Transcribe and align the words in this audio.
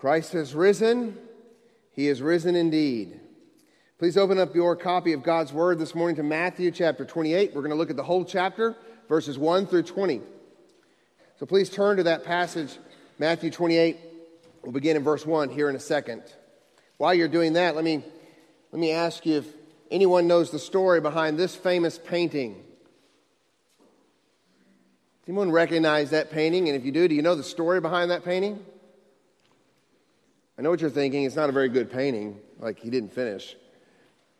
Christ 0.00 0.32
has 0.32 0.54
risen. 0.54 1.18
He 1.92 2.08
is 2.08 2.22
risen 2.22 2.56
indeed. 2.56 3.20
Please 3.98 4.16
open 4.16 4.38
up 4.38 4.54
your 4.54 4.74
copy 4.74 5.12
of 5.12 5.22
God's 5.22 5.52
Word 5.52 5.78
this 5.78 5.94
morning 5.94 6.16
to 6.16 6.22
Matthew 6.22 6.70
chapter 6.70 7.04
28. 7.04 7.54
We're 7.54 7.60
going 7.60 7.70
to 7.70 7.76
look 7.76 7.90
at 7.90 7.96
the 7.96 8.02
whole 8.02 8.24
chapter, 8.24 8.74
verses 9.10 9.38
1 9.38 9.66
through 9.66 9.82
20. 9.82 10.22
So 11.38 11.44
please 11.44 11.68
turn 11.68 11.98
to 11.98 12.04
that 12.04 12.24
passage, 12.24 12.78
Matthew 13.18 13.50
28. 13.50 13.98
We'll 14.62 14.72
begin 14.72 14.96
in 14.96 15.04
verse 15.04 15.26
1 15.26 15.50
here 15.50 15.68
in 15.68 15.76
a 15.76 15.80
second. 15.80 16.22
While 16.96 17.12
you're 17.12 17.28
doing 17.28 17.52
that, 17.52 17.76
let 17.76 17.84
me, 17.84 18.02
let 18.72 18.80
me 18.80 18.92
ask 18.92 19.26
you 19.26 19.36
if 19.36 19.54
anyone 19.90 20.26
knows 20.26 20.50
the 20.50 20.58
story 20.58 21.02
behind 21.02 21.38
this 21.38 21.54
famous 21.54 21.98
painting. 21.98 22.54
Does 22.54 22.64
anyone 25.28 25.52
recognize 25.52 26.08
that 26.08 26.30
painting? 26.30 26.70
And 26.70 26.76
if 26.78 26.86
you 26.86 26.90
do, 26.90 27.06
do 27.06 27.14
you 27.14 27.20
know 27.20 27.34
the 27.34 27.44
story 27.44 27.82
behind 27.82 28.10
that 28.10 28.24
painting? 28.24 28.64
I 30.60 30.62
know 30.62 30.68
what 30.68 30.82
you're 30.82 30.90
thinking. 30.90 31.24
It's 31.24 31.36
not 31.36 31.48
a 31.48 31.52
very 31.52 31.70
good 31.70 31.90
painting, 31.90 32.38
like 32.58 32.78
he 32.78 32.90
didn't 32.90 33.14
finish. 33.14 33.56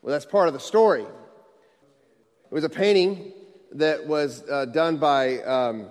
Well, 0.03 0.13
that's 0.13 0.27
part 0.27 0.49
of 0.49 0.53
the 0.53 0.61
story. 0.61 1.01
It 1.01 2.51
was 2.51 2.63
a 2.63 2.69
painting 2.69 3.33
that 3.73 4.07
was 4.07 4.45
uh, 4.47 4.67
done 4.67 4.99
by 4.99 5.39
um, 5.45 5.91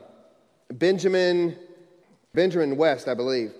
Benjamin 0.72 1.58
Benjamin 2.36 2.78
West, 2.78 3.08
I 3.08 3.16
believe. 3.16 3.54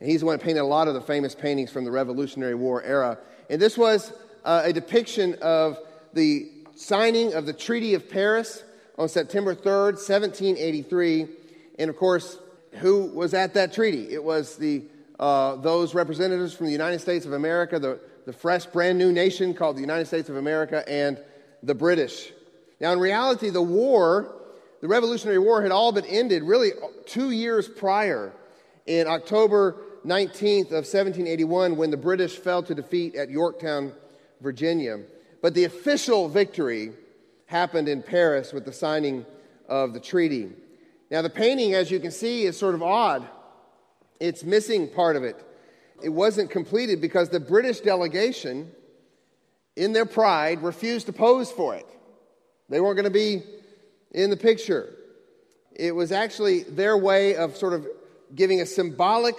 And 0.00 0.10
he's 0.10 0.18
the 0.18 0.26
one 0.26 0.36
who 0.36 0.44
painted 0.44 0.62
a 0.62 0.64
lot 0.64 0.88
of 0.88 0.94
the 0.94 1.00
famous 1.00 1.32
paintings 1.32 1.70
from 1.70 1.84
the 1.84 1.92
Revolutionary 1.92 2.56
War 2.56 2.82
era. 2.82 3.18
And 3.48 3.62
this 3.62 3.78
was 3.78 4.12
uh, 4.44 4.62
a 4.64 4.72
depiction 4.72 5.36
of 5.42 5.78
the 6.12 6.50
signing 6.74 7.34
of 7.34 7.46
the 7.46 7.52
Treaty 7.52 7.94
of 7.94 8.10
Paris 8.10 8.64
on 8.98 9.08
September 9.08 9.54
3rd, 9.54 9.92
1783. 9.92 11.28
And 11.78 11.88
of 11.88 11.96
course, 11.96 12.36
who 12.72 13.04
was 13.14 13.32
at 13.32 13.54
that 13.54 13.72
treaty? 13.72 14.12
It 14.12 14.24
was 14.24 14.56
the 14.56 14.86
uh, 15.18 15.56
those 15.56 15.94
representatives 15.94 16.54
from 16.54 16.66
the 16.66 16.72
United 16.72 17.00
States 17.00 17.24
of 17.26 17.32
America, 17.32 17.78
the, 17.78 17.98
the 18.26 18.32
fresh, 18.32 18.66
brand 18.66 18.98
new 18.98 19.12
nation 19.12 19.54
called 19.54 19.76
the 19.76 19.80
United 19.80 20.06
States 20.06 20.28
of 20.28 20.36
America, 20.36 20.86
and 20.88 21.20
the 21.62 21.74
British. 21.74 22.32
Now, 22.80 22.92
in 22.92 22.98
reality, 22.98 23.50
the 23.50 23.62
war, 23.62 24.34
the 24.80 24.88
Revolutionary 24.88 25.38
War, 25.38 25.62
had 25.62 25.72
all 25.72 25.92
but 25.92 26.04
ended 26.06 26.42
really 26.42 26.72
two 27.06 27.30
years 27.30 27.68
prior 27.68 28.32
in 28.84 29.06
October 29.06 29.76
19th 30.04 30.66
of 30.66 30.84
1781 30.84 31.76
when 31.76 31.90
the 31.90 31.96
British 31.96 32.36
fell 32.36 32.62
to 32.62 32.74
defeat 32.74 33.14
at 33.14 33.30
Yorktown, 33.30 33.92
Virginia. 34.40 35.00
But 35.40 35.54
the 35.54 35.64
official 35.64 36.28
victory 36.28 36.92
happened 37.46 37.88
in 37.88 38.02
Paris 38.02 38.52
with 38.52 38.64
the 38.64 38.72
signing 38.72 39.24
of 39.68 39.94
the 39.94 40.00
treaty. 40.00 40.50
Now, 41.10 41.22
the 41.22 41.30
painting, 41.30 41.74
as 41.74 41.90
you 41.90 42.00
can 42.00 42.10
see, 42.10 42.44
is 42.44 42.58
sort 42.58 42.74
of 42.74 42.82
odd 42.82 43.26
it's 44.20 44.44
missing 44.44 44.88
part 44.88 45.16
of 45.16 45.24
it. 45.24 45.36
It 46.02 46.10
wasn't 46.10 46.50
completed 46.50 47.00
because 47.00 47.28
the 47.28 47.40
British 47.40 47.80
delegation, 47.80 48.70
in 49.76 49.92
their 49.92 50.06
pride, 50.06 50.62
refused 50.62 51.06
to 51.06 51.12
pose 51.12 51.50
for 51.50 51.74
it. 51.74 51.86
They 52.68 52.80
weren't 52.80 52.96
going 52.96 53.04
to 53.04 53.10
be 53.10 53.42
in 54.10 54.30
the 54.30 54.36
picture. 54.36 54.92
It 55.74 55.94
was 55.94 56.12
actually 56.12 56.62
their 56.62 56.96
way 56.96 57.36
of 57.36 57.56
sort 57.56 57.72
of 57.72 57.86
giving 58.34 58.60
a 58.60 58.66
symbolic 58.66 59.36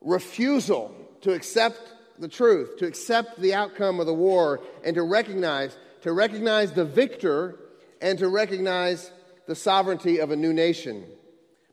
refusal 0.00 0.94
to 1.22 1.32
accept 1.32 1.80
the 2.18 2.28
truth, 2.28 2.78
to 2.78 2.86
accept 2.86 3.40
the 3.40 3.54
outcome 3.54 4.00
of 4.00 4.06
the 4.06 4.14
war, 4.14 4.60
and 4.84 4.94
to 4.94 5.02
recognize, 5.02 5.76
to 6.02 6.12
recognize 6.12 6.72
the 6.72 6.84
victor 6.84 7.56
and 8.00 8.18
to 8.18 8.28
recognize 8.28 9.10
the 9.46 9.54
sovereignty 9.54 10.18
of 10.18 10.30
a 10.30 10.36
new 10.36 10.52
nation. 10.52 11.04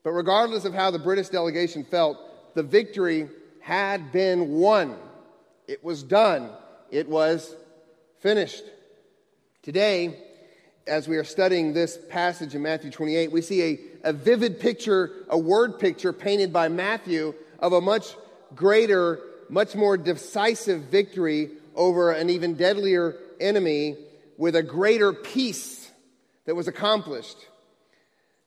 But 0.04 0.12
regardless 0.12 0.66
of 0.66 0.74
how 0.74 0.92
the 0.92 1.00
British 1.00 1.30
delegation 1.30 1.84
felt, 1.86 2.18
the 2.56 2.64
victory 2.64 3.30
had 3.62 4.12
been 4.12 4.52
won. 4.52 4.98
It 5.68 5.84
was 5.84 6.04
done. 6.04 6.50
It 6.92 7.08
was 7.08 7.56
finished. 8.20 8.64
Today, 9.62 10.20
as 10.86 11.08
we 11.08 11.16
are 11.16 11.24
studying 11.24 11.74
this 11.74 11.98
passage 12.10 12.54
in 12.54 12.62
Matthew 12.62 12.92
28, 12.92 13.32
we 13.32 13.42
see 13.42 13.64
a, 13.64 14.10
a 14.10 14.14
vivid 14.14 14.60
picture, 14.60 15.12
a 15.30 15.38
word 15.38 15.80
picture 15.80 16.12
painted 16.12 16.52
by 16.52 16.68
Matthew 16.68 17.34
of 17.60 17.72
a 17.72 17.80
much 17.80 18.16
greater, 18.54 19.22
much 19.50 19.74
more 19.76 19.96
decisive 19.96 20.84
victory 20.84 21.52
over 21.76 22.12
an 22.12 22.30
even 22.30 22.56
deadlier 22.56 23.16
enemy 23.40 23.98
with 24.38 24.56
a 24.58 24.64
greater 24.64 25.14
peace 25.14 25.90
that 26.46 26.56
was 26.56 26.68
accomplished. 26.68 27.38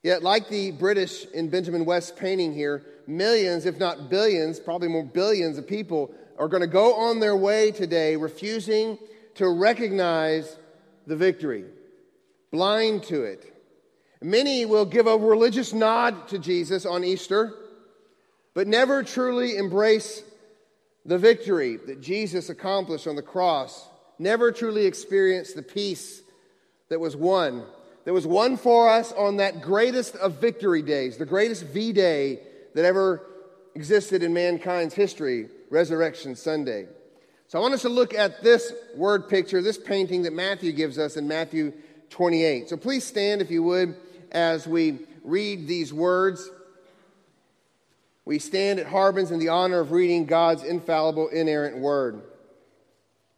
Yet, 0.06 0.22
like 0.22 0.48
the 0.48 0.70
British 0.70 1.26
in 1.34 1.48
Benjamin 1.48 1.84
West's 1.84 2.12
painting 2.12 2.54
here, 2.54 2.84
millions, 3.08 3.66
if 3.66 3.80
not 3.80 4.08
billions, 4.08 4.60
probably 4.60 4.86
more 4.86 5.02
billions 5.02 5.58
of 5.58 5.66
people 5.66 6.14
are 6.38 6.46
going 6.46 6.60
to 6.60 6.68
go 6.68 6.94
on 6.94 7.18
their 7.18 7.34
way 7.34 7.72
today 7.72 8.14
refusing 8.14 8.98
to 9.34 9.48
recognize 9.48 10.58
the 11.08 11.16
victory, 11.16 11.64
blind 12.52 13.02
to 13.02 13.24
it. 13.24 13.52
Many 14.22 14.64
will 14.64 14.84
give 14.84 15.08
a 15.08 15.18
religious 15.18 15.72
nod 15.72 16.28
to 16.28 16.38
Jesus 16.38 16.86
on 16.86 17.02
Easter, 17.02 17.52
but 18.54 18.68
never 18.68 19.02
truly 19.02 19.56
embrace 19.56 20.22
the 21.04 21.18
victory 21.18 21.78
that 21.78 22.00
Jesus 22.00 22.48
accomplished 22.48 23.08
on 23.08 23.16
the 23.16 23.22
cross, 23.22 23.88
never 24.20 24.52
truly 24.52 24.86
experience 24.86 25.52
the 25.52 25.62
peace 25.62 26.22
that 26.90 27.00
was 27.00 27.16
won 27.16 27.64
there 28.06 28.14
was 28.14 28.24
one 28.24 28.56
for 28.56 28.88
us 28.88 29.10
on 29.10 29.38
that 29.38 29.60
greatest 29.60 30.14
of 30.14 30.40
victory 30.40 30.80
days, 30.80 31.16
the 31.16 31.26
greatest 31.26 31.64
V 31.64 31.92
Day 31.92 32.38
that 32.76 32.84
ever 32.84 33.26
existed 33.74 34.22
in 34.22 34.32
mankind's 34.32 34.94
history, 34.94 35.48
Resurrection 35.70 36.36
Sunday. 36.36 36.86
So 37.48 37.58
I 37.58 37.62
want 37.62 37.74
us 37.74 37.82
to 37.82 37.88
look 37.88 38.14
at 38.14 38.44
this 38.44 38.72
word 38.94 39.28
picture, 39.28 39.60
this 39.60 39.76
painting 39.76 40.22
that 40.22 40.32
Matthew 40.32 40.70
gives 40.70 41.00
us 41.00 41.16
in 41.16 41.26
Matthew 41.26 41.72
28. 42.10 42.68
So 42.68 42.76
please 42.76 43.02
stand, 43.02 43.42
if 43.42 43.50
you 43.50 43.64
would, 43.64 43.96
as 44.30 44.68
we 44.68 45.00
read 45.24 45.66
these 45.66 45.92
words. 45.92 46.48
We 48.24 48.38
stand 48.38 48.78
at 48.78 48.86
Harbin's 48.86 49.32
in 49.32 49.40
the 49.40 49.48
honor 49.48 49.80
of 49.80 49.90
reading 49.90 50.26
God's 50.26 50.62
infallible, 50.62 51.26
inerrant 51.26 51.78
word. 51.78 52.22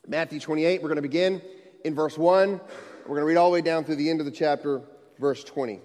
Matthew 0.07 0.41
28, 0.41 0.83
we're 0.83 0.89
going 0.89 0.97
to 0.97 1.03
begin 1.03 1.41
in 1.87 1.95
verse 1.95 2.19
1. 2.19 2.61
We're 3.09 3.15
going 3.15 3.23
to 3.23 3.29
read 3.29 3.39
all 3.39 3.49
the 3.49 3.55
way 3.55 3.63
down 3.63 3.85
through 3.85 3.97
the 3.97 4.11
end 4.11 4.21
of 4.21 4.27
the 4.27 4.33
chapter, 4.33 4.83
verse 5.19 5.43
20. 5.43 5.81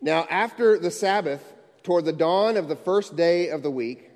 Now, 0.00 0.26
after 0.30 0.78
the 0.78 0.90
Sabbath, 0.90 1.44
toward 1.82 2.06
the 2.06 2.12
dawn 2.14 2.56
of 2.56 2.68
the 2.68 2.76
first 2.76 3.16
day 3.16 3.50
of 3.50 3.62
the 3.62 3.70
week, 3.70 4.10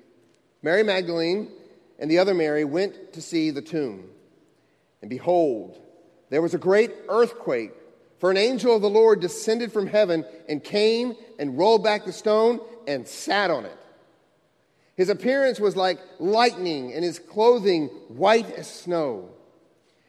Mary 0.63 0.81
Magdalene 0.81 1.51
and 1.99 2.09
the 2.09 2.17
other 2.17 2.33
Mary 2.33 2.65
went 2.65 3.13
to 3.13 3.21
see 3.21 3.51
the 3.51 3.61
tomb. 3.61 4.09
And 5.01 5.11
behold, 5.11 5.79
there 6.31 6.41
was 6.41 6.55
a 6.55 6.57
great 6.57 6.91
earthquake, 7.07 7.73
for 8.17 8.31
an 8.31 8.37
angel 8.37 8.75
of 8.75 8.81
the 8.81 8.89
Lord 8.89 9.21
descended 9.21 9.71
from 9.71 9.85
heaven 9.85 10.25
and 10.49 10.63
came 10.63 11.13
and 11.37 11.55
rolled 11.55 11.83
back 11.83 12.05
the 12.05 12.13
stone 12.13 12.61
and 12.87 13.07
sat 13.07 13.51
on 13.51 13.65
it. 13.65 13.77
His 14.95 15.09
appearance 15.09 15.59
was 15.59 15.75
like 15.75 15.99
lightning, 16.17 16.93
and 16.93 17.03
his 17.03 17.19
clothing 17.19 17.89
white 18.07 18.49
as 18.53 18.67
snow. 18.67 19.29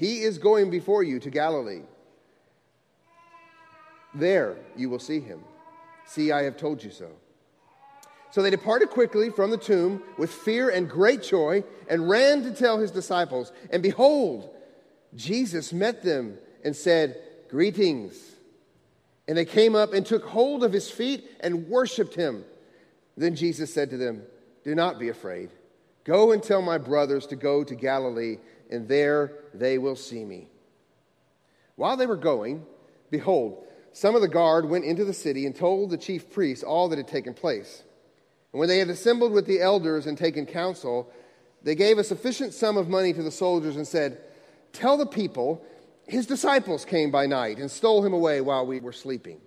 he 0.00 0.22
is 0.22 0.38
going 0.38 0.70
before 0.70 1.02
you 1.02 1.20
to 1.20 1.28
Galilee. 1.28 1.82
There 4.14 4.56
you 4.74 4.88
will 4.88 4.98
see 4.98 5.20
him. 5.20 5.44
See, 6.06 6.32
I 6.32 6.44
have 6.44 6.56
told 6.56 6.82
you 6.82 6.90
so. 6.90 7.10
So 8.30 8.40
they 8.40 8.48
departed 8.48 8.88
quickly 8.88 9.28
from 9.28 9.50
the 9.50 9.58
tomb 9.58 10.02
with 10.16 10.32
fear 10.32 10.70
and 10.70 10.88
great 10.88 11.22
joy 11.22 11.64
and 11.86 12.08
ran 12.08 12.42
to 12.44 12.50
tell 12.50 12.78
his 12.78 12.90
disciples. 12.90 13.52
And 13.70 13.82
behold, 13.82 14.48
Jesus 15.14 15.70
met 15.70 16.02
them 16.02 16.38
and 16.64 16.74
said, 16.74 17.20
Greetings. 17.50 18.16
And 19.28 19.36
they 19.36 19.44
came 19.44 19.76
up 19.76 19.92
and 19.92 20.06
took 20.06 20.24
hold 20.24 20.64
of 20.64 20.72
his 20.72 20.90
feet 20.90 21.30
and 21.40 21.68
worshiped 21.68 22.14
him. 22.14 22.44
Then 23.18 23.36
Jesus 23.36 23.72
said 23.72 23.90
to 23.90 23.98
them, 23.98 24.22
Do 24.64 24.74
not 24.74 24.98
be 24.98 25.10
afraid. 25.10 25.50
Go 26.04 26.32
and 26.32 26.42
tell 26.42 26.62
my 26.62 26.78
brothers 26.78 27.26
to 27.26 27.36
go 27.36 27.62
to 27.64 27.74
Galilee 27.74 28.38
and 28.70 28.88
there 28.88 29.32
they 29.52 29.78
will 29.78 29.96
see 29.96 30.24
me. 30.24 30.48
While 31.76 31.96
they 31.96 32.06
were 32.06 32.16
going, 32.16 32.64
behold, 33.10 33.66
some 33.92 34.14
of 34.14 34.20
the 34.20 34.28
guard 34.28 34.68
went 34.68 34.84
into 34.84 35.04
the 35.04 35.12
city 35.12 35.46
and 35.46 35.54
told 35.54 35.90
the 35.90 35.98
chief 35.98 36.30
priests 36.30 36.62
all 36.62 36.88
that 36.88 36.98
had 36.98 37.08
taken 37.08 37.34
place. 37.34 37.82
And 38.52 38.60
when 38.60 38.68
they 38.68 38.78
had 38.78 38.88
assembled 38.88 39.32
with 39.32 39.46
the 39.46 39.60
elders 39.60 40.06
and 40.06 40.16
taken 40.16 40.46
counsel, 40.46 41.10
they 41.62 41.74
gave 41.74 41.98
a 41.98 42.04
sufficient 42.04 42.54
sum 42.54 42.76
of 42.76 42.88
money 42.88 43.12
to 43.12 43.22
the 43.22 43.30
soldiers 43.30 43.76
and 43.76 43.86
said, 43.86 44.20
Tell 44.72 44.96
the 44.96 45.06
people, 45.06 45.64
his 46.06 46.26
disciples 46.26 46.84
came 46.84 47.10
by 47.10 47.26
night 47.26 47.58
and 47.58 47.70
stole 47.70 48.04
him 48.04 48.12
away 48.12 48.40
while 48.40 48.66
we 48.66 48.80
were 48.80 48.92
sleeping. 48.92 49.40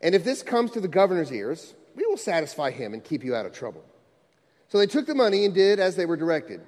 And 0.00 0.14
if 0.14 0.24
this 0.24 0.42
comes 0.42 0.72
to 0.72 0.80
the 0.80 0.88
governor's 0.88 1.32
ears, 1.32 1.74
we 1.94 2.04
will 2.06 2.16
satisfy 2.16 2.70
him 2.70 2.92
and 2.92 3.02
keep 3.02 3.24
you 3.24 3.34
out 3.34 3.46
of 3.46 3.52
trouble. 3.52 3.84
So 4.68 4.78
they 4.78 4.86
took 4.86 5.06
the 5.06 5.14
money 5.14 5.44
and 5.44 5.54
did 5.54 5.78
as 5.78 5.96
they 5.96 6.06
were 6.06 6.16
directed. 6.16 6.60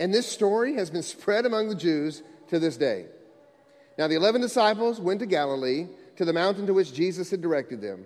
And 0.00 0.14
this 0.14 0.30
story 0.30 0.74
has 0.74 0.90
been 0.90 1.02
spread 1.02 1.46
among 1.46 1.68
the 1.68 1.74
Jews 1.74 2.22
to 2.48 2.58
this 2.58 2.76
day. 2.76 3.06
Now 3.98 4.06
the 4.06 4.14
eleven 4.14 4.40
disciples 4.40 5.00
went 5.00 5.20
to 5.20 5.26
Galilee, 5.26 5.88
to 6.16 6.24
the 6.24 6.32
mountain 6.32 6.66
to 6.66 6.74
which 6.74 6.94
Jesus 6.94 7.30
had 7.30 7.40
directed 7.40 7.80
them. 7.80 8.04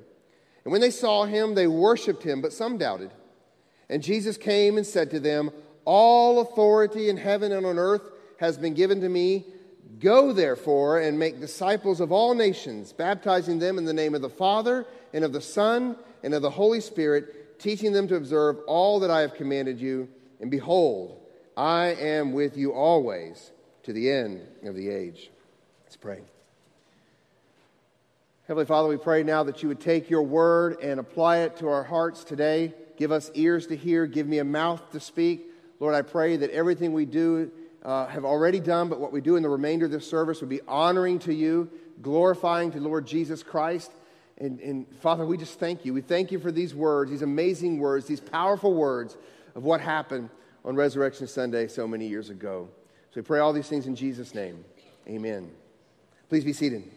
And 0.64 0.72
when 0.72 0.80
they 0.80 0.90
saw 0.90 1.24
him, 1.24 1.54
they 1.54 1.66
worshiped 1.66 2.22
him, 2.22 2.40
but 2.40 2.52
some 2.52 2.78
doubted. 2.78 3.10
And 3.88 4.02
Jesus 4.02 4.36
came 4.36 4.76
and 4.76 4.86
said 4.86 5.10
to 5.10 5.20
them, 5.20 5.50
All 5.84 6.40
authority 6.40 7.08
in 7.08 7.16
heaven 7.16 7.52
and 7.52 7.66
on 7.66 7.78
earth 7.78 8.02
has 8.38 8.56
been 8.56 8.74
given 8.74 9.00
to 9.00 9.08
me. 9.08 9.46
Go 9.98 10.32
therefore 10.32 10.98
and 10.98 11.18
make 11.18 11.40
disciples 11.40 12.00
of 12.00 12.10
all 12.10 12.34
nations, 12.34 12.92
baptizing 12.92 13.58
them 13.58 13.78
in 13.78 13.84
the 13.84 13.92
name 13.92 14.14
of 14.14 14.22
the 14.22 14.30
Father 14.30 14.86
and 15.12 15.24
of 15.24 15.32
the 15.32 15.40
Son 15.40 15.96
and 16.22 16.32
of 16.32 16.42
the 16.42 16.50
Holy 16.50 16.80
Spirit, 16.80 17.58
teaching 17.58 17.92
them 17.92 18.08
to 18.08 18.16
observe 18.16 18.58
all 18.66 19.00
that 19.00 19.10
I 19.10 19.20
have 19.20 19.34
commanded 19.34 19.80
you. 19.80 20.08
And 20.40 20.50
behold, 20.50 21.21
I 21.56 21.88
am 21.88 22.32
with 22.32 22.56
you 22.56 22.72
always 22.72 23.50
to 23.82 23.92
the 23.92 24.10
end 24.10 24.46
of 24.64 24.74
the 24.74 24.88
age. 24.88 25.30
Let's 25.84 25.96
pray. 25.96 26.20
Heavenly 28.48 28.66
Father, 28.66 28.88
we 28.88 28.96
pray 28.96 29.22
now 29.22 29.42
that 29.44 29.62
you 29.62 29.68
would 29.68 29.80
take 29.80 30.10
your 30.10 30.22
word 30.22 30.78
and 30.80 30.98
apply 30.98 31.38
it 31.38 31.56
to 31.58 31.68
our 31.68 31.84
hearts 31.84 32.24
today. 32.24 32.74
Give 32.96 33.12
us 33.12 33.30
ears 33.34 33.66
to 33.68 33.76
hear, 33.76 34.06
give 34.06 34.26
me 34.26 34.38
a 34.38 34.44
mouth 34.44 34.90
to 34.92 35.00
speak. 35.00 35.46
Lord, 35.78 35.94
I 35.94 36.02
pray 36.02 36.36
that 36.36 36.50
everything 36.50 36.92
we 36.92 37.04
do 37.04 37.50
uh, 37.84 38.06
have 38.06 38.24
already 38.24 38.60
done, 38.60 38.88
but 38.88 39.00
what 39.00 39.12
we 39.12 39.20
do 39.20 39.36
in 39.36 39.42
the 39.42 39.48
remainder 39.48 39.86
of 39.86 39.92
this 39.92 40.08
service 40.08 40.40
would 40.40 40.50
be 40.50 40.60
honoring 40.66 41.18
to 41.20 41.34
you, 41.34 41.70
glorifying 42.00 42.70
to 42.72 42.80
Lord 42.80 43.06
Jesus 43.06 43.42
Christ. 43.42 43.92
And, 44.38 44.60
and 44.60 44.86
Father, 45.00 45.26
we 45.26 45.36
just 45.36 45.58
thank 45.58 45.84
you. 45.84 45.92
We 45.92 46.00
thank 46.00 46.32
you 46.32 46.38
for 46.38 46.50
these 46.50 46.74
words, 46.74 47.10
these 47.10 47.22
amazing 47.22 47.78
words, 47.78 48.06
these 48.06 48.20
powerful 48.20 48.74
words 48.74 49.16
of 49.54 49.64
what 49.64 49.80
happened 49.80 50.30
on 50.64 50.76
Resurrection 50.76 51.26
Sunday 51.26 51.68
so 51.68 51.86
many 51.86 52.06
years 52.06 52.30
ago. 52.30 52.68
So 53.10 53.20
we 53.20 53.22
pray 53.22 53.40
all 53.40 53.52
these 53.52 53.68
things 53.68 53.86
in 53.86 53.96
Jesus' 53.96 54.34
name. 54.34 54.64
Amen. 55.08 55.50
Please 56.28 56.44
be 56.44 56.52
seated. 56.52 56.90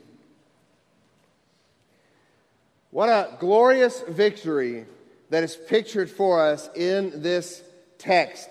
What 2.91 3.09
a 3.09 3.35
glorious 3.39 4.01
victory 4.07 4.85
that 5.29 5.43
is 5.43 5.55
pictured 5.55 6.09
for 6.09 6.41
us 6.41 6.69
in 6.75 7.21
this 7.21 7.63
text. 7.97 8.49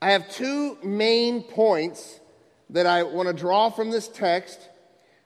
I 0.00 0.12
have 0.12 0.30
two 0.30 0.78
main 0.82 1.42
points 1.42 2.20
that 2.70 2.86
I 2.86 3.02
want 3.02 3.28
to 3.28 3.34
draw 3.34 3.68
from 3.68 3.90
this 3.90 4.08
text. 4.08 4.60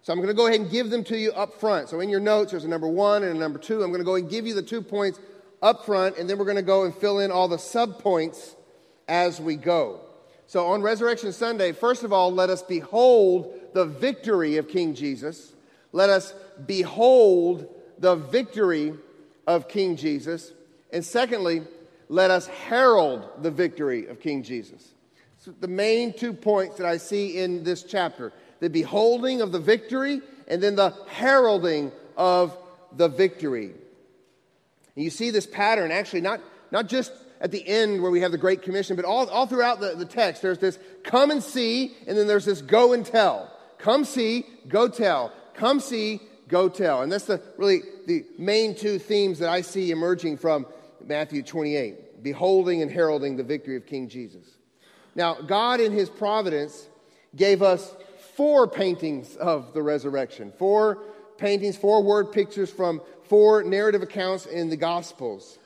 So 0.01 0.13
I'm 0.13 0.19
going 0.19 0.29
to 0.29 0.35
go 0.35 0.49
ahead 0.49 0.61
and 0.61 0.71
give 0.71 0.91
them 0.91 1.05
to 1.05 1.17
you 1.17 1.33
up 1.33 1.61
front. 1.61 1.91
So 1.91 2.01
in 2.01 2.09
your 2.09 2.19
notes, 2.19 2.51
there's 2.51 2.65
a 2.65 2.69
number 2.69 2.89
one 2.89 3.23
and 3.23 3.37
a 3.37 3.39
number 3.39 3.59
two. 3.59 3.83
I'm 3.83 3.91
going 3.91 4.01
to 4.01 4.05
go 4.05 4.17
and 4.17 4.29
give 4.29 4.47
you 4.47 4.55
the 4.55 4.63
two 4.63 4.83
points 4.83 5.21
up 5.61 5.87
front, 5.87 6.17
and 6.19 6.29
then 6.29 6.39
we're 6.39 6.45
going 6.45 6.57
to 6.57 6.63
go 6.63 6.83
and 6.85 6.93
fill 6.93 7.21
in 7.21 7.31
all 7.31 7.47
the 7.47 7.57
subpoints 7.57 8.57
as 9.09 9.41
we 9.41 9.57
go. 9.57 10.01
So 10.47 10.67
on 10.67 10.83
Resurrection 10.83 11.33
Sunday, 11.33 11.73
first 11.73 12.05
of 12.05 12.13
all, 12.13 12.33
let 12.33 12.51
us 12.51 12.63
behold 12.63 13.55
the 13.73 13.87
victory 13.87 14.59
of 14.59 14.69
King 14.69 14.95
Jesus. 14.95 15.53
Let 15.93 16.11
us 16.11 16.35
behold 16.67 17.69
the 17.99 18.17
victory 18.17 18.95
of 19.47 19.69
King 19.69 19.97
Jesus. 19.97 20.53
And 20.93 21.05
secondly, 21.05 21.63
let 22.09 22.31
us 22.31 22.47
herald 22.47 23.27
the 23.43 23.51
victory 23.51 24.07
of 24.07 24.21
King 24.21 24.43
Jesus. 24.43 24.93
So 25.39 25.55
the 25.59 25.69
main 25.69 26.13
two 26.13 26.33
points 26.33 26.77
that 26.77 26.87
I 26.87 26.99
see 26.99 27.39
in 27.39 27.65
this 27.65 27.83
chapter 27.83 28.33
the 28.61 28.71
beholding 28.71 29.41
of 29.41 29.51
the 29.51 29.59
victory, 29.59 30.21
and 30.47 30.63
then 30.63 30.77
the 30.77 30.95
heralding 31.09 31.91
of 32.17 32.57
the 32.97 33.09
victory. 33.09 33.73
And 34.95 35.05
you 35.05 35.11
see 35.11 35.31
this 35.31 35.47
pattern 35.47 35.91
actually 35.91 36.21
not, 36.21 36.41
not 36.71 36.87
just 36.87 37.13
at 37.43 37.51
the 37.51 37.67
end 37.67 38.01
where 38.01 38.11
we 38.11 38.21
have 38.21 38.31
the 38.31 38.39
Great 38.39 38.63
Commission, 38.63 38.97
but 38.97 39.05
all, 39.05 39.29
all 39.29 39.47
throughout 39.47 39.81
the, 39.81 39.95
the 39.97 40.07
text, 40.07 40.41
there's 40.41 40.59
this 40.59 40.79
come 41.03 41.31
and 41.31 41.43
see, 41.43 41.93
and 42.07 42.17
then 42.17 42.27
there's 42.27 42.47
this 42.47 42.63
go 42.63 42.95
and 42.95 43.05
tell. 43.05 43.51
Come 43.79 44.05
see, 44.05 44.47
go 44.69 44.89
tell. 44.89 45.33
Come 45.55 45.81
see, 45.81 46.21
go 46.49 46.69
tell. 46.69 47.03
And 47.03 47.11
that's 47.11 47.27
the 47.27 47.43
really 47.59 47.83
the 48.07 48.25
main 48.39 48.77
two 48.77 48.99
themes 48.99 49.41
that 49.41 49.49
I 49.49 49.61
see 49.61 49.91
emerging 49.91 50.39
from 50.39 50.67
Matthew 51.05 51.43
28 51.43 52.23
beholding 52.23 52.83
and 52.83 52.91
heralding 52.91 53.37
the 53.37 53.43
victory 53.43 53.77
of 53.77 53.85
King 53.85 54.09
Jesus. 54.09 54.47
Now, 55.17 55.35
God, 55.35 55.81
in 55.81 55.91
His 55.93 56.09
providence, 56.09 56.89
gave 57.35 57.61
us 57.61 57.95
four 58.37 58.69
paintings 58.69 59.35
of 59.37 59.75
the 59.75 59.83
resurrection, 59.83 60.53
four 60.57 60.99
paintings, 61.39 61.77
four 61.77 62.03
word 62.05 62.31
pictures 62.31 62.71
from 62.71 63.03
four 63.25 63.65
narrative 63.65 64.03
accounts 64.03 64.47
in 64.47 64.71
the 64.71 64.77
Gospels. 64.77 65.59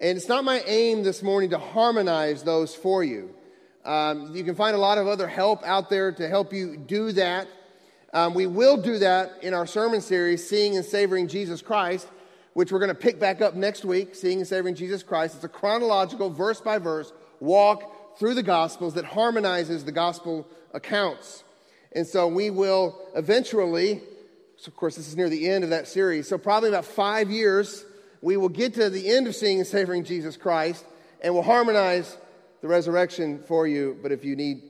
And 0.00 0.16
it's 0.16 0.28
not 0.28 0.44
my 0.44 0.60
aim 0.66 1.02
this 1.02 1.22
morning 1.22 1.50
to 1.50 1.58
harmonize 1.58 2.42
those 2.42 2.74
for 2.74 3.04
you. 3.04 3.34
Um, 3.84 4.34
you 4.34 4.44
can 4.44 4.54
find 4.54 4.74
a 4.74 4.78
lot 4.78 4.96
of 4.96 5.06
other 5.06 5.28
help 5.28 5.62
out 5.62 5.90
there 5.90 6.10
to 6.10 6.26
help 6.26 6.54
you 6.54 6.78
do 6.78 7.12
that. 7.12 7.46
Um, 8.14 8.32
we 8.32 8.46
will 8.46 8.78
do 8.78 8.98
that 8.98 9.42
in 9.42 9.52
our 9.52 9.66
sermon 9.66 10.00
series, 10.00 10.48
Seeing 10.48 10.74
and 10.76 10.84
Savoring 10.86 11.28
Jesus 11.28 11.60
Christ, 11.60 12.08
which 12.54 12.72
we're 12.72 12.78
going 12.78 12.88
to 12.88 12.94
pick 12.94 13.20
back 13.20 13.42
up 13.42 13.54
next 13.54 13.84
week, 13.84 14.14
Seeing 14.14 14.38
and 14.38 14.46
Savoring 14.46 14.74
Jesus 14.74 15.02
Christ. 15.02 15.34
It's 15.34 15.44
a 15.44 15.48
chronological, 15.48 16.30
verse 16.30 16.62
by 16.62 16.78
verse 16.78 17.12
walk 17.38 18.18
through 18.18 18.34
the 18.34 18.42
Gospels 18.42 18.94
that 18.94 19.04
harmonizes 19.04 19.84
the 19.84 19.92
Gospel 19.92 20.48
accounts. 20.72 21.44
And 21.92 22.06
so 22.06 22.26
we 22.26 22.48
will 22.48 22.98
eventually, 23.14 24.00
so 24.56 24.68
of 24.68 24.76
course, 24.76 24.96
this 24.96 25.08
is 25.08 25.16
near 25.16 25.28
the 25.28 25.46
end 25.48 25.62
of 25.62 25.70
that 25.70 25.88
series, 25.88 26.26
so 26.26 26.38
probably 26.38 26.70
about 26.70 26.86
five 26.86 27.30
years 27.30 27.84
we 28.22 28.36
will 28.36 28.48
get 28.48 28.74
to 28.74 28.90
the 28.90 29.08
end 29.10 29.26
of 29.26 29.34
seeing 29.34 29.58
and 29.58 29.66
savoring 29.66 30.04
Jesus 30.04 30.36
Christ 30.36 30.84
and 31.22 31.34
we'll 31.34 31.42
harmonize 31.42 32.16
the 32.60 32.68
resurrection 32.68 33.42
for 33.46 33.66
you. 33.66 33.98
But 34.02 34.12
if 34.12 34.24
you 34.24 34.36
need, 34.36 34.62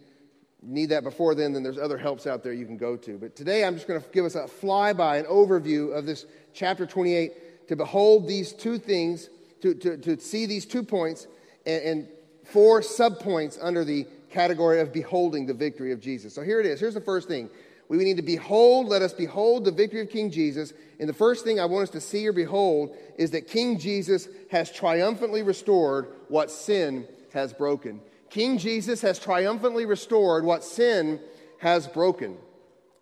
need 0.62 0.86
that 0.86 1.02
before 1.02 1.34
then, 1.34 1.52
then 1.52 1.62
there's 1.62 1.78
other 1.78 1.98
helps 1.98 2.26
out 2.26 2.42
there 2.42 2.52
you 2.52 2.66
can 2.66 2.76
go 2.76 2.96
to. 2.96 3.18
But 3.18 3.36
today 3.36 3.64
I'm 3.64 3.74
just 3.74 3.86
going 3.86 4.00
to 4.00 4.08
give 4.10 4.24
us 4.24 4.34
a 4.34 4.44
flyby, 4.44 5.20
an 5.20 5.26
overview 5.26 5.96
of 5.96 6.06
this 6.06 6.26
chapter 6.52 6.86
28 6.86 7.68
to 7.68 7.76
behold 7.76 8.26
these 8.26 8.52
two 8.52 8.78
things, 8.78 9.28
to, 9.62 9.74
to, 9.74 9.96
to 9.98 10.18
see 10.18 10.46
these 10.46 10.66
two 10.66 10.82
points 10.82 11.26
and, 11.66 11.82
and 11.82 12.08
four 12.44 12.80
subpoints 12.80 13.58
under 13.60 13.84
the 13.84 14.06
category 14.30 14.80
of 14.80 14.92
beholding 14.92 15.46
the 15.46 15.54
victory 15.54 15.92
of 15.92 16.00
Jesus. 16.00 16.34
So 16.34 16.42
here 16.42 16.60
it 16.60 16.66
is. 16.66 16.80
Here's 16.80 16.94
the 16.94 17.00
first 17.00 17.28
thing 17.28 17.50
we 17.98 18.04
need 18.04 18.18
to 18.18 18.22
behold, 18.22 18.86
let 18.86 19.02
us 19.02 19.12
behold 19.12 19.64
the 19.64 19.72
victory 19.72 20.00
of 20.00 20.10
King 20.10 20.30
Jesus. 20.30 20.72
And 21.00 21.08
the 21.08 21.14
first 21.14 21.44
thing 21.44 21.58
I 21.58 21.64
want 21.64 21.84
us 21.84 21.90
to 21.90 22.00
see 22.00 22.26
or 22.28 22.32
behold 22.32 22.96
is 23.18 23.32
that 23.32 23.48
King 23.48 23.78
Jesus 23.80 24.28
has 24.50 24.70
triumphantly 24.70 25.42
restored 25.42 26.06
what 26.28 26.52
sin 26.52 27.06
has 27.32 27.52
broken. 27.52 28.00
King 28.30 28.58
Jesus 28.58 29.02
has 29.02 29.18
triumphantly 29.18 29.86
restored 29.86 30.44
what 30.44 30.62
sin 30.62 31.18
has 31.58 31.88
broken. 31.88 32.36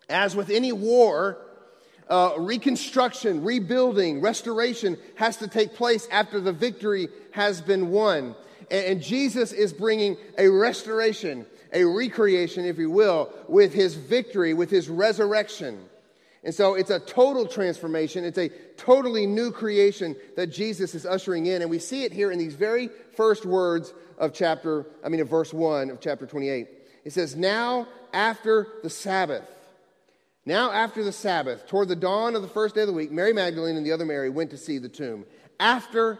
As 0.09 0.35
with 0.35 0.49
any 0.49 0.71
war, 0.71 1.37
uh, 2.09 2.33
reconstruction, 2.39 3.43
rebuilding, 3.43 4.21
restoration 4.21 4.97
has 5.15 5.37
to 5.37 5.47
take 5.47 5.75
place 5.75 6.07
after 6.11 6.39
the 6.39 6.51
victory 6.51 7.09
has 7.31 7.61
been 7.61 7.91
won. 7.91 8.35
And, 8.71 8.85
and 8.85 9.01
Jesus 9.03 9.51
is 9.51 9.71
bringing 9.71 10.17
a 10.35 10.47
restoration 10.47 11.45
a 11.73 11.83
recreation, 11.83 12.65
if 12.65 12.77
you 12.77 12.89
will, 12.89 13.31
with 13.47 13.73
his 13.73 13.95
victory, 13.95 14.53
with 14.53 14.69
his 14.69 14.89
resurrection. 14.89 15.79
And 16.43 16.55
so 16.55 16.75
it's 16.75 16.89
a 16.89 16.99
total 16.99 17.45
transformation. 17.45 18.23
It's 18.23 18.37
a 18.37 18.49
totally 18.77 19.25
new 19.25 19.51
creation 19.51 20.15
that 20.35 20.47
Jesus 20.47 20.95
is 20.95 21.05
ushering 21.05 21.47
in. 21.47 21.61
And 21.61 21.69
we 21.69 21.79
see 21.79 22.03
it 22.03 22.13
here 22.13 22.31
in 22.31 22.39
these 22.39 22.55
very 22.55 22.89
first 23.15 23.45
words 23.45 23.93
of 24.17 24.33
chapter, 24.33 24.85
I 25.03 25.09
mean, 25.09 25.19
of 25.19 25.29
verse 25.29 25.53
1 25.53 25.89
of 25.89 25.99
chapter 25.99 26.25
28. 26.25 26.67
It 27.03 27.13
says, 27.13 27.35
Now 27.35 27.87
after 28.13 28.67
the 28.83 28.89
Sabbath, 28.89 29.43
now 30.45 30.71
after 30.71 31.03
the 31.03 31.11
Sabbath, 31.11 31.67
toward 31.67 31.89
the 31.89 31.95
dawn 31.95 32.35
of 32.35 32.41
the 32.41 32.47
first 32.47 32.75
day 32.75 32.81
of 32.81 32.87
the 32.87 32.93
week, 32.93 33.11
Mary 33.11 33.33
Magdalene 33.33 33.75
and 33.75 33.85
the 33.85 33.91
other 33.91 34.05
Mary 34.05 34.29
went 34.29 34.51
to 34.51 34.57
see 34.57 34.77
the 34.77 34.89
tomb. 34.89 35.25
After 35.59 36.19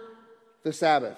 the 0.63 0.73
Sabbath. 0.73 1.17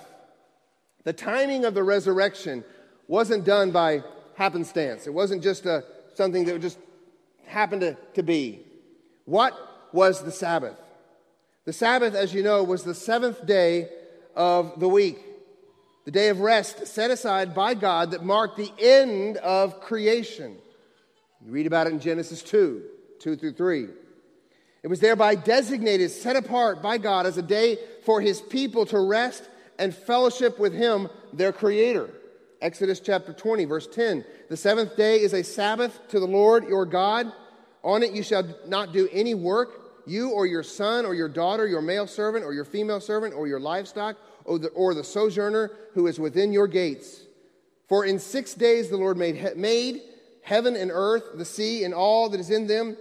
The 1.04 1.14
timing 1.14 1.66
of 1.66 1.74
the 1.74 1.84
resurrection 1.84 2.64
wasn't 3.08 3.44
done 3.44 3.72
by 3.72 4.04
happenstance. 4.42 5.06
It 5.06 5.14
wasn't 5.14 5.44
just 5.44 5.68
a, 5.68 5.84
something 6.16 6.46
that 6.46 6.60
just 6.60 6.80
happened 7.46 7.82
to, 7.82 7.96
to 8.16 8.24
be. 8.24 8.62
What 9.26 9.54
was 9.94 10.24
the 10.24 10.32
Sabbath? 10.32 10.78
The 11.66 11.74
Sabbath, 11.74 12.16
as 12.16 12.34
you 12.34 12.42
know, 12.42 12.64
was 12.64 12.84
the 12.84 12.96
seventh 12.96 13.46
day 13.46 13.88
of 14.36 14.80
the 14.80 14.88
week, 14.88 15.20
the 16.06 16.12
day 16.12 16.30
of 16.30 16.40
rest 16.40 16.88
set 16.88 17.12
aside 17.12 17.54
by 17.54 17.76
God 17.76 18.12
that 18.12 18.26
marked 18.26 18.58
the 18.58 18.72
end 18.80 19.38
of 19.38 19.80
creation. 19.80 20.58
You 21.46 21.52
read 21.52 21.68
about 21.68 21.86
it 21.86 21.94
in 21.94 22.00
Genesis 22.00 22.42
2 22.42 22.82
2 23.20 23.36
through 23.36 23.54
3. 23.54 23.88
It 24.82 24.88
was 24.88 25.00
thereby 25.00 25.36
designated, 25.36 26.10
set 26.10 26.36
apart 26.36 26.82
by 26.82 26.98
God 26.98 27.28
as 27.28 27.38
a 27.38 27.44
day 27.44 27.78
for 28.04 28.20
his 28.20 28.42
people 28.42 28.88
to 28.88 29.00
rest 29.00 29.44
and 29.78 29.96
fellowship 29.96 30.58
with 30.58 30.74
him, 30.74 31.10
their 31.32 31.54
creator. 31.54 32.10
Exodus 32.62 33.00
chapter 33.00 33.34
20, 33.34 33.66
verse 33.66 33.88
10. 33.88 34.24
The 34.50 34.58
seventh 34.58 34.96
day 34.96 35.22
is 35.22 35.34
a 35.34 35.44
Sabbath 35.44 36.00
to 36.10 36.20
the 36.20 36.28
Lord 36.28 36.68
your 36.68 36.86
God. 36.86 37.32
On 37.84 38.04
it 38.04 38.14
you 38.14 38.22
shall 38.22 38.44
not 38.68 38.94
do 38.94 39.10
any 39.12 39.34
work, 39.34 40.04
you 40.06 40.30
or 40.30 40.46
your 40.46 40.62
son 40.62 41.06
or 41.06 41.16
your 41.16 41.30
daughter, 41.30 41.66
your 41.66 41.82
male 41.82 42.06
servant 42.06 42.46
or 42.46 42.54
your 42.54 42.66
female 42.66 43.02
servant, 43.02 43.34
or 43.34 43.48
your 43.48 43.60
livestock, 43.60 44.18
or 44.46 44.60
the, 44.60 44.68
or 44.70 44.94
the 44.94 45.04
sojourner 45.04 45.72
who 45.94 46.06
is 46.06 46.20
within 46.20 46.54
your 46.54 46.68
gates. 46.68 47.24
For 47.90 48.06
in 48.06 48.20
six 48.20 48.54
days 48.54 48.90
the 48.90 48.98
Lord 48.98 49.18
made, 49.18 49.58
made 49.58 50.02
heaven 50.44 50.76
and 50.76 50.92
earth, 50.94 51.24
the 51.36 51.46
sea, 51.46 51.84
and 51.84 51.94
all 51.94 52.30
that 52.30 52.40
is 52.40 52.50
in 52.50 52.68
them, 52.68 52.96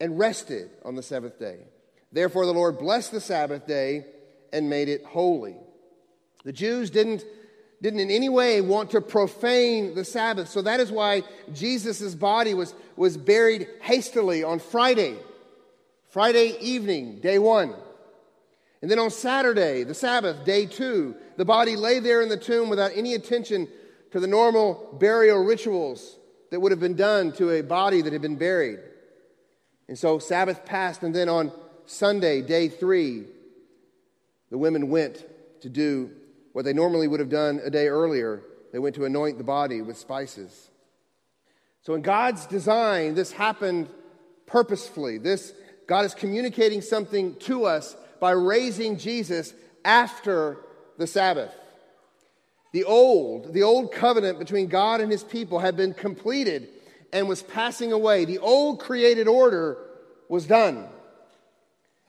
and 0.00 0.18
rested 0.18 0.70
on 0.84 0.94
the 0.94 1.02
seventh 1.02 1.38
day. 1.38 1.58
Therefore 2.10 2.46
the 2.46 2.54
Lord 2.54 2.78
blessed 2.78 3.12
the 3.12 3.20
Sabbath 3.20 3.66
day 3.66 4.06
and 4.52 4.70
made 4.70 4.88
it 4.88 5.04
holy. 5.04 5.56
The 6.44 6.52
Jews 6.52 6.88
didn't, 6.88 7.24
didn't 7.80 8.00
in 8.00 8.10
any 8.10 8.28
way 8.28 8.60
want 8.60 8.90
to 8.90 9.00
profane 9.00 9.94
the 9.94 10.04
Sabbath, 10.04 10.48
so 10.48 10.62
that 10.62 10.80
is 10.80 10.90
why 10.90 11.22
Jesus' 11.52 12.14
body 12.14 12.54
was, 12.54 12.74
was 12.96 13.16
buried 13.16 13.68
hastily 13.80 14.42
on 14.42 14.58
Friday, 14.58 15.16
Friday 16.08 16.56
evening, 16.60 17.20
day 17.20 17.38
one. 17.38 17.74
And 18.82 18.90
then 18.90 18.98
on 18.98 19.10
Saturday, 19.10 19.84
the 19.84 19.94
Sabbath, 19.94 20.44
day 20.44 20.66
two, 20.66 21.14
the 21.36 21.44
body 21.44 21.76
lay 21.76 22.00
there 22.00 22.22
in 22.22 22.28
the 22.28 22.36
tomb 22.36 22.68
without 22.68 22.92
any 22.94 23.14
attention 23.14 23.68
to 24.12 24.20
the 24.20 24.26
normal 24.26 24.96
burial 24.98 25.44
rituals 25.44 26.16
that 26.50 26.60
would 26.60 26.72
have 26.72 26.80
been 26.80 26.96
done 26.96 27.32
to 27.32 27.50
a 27.50 27.62
body 27.62 28.02
that 28.02 28.12
had 28.12 28.22
been 28.22 28.36
buried. 28.36 28.78
And 29.88 29.98
so 29.98 30.18
Sabbath 30.18 30.64
passed, 30.64 31.02
and 31.02 31.14
then 31.14 31.28
on 31.28 31.52
Sunday, 31.86 32.42
day 32.42 32.68
three, 32.68 33.24
the 34.50 34.58
women 34.58 34.90
went 34.90 35.24
to 35.62 35.68
do 35.68 36.10
what 36.58 36.64
they 36.64 36.72
normally 36.72 37.06
would 37.06 37.20
have 37.20 37.28
done 37.28 37.60
a 37.62 37.70
day 37.70 37.86
earlier. 37.86 38.42
They 38.72 38.80
went 38.80 38.96
to 38.96 39.04
anoint 39.04 39.38
the 39.38 39.44
body 39.44 39.80
with 39.80 39.96
spices. 39.96 40.70
So, 41.82 41.94
in 41.94 42.02
God's 42.02 42.46
design, 42.46 43.14
this 43.14 43.30
happened 43.30 43.88
purposefully. 44.44 45.18
This 45.18 45.52
God 45.86 46.04
is 46.04 46.14
communicating 46.14 46.82
something 46.82 47.36
to 47.36 47.64
us 47.64 47.96
by 48.18 48.32
raising 48.32 48.98
Jesus 48.98 49.54
after 49.84 50.58
the 50.96 51.06
Sabbath. 51.06 51.54
The 52.72 52.82
old, 52.82 53.52
the 53.52 53.62
old 53.62 53.92
covenant 53.92 54.40
between 54.40 54.66
God 54.66 55.00
and 55.00 55.12
his 55.12 55.22
people 55.22 55.60
had 55.60 55.76
been 55.76 55.94
completed 55.94 56.70
and 57.12 57.28
was 57.28 57.40
passing 57.40 57.92
away. 57.92 58.24
The 58.24 58.38
old 58.38 58.80
created 58.80 59.28
order 59.28 59.78
was 60.28 60.44
done. 60.44 60.88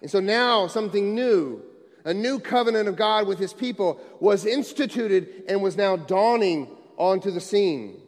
And 0.01 0.10
so 0.10 0.20
now 0.20 0.65
something 0.65 1.13
new, 1.13 1.62
a 2.06 2.13
new 2.13 2.39
covenant 2.39 2.88
of 2.88 2.96
God 2.96 3.27
with 3.27 3.39
his 3.39 3.53
people, 3.53 4.00
was 4.20 4.46
instituted 4.46 5.44
and 5.48 5.62
was 5.62 5.77
now 5.77 5.96
dawning 5.96 6.68
onto 6.98 7.32
the 7.32 7.41
scene. 7.41 8.00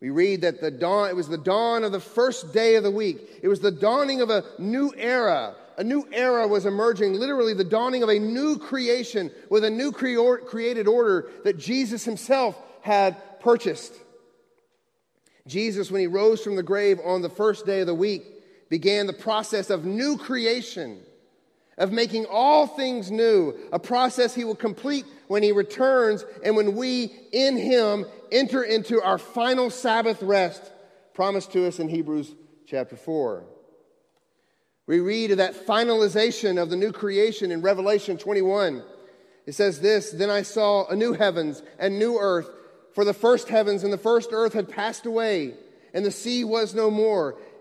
We 0.00 0.10
read 0.10 0.42
that 0.42 0.60
the 0.60 0.70
dawn, 0.70 1.08
it 1.08 1.16
was 1.16 1.28
the 1.28 1.38
dawn 1.38 1.82
of 1.82 1.92
the 1.92 2.00
first 2.00 2.52
day 2.52 2.76
of 2.76 2.82
the 2.82 2.90
week. 2.90 3.18
It 3.42 3.48
was 3.48 3.60
the 3.60 3.70
dawning 3.70 4.20
of 4.20 4.30
a 4.30 4.44
new 4.58 4.92
era, 4.96 5.54
a 5.78 5.84
new 5.84 6.06
era 6.12 6.46
was 6.46 6.66
emerging, 6.66 7.14
literally 7.14 7.54
the 7.54 7.64
dawning 7.64 8.02
of 8.02 8.08
a 8.08 8.18
new 8.18 8.58
creation 8.58 9.30
with 9.50 9.64
a 9.64 9.70
new 9.70 9.92
created 9.92 10.88
order 10.88 11.28
that 11.44 11.58
Jesus 11.58 12.04
himself 12.04 12.60
had 12.82 13.40
purchased. 13.40 13.92
Jesus, 15.46 15.90
when 15.90 16.00
he 16.00 16.06
rose 16.06 16.42
from 16.42 16.56
the 16.56 16.62
grave 16.62 16.98
on 17.04 17.22
the 17.22 17.28
first 17.28 17.66
day 17.66 17.80
of 17.80 17.86
the 17.86 17.94
week, 17.94 18.22
began 18.68 19.06
the 19.06 19.12
process 19.12 19.70
of 19.70 19.84
new 19.84 20.16
creation, 20.16 21.00
of 21.78 21.92
making 21.92 22.26
all 22.26 22.66
things 22.66 23.10
new, 23.10 23.54
a 23.72 23.78
process 23.78 24.34
he 24.34 24.44
will 24.44 24.54
complete 24.54 25.04
when 25.28 25.42
he 25.42 25.52
returns 25.52 26.24
and 26.42 26.56
when 26.56 26.74
we, 26.74 27.12
in 27.32 27.56
him, 27.56 28.06
enter 28.32 28.62
into 28.62 29.02
our 29.02 29.18
final 29.18 29.70
Sabbath 29.70 30.22
rest 30.22 30.72
promised 31.14 31.52
to 31.52 31.66
us 31.66 31.78
in 31.78 31.88
Hebrews 31.88 32.34
chapter 32.66 32.96
4. 32.96 33.44
We 34.86 35.00
read 35.00 35.32
of 35.32 35.38
that 35.38 35.66
finalization 35.66 36.62
of 36.62 36.70
the 36.70 36.76
new 36.76 36.92
creation 36.92 37.50
in 37.50 37.60
Revelation 37.60 38.18
21. 38.18 38.82
It 39.46 39.54
says 39.54 39.80
this 39.80 40.10
Then 40.10 40.30
I 40.30 40.42
saw 40.42 40.86
a 40.86 40.94
new 40.94 41.12
heavens 41.12 41.62
and 41.78 41.98
new 41.98 42.18
earth, 42.18 42.48
for 42.94 43.04
the 43.04 43.14
first 43.14 43.48
heavens 43.48 43.82
and 43.82 43.92
the 43.92 43.98
first 43.98 44.30
earth 44.32 44.52
had 44.52 44.68
passed 44.68 45.06
away, 45.06 45.54
and 45.92 46.04
the 46.04 46.10
sea 46.10 46.44
was 46.44 46.74
no 46.74 46.90
more. 46.90 47.36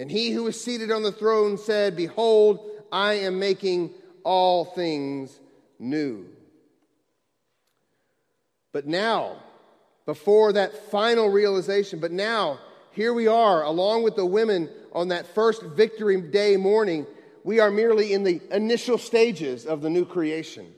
And 0.00 0.10
he 0.10 0.30
who 0.30 0.44
was 0.44 0.58
seated 0.58 0.90
on 0.90 1.02
the 1.02 1.12
throne 1.12 1.58
said, 1.58 1.94
Behold, 1.94 2.70
I 2.90 3.12
am 3.12 3.38
making 3.38 3.90
all 4.24 4.64
things 4.64 5.38
new. 5.78 6.24
But 8.72 8.86
now, 8.86 9.36
before 10.06 10.54
that 10.54 10.90
final 10.90 11.28
realization, 11.28 12.00
but 12.00 12.12
now, 12.12 12.60
here 12.92 13.12
we 13.12 13.26
are, 13.26 13.62
along 13.62 14.02
with 14.02 14.16
the 14.16 14.24
women 14.24 14.70
on 14.94 15.08
that 15.08 15.34
first 15.34 15.62
victory 15.64 16.18
day 16.18 16.56
morning, 16.56 17.06
we 17.44 17.60
are 17.60 17.70
merely 17.70 18.14
in 18.14 18.22
the 18.22 18.40
initial 18.50 18.96
stages 18.96 19.66
of 19.66 19.82
the 19.82 19.90
new 19.90 20.06
creation. 20.06 20.72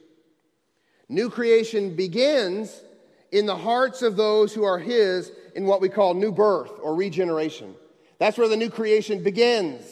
New 1.09 1.31
creation 1.31 1.95
begins 1.95 2.83
in 3.31 3.47
the 3.47 3.57
hearts 3.57 4.03
of 4.03 4.17
those 4.17 4.53
who 4.53 4.65
are 4.65 4.81
His 4.81 5.31
in 5.55 5.65
what 5.65 5.81
we 5.81 5.89
call 5.89 6.13
new 6.13 6.33
birth 6.33 6.73
or 6.83 6.97
regeneration. 6.97 7.77
That's 8.23 8.39
where 8.39 8.47
the 8.47 8.57
new 8.57 8.71
creation 8.71 9.25
begins. 9.25 9.83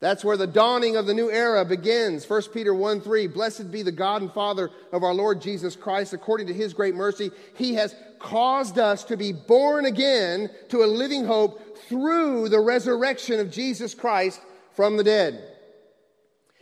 That's 0.00 0.24
where 0.24 0.38
the 0.38 0.46
dawning 0.46 0.96
of 0.96 1.04
the 1.04 1.12
new 1.12 1.30
era 1.30 1.62
begins. 1.62 2.26
1 2.26 2.42
Peter 2.54 2.72
1 2.72 3.02
3 3.02 3.26
Blessed 3.26 3.70
be 3.70 3.82
the 3.82 3.92
God 3.92 4.22
and 4.22 4.32
Father 4.32 4.70
of 4.92 5.02
our 5.02 5.12
Lord 5.12 5.42
Jesus 5.42 5.76
Christ. 5.76 6.14
According 6.14 6.46
to 6.46 6.54
his 6.54 6.72
great 6.72 6.94
mercy, 6.94 7.30
he 7.54 7.74
has 7.74 7.94
caused 8.18 8.78
us 8.78 9.04
to 9.04 9.18
be 9.18 9.30
born 9.30 9.84
again 9.84 10.48
to 10.70 10.84
a 10.84 10.86
living 10.86 11.26
hope 11.26 11.76
through 11.86 12.48
the 12.48 12.60
resurrection 12.60 13.40
of 13.40 13.50
Jesus 13.50 13.94
Christ 13.94 14.40
from 14.74 14.96
the 14.96 15.04
dead. 15.04 15.44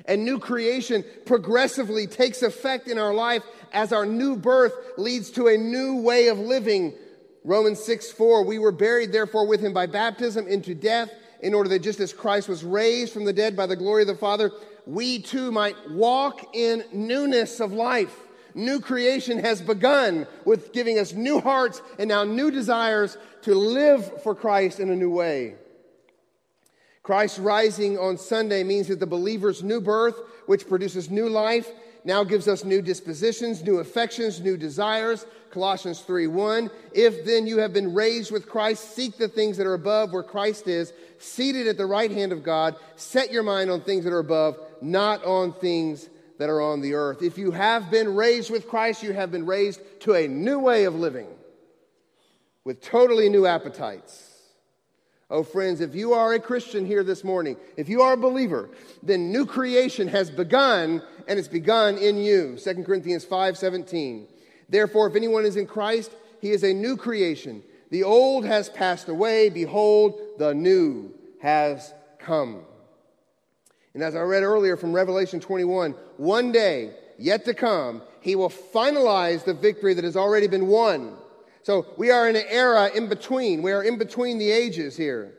And 0.04 0.25
new 0.25 0.40
creation 0.40 1.04
progressively 1.26 2.09
takes 2.09 2.42
effect 2.42 2.88
in 2.88 2.99
our 2.99 3.14
life 3.14 3.45
as 3.73 3.92
our 3.92 4.04
new 4.04 4.35
birth 4.35 4.73
leads 4.99 5.30
to 5.30 5.47
a 5.47 5.57
new 5.57 6.02
way 6.02 6.26
of 6.26 6.40
living. 6.40 6.95
Romans 7.44 7.82
6 7.82 8.12
4, 8.12 8.44
we 8.44 8.59
were 8.59 8.73
buried 8.73 9.12
therefore 9.12 9.47
with 9.47 9.61
him 9.61 9.73
by 9.73 9.87
baptism 9.87 10.47
into 10.47 10.75
death, 10.75 11.11
in 11.42 11.54
order 11.54 11.70
that 11.70 11.82
just 11.82 12.00
as 12.00 12.12
Christ 12.12 12.49
was 12.49 12.64
raised 12.64 13.12
from 13.12 13.25
the 13.25 13.32
dead 13.32 13.56
by 13.56 13.66
the 13.66 13.76
glory 13.76 14.02
of 14.02 14.09
the 14.09 14.14
Father, 14.14 14.50
we 14.87 15.20
too 15.20 15.50
might 15.50 15.90
walk 15.90 16.54
in 16.54 16.85
newness 16.92 17.61
of 17.61 17.73
life. 17.73 18.14
New 18.54 18.80
creation 18.80 19.38
has 19.38 19.62
begun 19.62 20.26
with 20.44 20.73
giving 20.73 20.99
us 20.99 21.12
new 21.12 21.40
hearts 21.40 21.80
and 21.99 22.09
now 22.09 22.25
new 22.25 22.50
desires 22.50 23.16
to 23.42 23.54
live 23.54 24.23
for 24.23 24.35
Christ 24.35 24.80
in 24.80 24.90
a 24.90 24.97
new 24.97 25.11
way. 25.11 25.54
Christ 27.02 27.38
rising 27.38 27.99
on 27.99 28.18
Sunday 28.18 28.62
means 28.62 28.88
that 28.88 29.00
the 29.00 29.06
believer's 29.06 29.62
new 29.62 29.80
birth, 29.80 30.20
which 30.47 30.68
produces 30.68 31.11
new 31.11 31.28
life, 31.28 31.70
now 32.04 32.25
gives 32.25 32.49
us 32.49 32.64
new 32.64 32.83
dispositions, 32.83 33.62
new 33.62 33.78
affections, 33.78 34.40
new 34.40 34.57
desires. 34.57 35.26
Colossians 35.50 36.00
3 36.00 36.28
1. 36.28 36.71
If 36.92 37.25
then 37.25 37.47
you 37.47 37.59
have 37.59 37.73
been 37.73 37.92
raised 37.92 38.30
with 38.30 38.49
Christ, 38.49 38.95
seek 38.95 39.19
the 39.19 39.28
things 39.28 39.57
that 39.57 39.66
are 39.66 39.75
above 39.75 40.12
where 40.12 40.23
Christ 40.23 40.69
is, 40.69 40.92
seated 41.19 41.66
at 41.66 41.76
the 41.76 41.87
right 41.87 42.11
hand 42.11 42.33
of 42.33 42.42
God. 42.42 42.76
Set 42.97 43.33
your 43.33 43.42
mind 43.42 43.71
on 43.71 43.83
things 43.83 44.04
that 44.04 44.12
are 44.12 44.21
above, 44.21 44.59
not 44.80 45.25
on 45.25 45.52
things 45.52 46.09
that 46.38 46.49
are 46.49 46.62
on 46.62 46.80
the 46.80 46.95
earth. 46.95 47.23
If 47.23 47.37
you 47.37 47.50
have 47.50 47.90
been 47.90 48.14
raised 48.14 48.50
with 48.50 48.69
Christ, 48.69 49.02
you 49.02 49.12
have 49.12 49.30
been 49.30 49.45
raised 49.45 49.80
to 50.00 50.14
a 50.14 50.26
new 50.26 50.59
way 50.59 50.85
of 50.85 50.95
living 50.95 51.28
with 52.64 52.80
totally 52.80 53.28
new 53.28 53.47
appetites. 53.47 54.30
Oh, 55.28 55.45
friends, 55.45 55.80
if 55.80 55.95
you 55.95 56.14
are 56.14 56.33
a 56.33 56.40
Christian 56.40 56.85
here 56.85 57.04
this 57.04 57.23
morning, 57.23 57.57
if 57.76 57.88
you 57.88 58.02
are 58.02 58.14
a 58.14 58.16
believer, 58.16 58.69
then 59.00 59.30
new 59.30 59.47
creation 59.47 60.09
has 60.09 60.28
begun 60.28 61.02
and 61.30 61.38
it's 61.38 61.49
begun 61.49 61.96
in 61.96 62.18
you. 62.18 62.58
2 62.62 62.82
Corinthians 62.82 63.25
5 63.25 63.56
17. 63.56 64.26
Therefore, 64.68 65.06
if 65.06 65.14
anyone 65.14 65.46
is 65.46 65.56
in 65.56 65.64
Christ, 65.64 66.10
he 66.40 66.50
is 66.50 66.64
a 66.64 66.75
new 66.75 66.96
creation. 66.96 67.62
The 67.90 68.02
old 68.02 68.44
has 68.44 68.68
passed 68.68 69.08
away. 69.08 69.49
Behold, 69.49 70.20
the 70.38 70.52
new 70.52 71.14
has 71.40 71.94
come. 72.18 72.62
And 73.94 74.02
as 74.02 74.16
I 74.16 74.20
read 74.22 74.42
earlier 74.42 74.76
from 74.76 74.92
Revelation 74.92 75.38
21, 75.38 75.94
one 76.16 76.50
day, 76.50 76.94
yet 77.16 77.44
to 77.44 77.54
come, 77.54 78.02
he 78.20 78.34
will 78.34 78.50
finalize 78.50 79.44
the 79.44 79.54
victory 79.54 79.94
that 79.94 80.04
has 80.04 80.16
already 80.16 80.49
been 80.49 80.66
won. 80.66 81.16
So 81.62 81.87
we 81.96 82.10
are 82.10 82.28
in 82.28 82.34
an 82.34 82.46
era 82.49 82.90
in 82.92 83.08
between. 83.08 83.62
We 83.62 83.70
are 83.70 83.84
in 83.84 83.99
between 83.99 84.38
the 84.38 84.50
ages 84.50 84.96
here. 84.96 85.32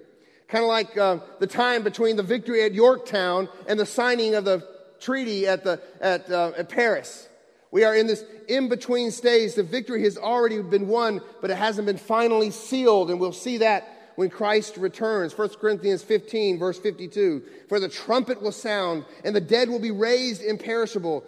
Kind 0.48 0.63
of 0.63 0.69
like 0.69 0.98
uh, 0.98 1.19
the 1.39 1.48
time 1.48 1.83
between 1.83 2.15
the 2.15 2.24
victory 2.24 2.63
at 2.63 2.74
Yorktown 2.74 3.50
and 3.67 3.77
the 3.77 3.86
signing 3.86 4.36
of 4.36 4.45
the 4.45 4.65
treaty 5.01 5.48
at, 5.48 5.63
the, 5.63 5.81
at, 6.00 6.31
uh, 6.31 6.51
at 6.58 6.70
Paris. 6.70 7.27
We 7.72 7.84
are 7.86 7.96
in 7.96 8.08
this 8.08 8.24
in 8.48 8.70
between 8.70 9.12
stage. 9.12 9.55
The 9.55 9.63
victory 9.63 10.03
has 10.03 10.17
already 10.17 10.62
been 10.62 10.88
won, 10.88 11.22
but 11.39 11.50
it 11.50 11.58
hasn't 11.58 11.88
been 11.88 11.98
finally 11.98 12.51
sealed. 12.51 13.10
And 13.10 13.20
we'll 13.20 13.31
see 13.31 13.58
that 13.60 14.13
when 14.15 14.29
Christ 14.29 14.77
returns. 14.77 15.38
1 15.38 15.50
Corinthians 15.60 16.03
15, 16.03 16.60
verse 16.60 16.77
52. 16.77 17.41
For 17.70 17.79
the 17.79 17.89
trumpet 17.89 18.41
will 18.41 18.51
sound, 18.51 19.05
and 19.24 19.36
the 19.36 19.41
dead 19.41 19.70
will 19.70 19.79
be 19.79 19.91
raised 19.91 20.41
imperishable, 20.41 21.24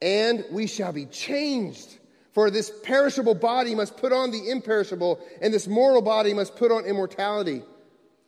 and 0.00 0.44
we 0.50 0.66
shall 0.66 0.92
be 0.92 1.06
changed. 1.06 1.98
For 2.32 2.50
this 2.50 2.70
perishable 2.82 3.34
body 3.34 3.74
must 3.74 3.96
put 3.96 4.12
on 4.12 4.30
the 4.30 4.50
imperishable, 4.50 5.20
and 5.40 5.52
this 5.52 5.66
mortal 5.66 6.02
body 6.02 6.34
must 6.34 6.56
put 6.56 6.72
on 6.72 6.84
immortality. 6.84 7.62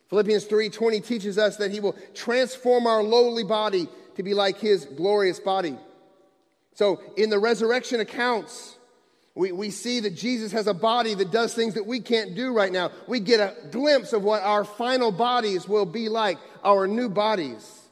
Philippians 0.09 0.45
3:20 0.45 0.99
teaches 0.99 1.37
us 1.37 1.57
that 1.57 1.71
he 1.71 1.79
will 1.79 1.95
transform 2.15 2.87
our 2.87 3.03
lowly 3.03 3.43
body 3.43 3.87
to 4.19 4.23
be 4.23 4.33
like 4.33 4.59
his 4.59 4.83
glorious 4.83 5.39
body. 5.39 5.77
So 6.75 7.01
in 7.15 7.29
the 7.29 7.39
resurrection 7.39 8.01
accounts, 8.01 8.77
we, 9.33 9.53
we 9.53 9.71
see 9.71 10.01
that 10.01 10.15
Jesus 10.15 10.51
has 10.51 10.67
a 10.67 10.73
body 10.73 11.13
that 11.13 11.31
does 11.31 11.53
things 11.53 11.75
that 11.75 11.85
we 11.85 12.01
can't 12.01 12.35
do 12.35 12.53
right 12.53 12.71
now. 12.71 12.91
We 13.07 13.21
get 13.21 13.39
a 13.39 13.55
glimpse 13.69 14.11
of 14.11 14.21
what 14.21 14.43
our 14.43 14.65
final 14.65 15.13
bodies 15.13 15.69
will 15.69 15.85
be 15.85 16.09
like, 16.09 16.37
our 16.65 16.85
new 16.85 17.07
bodies. 17.07 17.87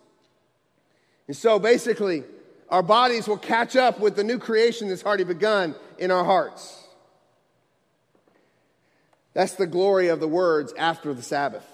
And 1.28 1.36
so 1.36 1.60
basically, 1.60 2.26
our 2.70 2.84
bodies 2.84 3.26
will 3.26 3.38
catch 3.38 3.78
up 3.78 4.02
with 4.02 4.18
the 4.18 4.24
new 4.26 4.38
creation 4.38 4.90
that's 4.90 5.06
already 5.06 5.24
begun 5.24 5.76
in 5.98 6.12
our 6.12 6.26
hearts. 6.26 6.84
That's 9.34 9.54
the 9.54 9.68
glory 9.68 10.10
of 10.10 10.20
the 10.20 10.28
words 10.28 10.74
after 10.78 11.14
the 11.14 11.24
Sabbath 11.24 11.66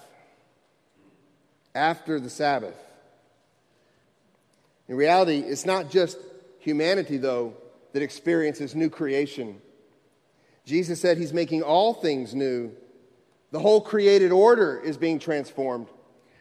after 1.74 2.20
the 2.20 2.30
Sabbath. 2.30 2.76
In 4.88 4.96
reality, 4.96 5.38
it's 5.38 5.64
not 5.64 5.90
just 5.90 6.18
humanity, 6.58 7.16
though, 7.16 7.54
that 7.92 8.02
experiences 8.02 8.74
new 8.74 8.90
creation. 8.90 9.60
Jesus 10.64 11.00
said 11.00 11.18
he's 11.18 11.32
making 11.32 11.62
all 11.62 11.94
things 11.94 12.34
new. 12.34 12.72
The 13.50 13.60
whole 13.60 13.80
created 13.80 14.32
order 14.32 14.80
is 14.80 14.96
being 14.96 15.18
transformed. 15.18 15.88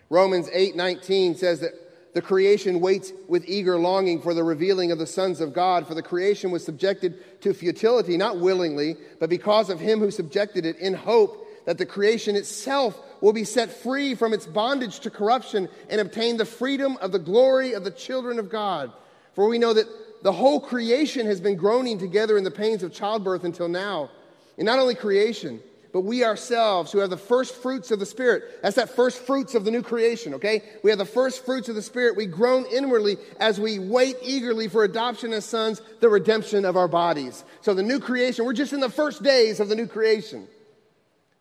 Romans 0.10 0.50
8:19 0.50 1.36
says 1.36 1.60
that 1.60 1.74
the 2.14 2.22
creation 2.22 2.80
waits 2.80 3.12
with 3.28 3.44
eager 3.48 3.78
longing 3.78 4.22
for 4.22 4.34
the 4.34 4.44
revealing 4.44 4.92
of 4.92 5.00
the 5.00 5.08
sons 5.08 5.42
of 5.42 5.54
God, 5.54 5.88
for 5.88 5.96
the 5.96 6.02
creation 6.02 6.52
was 6.52 6.64
subjected 6.64 7.42
to 7.42 7.54
futility, 7.54 8.18
not 8.18 8.40
willingly, 8.40 8.96
but 9.20 9.30
because 9.30 9.70
of 9.70 9.80
him 9.80 10.00
who 10.00 10.12
subjected 10.12 10.66
it 10.66 10.78
in 10.78 10.94
hope 10.94 11.43
that 11.65 11.77
the 11.77 11.86
creation 11.86 12.36
itself 12.36 13.00
will 13.22 13.34
be 13.34 13.43
set 13.43 13.72
free 13.72 14.15
from 14.15 14.34
its 14.34 14.46
bondage 14.46 15.00
to 15.01 15.10
corruption 15.10 15.70
and 15.89 16.01
obtain 16.01 16.38
the 16.38 16.46
freedom 16.46 16.98
of 16.98 17.12
the 17.12 17.20
glory 17.20 17.74
of 17.74 17.84
the 17.84 17.91
children 17.91 18.39
of 18.39 18.50
God. 18.50 18.91
For 19.34 19.48
we 19.48 19.60
know 19.60 19.74
that 19.74 19.88
the 20.24 20.32
whole 20.32 20.60
creation 20.60 21.25
has 21.25 21.41
been 21.41 21.55
groaning 21.55 22.00
together 22.00 22.38
in 22.38 22.43
the 22.43 22.51
pains 22.51 22.84
of 22.84 22.93
childbirth 22.93 23.43
until 23.43 23.67
now. 23.67 24.10
And 24.58 24.65
not 24.65 24.79
only 24.79 24.96
creation, 24.96 25.62
but 25.93 26.01
we 26.01 26.24
ourselves 26.24 26.91
who 26.91 27.00
have 27.00 27.12
the 27.12 27.17
first 27.17 27.55
fruits 27.55 27.91
of 27.91 28.00
the 28.00 28.05
Spirit. 28.05 28.62
That's 28.63 28.77
that 28.77 28.89
first 28.89 29.20
fruits 29.20 29.53
of 29.53 29.63
the 29.63 29.70
new 29.70 29.84
creation, 29.84 30.34
okay? 30.34 30.63
We 30.84 30.89
have 30.89 30.98
the 30.98 31.05
first 31.05 31.46
fruits 31.46 31.70
of 31.70 31.75
the 31.75 31.82
Spirit. 31.84 32.17
We 32.17 32.25
groan 32.25 32.65
inwardly 32.65 33.17
as 33.39 33.60
we 33.60 33.77
wait 33.77 34.17
eagerly 34.24 34.67
for 34.67 34.84
adoption 34.84 35.34
as 35.34 35.46
sons, 35.46 35.82
the 36.00 36.10
redemption 36.10 36.65
of 36.65 36.75
our 36.75 36.88
bodies. 36.88 37.43
So 37.62 37.75
the 37.75 37.84
new 37.84 38.00
creation, 38.00 38.43
we're 38.43 38.53
just 38.53 38.74
in 38.74 38.79
the 38.79 38.89
first 38.89 39.22
days 39.22 39.60
of 39.60 39.70
the 39.70 39.75
new 39.75 39.88
creation. 39.88 40.48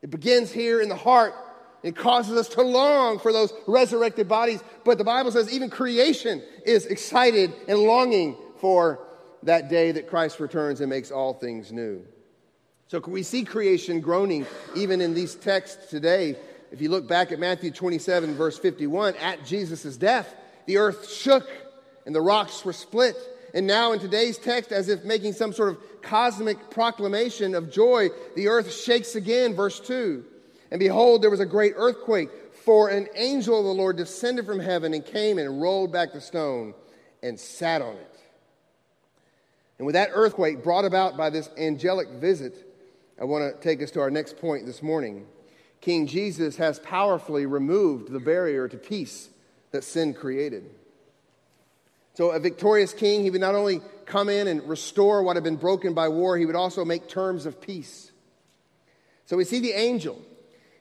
It 0.03 0.11
begins 0.11 0.51
here 0.53 0.81
in 0.81 0.89
the 0.89 0.97
heart. 0.97 1.35
It 1.83 1.97
causes 1.97 2.37
us 2.37 2.49
to 2.51 2.63
long 2.63 3.19
for 3.19 3.33
those 3.33 3.53
resurrected 3.67 4.29
bodies. 4.29 4.63
But 4.85 4.99
the 4.99 5.05
Bible 5.05 5.33
says 5.33 5.53
even 5.53 5.71
creation 5.71 6.43
is 6.65 6.87
excited 6.87 7.53
and 7.69 7.79
longing 7.79 8.37
for 8.59 9.01
that 9.45 9.69
day 9.69 9.93
that 9.93 10.09
Christ 10.09 10.39
returns 10.39 10.81
and 10.81 10.91
makes 10.91 11.11
all 11.11 11.35
things 11.35 11.73
new. 11.73 12.05
So 12.87 13.01
we 13.01 13.23
see 13.23 13.45
creation 13.45 14.01
groaning 14.01 14.47
even 14.77 15.01
in 15.01 15.15
these 15.15 15.35
texts 15.35 15.91
today. 15.91 16.37
If 16.71 16.81
you 16.81 16.89
look 16.89 17.09
back 17.09 17.33
at 17.33 17.39
Matthew 17.39 17.71
27, 17.71 18.35
verse 18.35 18.59
51, 18.59 19.17
at 19.17 19.45
Jesus' 19.45 19.97
death, 19.97 20.35
the 20.67 20.77
earth 20.77 21.11
shook 21.11 21.49
and 22.07 22.15
the 22.15 22.21
rocks 22.21 22.65
were 22.65 22.73
split. 22.73 23.17
And 23.55 23.67
now, 23.67 23.93
in 23.93 23.99
today's 23.99 24.39
text, 24.39 24.73
as 24.73 24.89
if 24.89 25.05
making 25.05 25.35
some 25.35 25.53
sort 25.53 25.71
of 25.71 26.03
cosmic 26.03 26.71
proclamation 26.71 27.55
of 27.55 27.71
joy, 27.71 28.09
the 28.35 28.49
earth 28.49 28.73
shakes 28.73 29.15
again, 29.15 29.55
verse 29.55 29.79
2. 29.81 30.25
And 30.71 30.79
behold, 30.79 31.23
there 31.23 31.31
was 31.31 31.41
a 31.41 31.47
great 31.47 31.75
earthquake, 31.77 32.31
for 32.65 32.89
an 32.89 33.09
angel 33.15 33.59
of 33.59 33.65
the 33.65 33.73
Lord 33.73 33.97
descended 33.97 34.47
from 34.47 34.59
heaven 34.59 34.95
and 34.95 35.05
came 35.05 35.39
and 35.39 35.61
rolled 35.61 35.93
back 35.93 36.13
the 36.13 36.21
stone 36.21 36.75
and 37.23 37.39
sat 37.39 37.83
on 37.83 37.95
it. 37.95 38.21
And 39.79 39.87
with 39.87 39.95
that 39.95 40.11
earthquake 40.13 40.63
brought 40.63 40.85
about 40.85 41.17
by 41.17 41.29
this 41.29 41.51
angelic 41.59 42.09
visit, 42.09 42.55
I 43.21 43.25
want 43.25 43.55
to 43.55 43.61
take 43.61 43.83
us 43.83 43.91
to 43.93 44.01
our 44.01 44.11
next 44.11 44.39
point 44.39 44.65
this 44.65 44.83
morning. 44.83 45.27
King 45.81 46.07
Jesus 46.07 46.57
has 46.57 46.79
powerfully 46.79 47.45
removed 47.45 48.11
the 48.11 48.21
barrier 48.21 48.69
to 48.69 48.77
peace 48.77 49.29
that 49.73 49.85
sin 49.85 50.15
created. 50.15 50.71
So, 52.15 52.31
a 52.31 52.39
victorious 52.39 52.93
king, 52.93 53.23
he 53.23 53.31
would 53.31 53.41
not 53.41 53.55
only 53.55 53.81
come 54.05 54.29
in 54.29 54.47
and 54.47 54.69
restore 54.69 55.23
what 55.23 55.37
had 55.37 55.45
been 55.45 55.57
broken 55.57 55.95
by 55.95 56.09
war, 56.09 56.37
he 56.37 56.45
would 56.45 56.57
also 56.57 56.85
make 56.85 57.09
terms 57.09 57.47
of 57.47 57.61
peace. 57.61 58.13
So, 59.27 59.37
we 59.37 59.45
see 59.45 59.61
the 59.61 59.73
angel. 59.73 60.21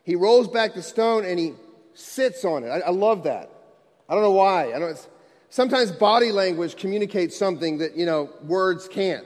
He 0.04 0.16
rolls 0.16 0.48
back 0.48 0.74
the 0.74 0.84
stone 0.84 1.24
and 1.26 1.40
he 1.40 1.54
sits 1.94 2.44
on 2.44 2.64
it. 2.64 2.70
I, 2.70 2.80
I 2.80 2.90
love 2.90 3.24
that. 3.24 3.50
I 4.10 4.14
don't 4.14 4.24
know 4.24 4.32
why. 4.32 4.74
I 4.74 4.80
don't, 4.80 5.08
sometimes 5.50 5.92
body 5.92 6.32
language 6.32 6.76
communicates 6.76 7.38
something 7.38 7.78
that, 7.78 7.96
you 7.96 8.06
know, 8.06 8.30
words 8.44 8.88
can't. 8.90 9.26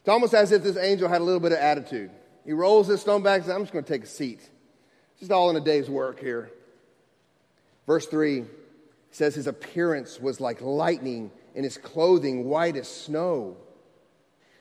It's 0.00 0.08
almost 0.08 0.34
as 0.34 0.50
if 0.50 0.62
this 0.62 0.76
angel 0.76 1.08
had 1.08 1.20
a 1.20 1.24
little 1.24 1.40
bit 1.40 1.52
of 1.52 1.58
attitude. 1.58 2.10
He 2.44 2.52
rolls 2.52 2.88
this 2.88 3.00
stone 3.00 3.22
back 3.22 3.38
and 3.38 3.44
says, 3.44 3.54
I'm 3.54 3.62
just 3.62 3.72
going 3.72 3.84
to 3.84 3.92
take 3.92 4.04
a 4.04 4.08
seat. 4.08 4.38
It's 4.38 5.20
just 5.20 5.32
all 5.32 5.50
in 5.50 5.56
a 5.56 5.60
day's 5.60 5.90
work 5.90 6.20
here. 6.20 6.50
Verse 7.86 8.06
3 8.06 8.44
says 9.10 9.34
his 9.34 9.46
appearance 9.46 10.20
was 10.20 10.40
like 10.40 10.60
lightning 10.60 11.30
and 11.54 11.64
his 11.64 11.78
clothing 11.78 12.48
white 12.48 12.76
as 12.76 12.88
snow. 12.88 13.56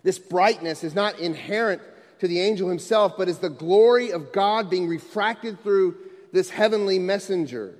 This 0.03 0.19
brightness 0.19 0.83
is 0.83 0.95
not 0.95 1.19
inherent 1.19 1.81
to 2.19 2.27
the 2.27 2.39
angel 2.39 2.69
himself, 2.69 3.17
but 3.17 3.27
is 3.27 3.39
the 3.39 3.49
glory 3.49 4.11
of 4.11 4.31
God 4.31 4.69
being 4.69 4.87
refracted 4.87 5.61
through 5.61 5.97
this 6.31 6.49
heavenly 6.49 6.99
messenger. 6.99 7.75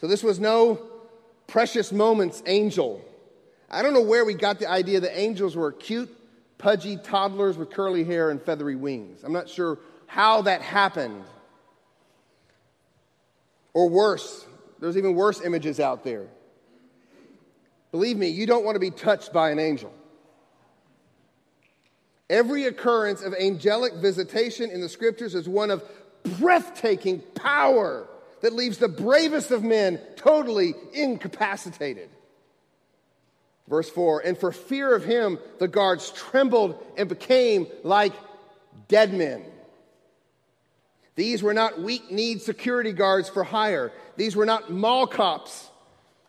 So 0.00 0.06
this 0.06 0.22
was 0.22 0.40
no 0.40 0.80
precious 1.46 1.92
moments 1.92 2.42
angel. 2.46 3.04
I 3.70 3.82
don't 3.82 3.92
know 3.92 4.02
where 4.02 4.24
we 4.24 4.34
got 4.34 4.58
the 4.58 4.70
idea 4.70 5.00
that 5.00 5.18
angels 5.18 5.56
were 5.56 5.72
cute, 5.72 6.10
pudgy 6.58 6.96
toddlers 6.96 7.56
with 7.56 7.70
curly 7.70 8.04
hair 8.04 8.30
and 8.30 8.40
feathery 8.40 8.76
wings. 8.76 9.22
I'm 9.24 9.32
not 9.32 9.48
sure 9.48 9.78
how 10.06 10.42
that 10.42 10.62
happened. 10.62 11.24
Or 13.74 13.88
worse, 13.88 14.46
there's 14.80 14.96
even 14.96 15.14
worse 15.14 15.40
images 15.42 15.78
out 15.78 16.04
there. 16.04 16.26
Believe 17.92 18.16
me, 18.16 18.28
you 18.28 18.46
don't 18.46 18.64
want 18.64 18.76
to 18.76 18.80
be 18.80 18.90
touched 18.90 19.32
by 19.32 19.50
an 19.50 19.58
angel. 19.58 19.92
Every 22.28 22.66
occurrence 22.66 23.22
of 23.22 23.34
angelic 23.34 23.94
visitation 23.94 24.70
in 24.70 24.80
the 24.80 24.88
scriptures 24.88 25.34
is 25.34 25.48
one 25.48 25.70
of 25.70 25.82
breathtaking 26.38 27.20
power 27.34 28.06
that 28.42 28.52
leaves 28.52 28.78
the 28.78 28.88
bravest 28.88 29.50
of 29.50 29.64
men 29.64 30.00
totally 30.16 30.74
incapacitated. 30.92 32.08
Verse 33.68 33.90
4 33.90 34.20
And 34.20 34.38
for 34.38 34.52
fear 34.52 34.94
of 34.94 35.04
him, 35.04 35.38
the 35.58 35.68
guards 35.68 36.10
trembled 36.12 36.80
and 36.96 37.08
became 37.08 37.66
like 37.82 38.12
dead 38.88 39.12
men. 39.12 39.44
These 41.16 41.42
were 41.42 41.54
not 41.54 41.80
weak 41.80 42.10
need 42.10 42.40
security 42.40 42.92
guards 42.92 43.28
for 43.28 43.44
hire. 43.44 43.92
These 44.16 44.36
were 44.36 44.46
not 44.46 44.70
mall 44.70 45.06
cops. 45.06 45.70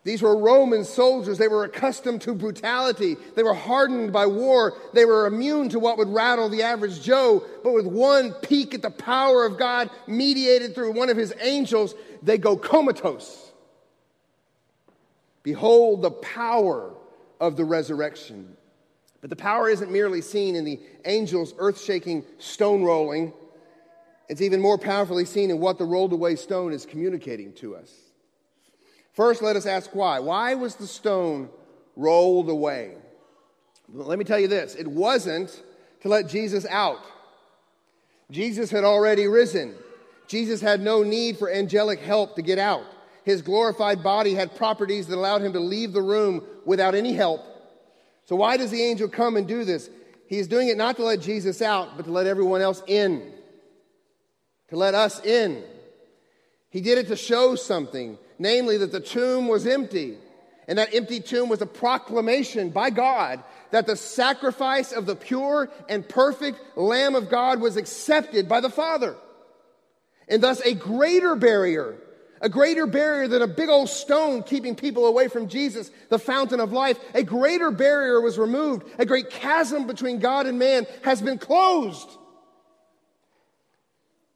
These 0.04 0.20
were 0.20 0.36
Roman 0.36 0.84
soldiers. 0.84 1.38
They 1.38 1.46
were 1.46 1.64
accustomed 1.64 2.22
to 2.22 2.34
brutality. 2.34 3.16
They 3.36 3.44
were 3.44 3.54
hardened 3.54 4.12
by 4.12 4.26
war. 4.26 4.74
They 4.92 5.04
were 5.04 5.26
immune 5.26 5.68
to 5.70 5.78
what 5.78 5.96
would 5.98 6.08
rattle 6.08 6.48
the 6.48 6.62
average 6.62 7.02
Joe. 7.02 7.44
But 7.62 7.72
with 7.72 7.86
one 7.86 8.32
peek 8.32 8.74
at 8.74 8.82
the 8.82 8.90
power 8.90 9.46
of 9.46 9.58
God 9.58 9.90
mediated 10.08 10.74
through 10.74 10.92
one 10.92 11.08
of 11.08 11.16
his 11.16 11.32
angels, 11.40 11.94
they 12.20 12.36
go 12.36 12.56
comatose. 12.56 13.52
Behold 15.44 16.02
the 16.02 16.10
power 16.10 16.92
of 17.40 17.56
the 17.56 17.64
resurrection. 17.64 18.56
But 19.20 19.30
the 19.30 19.36
power 19.36 19.68
isn't 19.68 19.90
merely 19.90 20.20
seen 20.20 20.56
in 20.56 20.64
the 20.64 20.80
angel's 21.04 21.54
earth 21.58 21.80
shaking 21.80 22.24
stone 22.38 22.82
rolling. 22.82 23.32
It's 24.32 24.40
even 24.40 24.62
more 24.62 24.78
powerfully 24.78 25.26
seen 25.26 25.50
in 25.50 25.60
what 25.60 25.76
the 25.76 25.84
rolled 25.84 26.14
away 26.14 26.36
stone 26.36 26.72
is 26.72 26.86
communicating 26.86 27.52
to 27.56 27.76
us. 27.76 27.92
First, 29.12 29.42
let 29.42 29.56
us 29.56 29.66
ask 29.66 29.94
why. 29.94 30.20
Why 30.20 30.54
was 30.54 30.74
the 30.74 30.86
stone 30.86 31.50
rolled 31.96 32.48
away? 32.48 32.94
Let 33.92 34.18
me 34.18 34.24
tell 34.24 34.40
you 34.40 34.48
this 34.48 34.74
it 34.74 34.88
wasn't 34.88 35.62
to 36.00 36.08
let 36.08 36.30
Jesus 36.30 36.64
out. 36.70 37.04
Jesus 38.30 38.70
had 38.70 38.84
already 38.84 39.26
risen. 39.26 39.74
Jesus 40.28 40.62
had 40.62 40.80
no 40.80 41.02
need 41.02 41.36
for 41.36 41.52
angelic 41.52 42.00
help 42.00 42.34
to 42.36 42.40
get 42.40 42.58
out. 42.58 42.86
His 43.24 43.42
glorified 43.42 44.02
body 44.02 44.32
had 44.32 44.56
properties 44.56 45.08
that 45.08 45.16
allowed 45.16 45.42
him 45.42 45.52
to 45.52 45.60
leave 45.60 45.92
the 45.92 46.00
room 46.00 46.42
without 46.64 46.94
any 46.94 47.12
help. 47.12 47.42
So, 48.24 48.36
why 48.36 48.56
does 48.56 48.70
the 48.70 48.82
angel 48.82 49.08
come 49.08 49.36
and 49.36 49.46
do 49.46 49.66
this? 49.66 49.90
He's 50.26 50.48
doing 50.48 50.68
it 50.68 50.78
not 50.78 50.96
to 50.96 51.04
let 51.04 51.20
Jesus 51.20 51.60
out, 51.60 51.98
but 51.98 52.06
to 52.06 52.10
let 52.10 52.26
everyone 52.26 52.62
else 52.62 52.82
in, 52.86 53.30
to 54.72 54.78
let 54.78 54.94
us 54.94 55.22
in. 55.22 55.62
He 56.70 56.80
did 56.80 56.96
it 56.96 57.08
to 57.08 57.16
show 57.16 57.56
something, 57.56 58.16
namely 58.38 58.78
that 58.78 58.90
the 58.90 59.00
tomb 59.00 59.46
was 59.46 59.66
empty. 59.66 60.16
And 60.66 60.78
that 60.78 60.94
empty 60.94 61.20
tomb 61.20 61.50
was 61.50 61.60
a 61.60 61.66
proclamation 61.66 62.70
by 62.70 62.88
God 62.88 63.44
that 63.70 63.86
the 63.86 63.96
sacrifice 63.96 64.92
of 64.92 65.04
the 65.04 65.14
pure 65.14 65.68
and 65.90 66.08
perfect 66.08 66.58
Lamb 66.74 67.14
of 67.16 67.28
God 67.28 67.60
was 67.60 67.76
accepted 67.76 68.48
by 68.48 68.60
the 68.60 68.70
Father. 68.70 69.14
And 70.26 70.42
thus, 70.42 70.62
a 70.62 70.72
greater 70.72 71.36
barrier, 71.36 71.98
a 72.40 72.48
greater 72.48 72.86
barrier 72.86 73.28
than 73.28 73.42
a 73.42 73.46
big 73.46 73.68
old 73.68 73.90
stone 73.90 74.42
keeping 74.42 74.74
people 74.74 75.04
away 75.04 75.28
from 75.28 75.48
Jesus, 75.48 75.90
the 76.08 76.18
fountain 76.18 76.60
of 76.60 76.72
life, 76.72 76.98
a 77.12 77.22
greater 77.22 77.70
barrier 77.70 78.22
was 78.22 78.38
removed. 78.38 78.86
A 78.98 79.04
great 79.04 79.28
chasm 79.28 79.86
between 79.86 80.18
God 80.18 80.46
and 80.46 80.58
man 80.58 80.86
has 81.02 81.20
been 81.20 81.36
closed. 81.36 82.08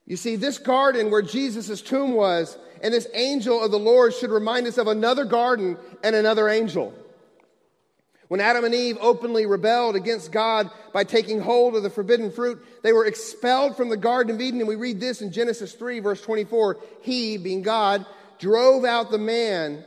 You 0.06 0.16
see, 0.16 0.36
this 0.36 0.58
garden 0.58 1.10
where 1.10 1.22
Jesus' 1.22 1.82
tomb 1.82 2.14
was 2.14 2.56
and 2.82 2.94
this 2.94 3.08
angel 3.12 3.62
of 3.62 3.72
the 3.72 3.78
Lord 3.78 4.14
should 4.14 4.30
remind 4.30 4.66
us 4.66 4.78
of 4.78 4.86
another 4.86 5.24
garden 5.24 5.76
and 6.04 6.14
another 6.14 6.48
angel. 6.48 6.94
When 8.28 8.40
Adam 8.40 8.64
and 8.64 8.74
Eve 8.74 8.98
openly 9.00 9.46
rebelled 9.46 9.94
against 9.94 10.32
God 10.32 10.70
by 10.92 11.04
taking 11.04 11.40
hold 11.40 11.76
of 11.76 11.82
the 11.82 11.90
forbidden 11.90 12.30
fruit, 12.30 12.64
they 12.82 12.92
were 12.92 13.06
expelled 13.06 13.76
from 13.76 13.88
the 13.88 13.96
Garden 13.96 14.34
of 14.34 14.40
Eden. 14.40 14.60
And 14.60 14.68
we 14.68 14.74
read 14.74 15.00
this 15.00 15.22
in 15.22 15.30
Genesis 15.30 15.72
3, 15.74 16.00
verse 16.00 16.20
24. 16.22 16.78
He, 17.02 17.36
being 17.36 17.62
God, 17.62 18.04
drove 18.38 18.84
out 18.84 19.10
the 19.10 19.18
man, 19.18 19.84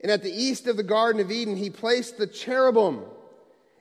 and 0.00 0.10
at 0.10 0.22
the 0.22 0.32
east 0.32 0.66
of 0.66 0.76
the 0.76 0.82
Garden 0.82 1.20
of 1.20 1.30
Eden, 1.30 1.56
he 1.56 1.70
placed 1.70 2.18
the 2.18 2.26
cherubim 2.26 3.02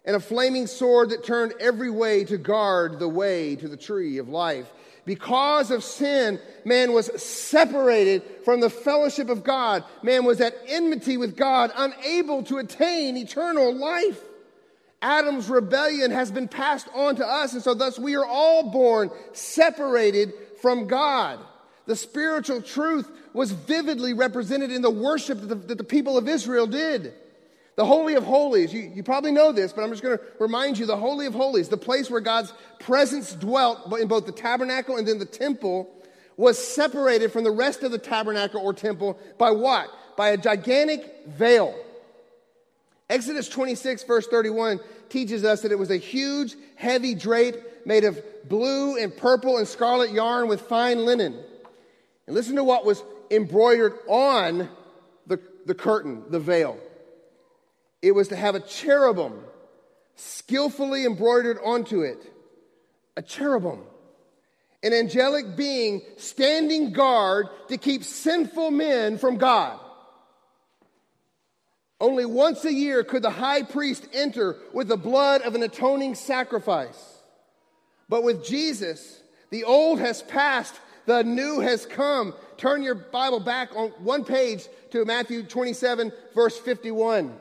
and 0.05 0.15
a 0.15 0.19
flaming 0.19 0.67
sword 0.67 1.09
that 1.09 1.23
turned 1.23 1.53
every 1.59 1.89
way 1.89 2.23
to 2.23 2.37
guard 2.37 2.99
the 2.99 3.09
way 3.09 3.55
to 3.55 3.67
the 3.67 3.75
tree 3.75 4.19
of 4.19 4.29
life. 4.29 4.71
Because 5.07 5.71
of 5.71 5.85
sin, 5.85 6.37
man 6.65 6.91
was 6.91 7.09
separated 7.23 8.23
from 8.43 8.59
the 8.59 8.69
fellowship 8.69 9.29
of 9.29 9.41
God. 9.41 9.85
Man 10.03 10.25
was 10.25 10.41
at 10.41 10.53
enmity 10.67 11.15
with 11.15 11.37
God, 11.37 11.71
unable 11.77 12.43
to 12.43 12.57
attain 12.57 13.15
eternal 13.15 13.73
life. 13.73 14.19
Adam's 15.01 15.47
rebellion 15.47 16.11
has 16.11 16.29
been 16.29 16.49
passed 16.49 16.89
on 16.93 17.15
to 17.15 17.25
us, 17.25 17.53
and 17.53 17.63
so 17.63 17.73
thus 17.73 17.97
we 17.97 18.17
are 18.17 18.25
all 18.25 18.69
born 18.69 19.09
separated 19.31 20.33
from 20.61 20.87
God. 20.87 21.39
The 21.85 21.95
spiritual 21.95 22.61
truth 22.61 23.09
was 23.31 23.53
vividly 23.53 24.11
represented 24.11 24.73
in 24.73 24.81
the 24.81 24.89
worship 24.89 25.39
that 25.39 25.47
the, 25.47 25.55
that 25.55 25.77
the 25.77 25.85
people 25.85 26.17
of 26.17 26.27
Israel 26.27 26.67
did. 26.67 27.13
The 27.77 27.85
Holy 27.85 28.15
of 28.15 28.23
Holies, 28.23 28.73
you, 28.73 28.91
you 28.93 29.03
probably 29.03 29.31
know 29.31 29.51
this, 29.51 29.71
but 29.71 29.83
I'm 29.83 29.91
just 29.91 30.01
going 30.01 30.17
to 30.17 30.23
remind 30.39 30.79
you 30.79 30.87
the 30.87 30.97
Holy 30.97 31.27
of 31.27 31.35
Holies, 31.35 31.69
the 31.69 31.77
place 31.77 32.09
where 32.09 32.19
God's 32.19 32.51
presence 32.79 33.33
dwelt 33.33 33.93
in 33.99 34.07
both 34.07 34.25
the 34.25 34.31
tabernacle 34.31 34.97
and 34.97 35.07
then 35.07 35.19
the 35.19 35.25
temple, 35.25 35.87
was 36.37 36.57
separated 36.57 37.31
from 37.31 37.43
the 37.43 37.51
rest 37.51 37.83
of 37.83 37.91
the 37.91 37.99
tabernacle 37.99 38.61
or 38.61 38.73
temple 38.73 39.19
by 39.37 39.51
what? 39.51 39.89
By 40.17 40.29
a 40.29 40.37
gigantic 40.37 41.27
veil. 41.27 41.75
Exodus 43.11 43.47
26, 43.47 44.03
verse 44.05 44.25
31, 44.25 44.79
teaches 45.09 45.43
us 45.43 45.61
that 45.61 45.71
it 45.71 45.77
was 45.77 45.91
a 45.91 45.97
huge, 45.97 46.55
heavy 46.75 47.13
drape 47.13 47.57
made 47.85 48.03
of 48.03 48.19
blue 48.49 48.97
and 48.97 49.15
purple 49.15 49.59
and 49.59 49.67
scarlet 49.67 50.11
yarn 50.11 50.47
with 50.47 50.61
fine 50.61 51.05
linen. 51.05 51.39
And 52.25 52.35
listen 52.35 52.55
to 52.55 52.63
what 52.63 52.85
was 52.85 53.03
embroidered 53.29 53.93
on 54.07 54.67
the, 55.27 55.39
the 55.67 55.75
curtain, 55.75 56.23
the 56.29 56.39
veil. 56.39 56.79
It 58.01 58.11
was 58.11 58.27
to 58.29 58.35
have 58.35 58.55
a 58.55 58.59
cherubim 58.59 59.39
skillfully 60.15 61.05
embroidered 61.05 61.57
onto 61.63 62.01
it. 62.01 62.17
A 63.15 63.21
cherubim. 63.21 63.79
An 64.83 64.93
angelic 64.93 65.55
being 65.55 66.01
standing 66.17 66.93
guard 66.93 67.47
to 67.69 67.77
keep 67.77 68.03
sinful 68.03 68.71
men 68.71 69.17
from 69.17 69.37
God. 69.37 69.79
Only 71.99 72.25
once 72.25 72.63
a 72.63 72.73
year 72.73 73.03
could 73.03 73.23
the 73.23 73.31
high 73.31 73.63
priest 73.63 74.07
enter 74.13 74.55
with 74.71 74.87
the 74.87 74.97
blood 74.97 75.41
of 75.41 75.55
an 75.55 75.63
atoning 75.63 76.13
sacrifice. 76.13 77.17
But 78.07 78.23
with 78.23 78.45
Jesus, 78.45 79.21
the 79.49 79.63
old 79.63 79.99
has 79.99 80.21
passed, 80.21 80.75
the 81.07 81.23
new 81.23 81.59
has 81.59 81.87
come. 81.87 82.35
Turn 82.57 82.83
your 82.83 82.95
Bible 82.95 83.39
back 83.39 83.75
on 83.75 83.89
one 83.99 84.25
page 84.25 84.67
to 84.91 85.05
Matthew 85.05 85.41
27, 85.41 86.11
verse 86.35 86.57
51. 86.59 87.33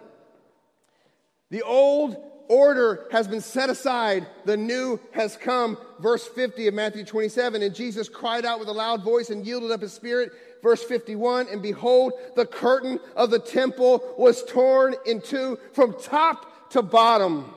The 1.51 1.63
old 1.63 2.17
order 2.49 3.07
has 3.11 3.27
been 3.29 3.41
set 3.41 3.71
aside, 3.71 4.27
the 4.45 4.57
new 4.57 5.01
has 5.13 5.37
come. 5.37 5.79
Verse 6.01 6.27
50 6.27 6.69
of 6.69 6.75
Matthew 6.75 7.05
27. 7.05 7.63
And 7.63 7.75
Jesus 7.75 8.09
cried 8.09 8.45
out 8.45 8.59
with 8.59 8.69
a 8.69 8.73
loud 8.73 9.03
voice 9.03 9.31
and 9.31 9.47
yielded 9.47 9.71
up 9.71 9.81
his 9.81 9.93
spirit. 9.93 10.33
Verse 10.63 10.83
51 10.83 11.49
And 11.51 11.63
behold, 11.63 12.13
the 12.35 12.47
curtain 12.47 12.99
of 13.15 13.31
the 13.31 13.39
temple 13.39 14.03
was 14.17 14.45
torn 14.45 14.95
in 15.07 15.21
two 15.21 15.59
from 15.73 15.95
top 16.01 16.71
to 16.71 16.83
bottom. 16.83 17.53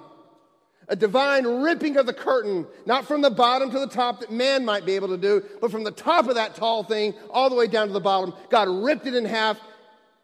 A 0.88 0.96
divine 0.96 1.46
ripping 1.46 1.98
of 1.98 2.08
the 2.08 2.14
curtain, 2.14 2.66
not 2.88 3.06
from 3.06 3.22
the 3.22 3.30
bottom 3.30 3.70
to 3.70 3.80
the 3.80 3.88
top 3.88 4.22
that 4.22 4.32
man 4.32 4.66
might 4.66 4.88
be 4.88 4.94
able 4.96 5.10
to 5.10 5.18
do, 5.18 5.44
but 5.62 5.70
from 5.70 5.84
the 5.84 5.92
top 5.92 6.28
of 6.28 6.34
that 6.34 6.56
tall 6.56 6.84
thing 6.84 7.14
all 7.30 7.48
the 7.48 7.56
way 7.56 7.68
down 7.68 7.88
to 7.88 7.94
the 7.94 8.00
bottom. 8.00 8.34
God 8.50 8.68
ripped 8.68 9.06
it 9.06 9.14
in 9.14 9.24
half. 9.26 9.60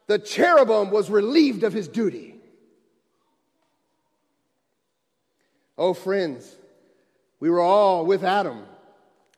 The 0.07 0.17
cherubim 0.17 0.89
was 0.89 1.11
relieved 1.11 1.63
of 1.63 1.71
his 1.71 1.87
duty. 1.87 2.34
Oh, 5.77 5.93
friends, 5.93 6.55
we 7.39 7.49
were 7.49 7.59
all 7.59 8.05
with 8.05 8.23
Adam, 8.23 8.63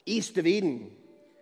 east 0.05 0.37
of 0.37 0.45
Eden, 0.45 0.91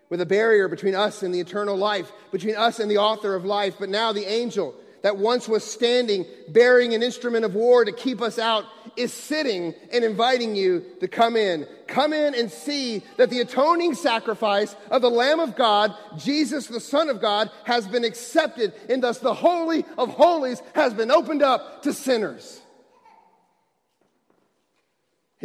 with 0.10 0.22
a 0.22 0.26
barrier 0.26 0.68
between 0.68 0.96
us 0.96 1.22
and 1.22 1.34
the 1.34 1.40
eternal 1.40 1.76
life, 1.76 2.12
between 2.32 2.56
us 2.56 2.80
and 2.80 2.90
the 2.90 2.98
author 2.98 3.36
of 3.36 3.44
life. 3.44 3.76
But 3.80 3.90
now 3.90 4.14
the 4.14 4.26
angel 4.26 4.74
that 5.02 5.18
once 5.18 5.48
was 5.48 5.64
standing, 5.64 6.26
bearing 6.48 6.96
an 6.96 7.04
instrument 7.04 7.46
of 7.46 7.54
war 7.54 7.86
to 7.86 7.92
keep 7.92 8.22
us 8.22 8.40
out, 8.40 8.66
is 8.96 9.14
sitting 9.14 9.74
and 9.92 10.04
inviting 10.04 10.56
you 10.56 10.84
to 11.02 11.08
come 11.08 11.36
in. 11.36 11.68
Come 11.88 12.14
in 12.14 12.34
and 12.34 12.50
see 12.50 13.04
that 13.18 13.30
the 13.30 13.42
atoning 13.42 13.94
sacrifice 13.94 14.76
of 14.90 15.02
the 15.04 15.10
Lamb 15.10 15.40
of 15.40 15.56
God, 15.56 15.94
Jesus, 16.18 16.68
the 16.68 16.80
Son 16.80 17.10
of 17.10 17.22
God, 17.22 17.52
has 17.66 17.88
been 17.88 18.04
accepted, 18.04 18.74
and 18.90 19.04
thus 19.04 19.20
the 19.20 19.34
Holy 19.34 19.86
of 19.98 20.10
Holies 20.10 20.62
has 20.74 20.94
been 20.94 21.12
opened 21.12 21.44
up 21.44 21.84
to 21.84 21.94
sinners. 21.94 22.62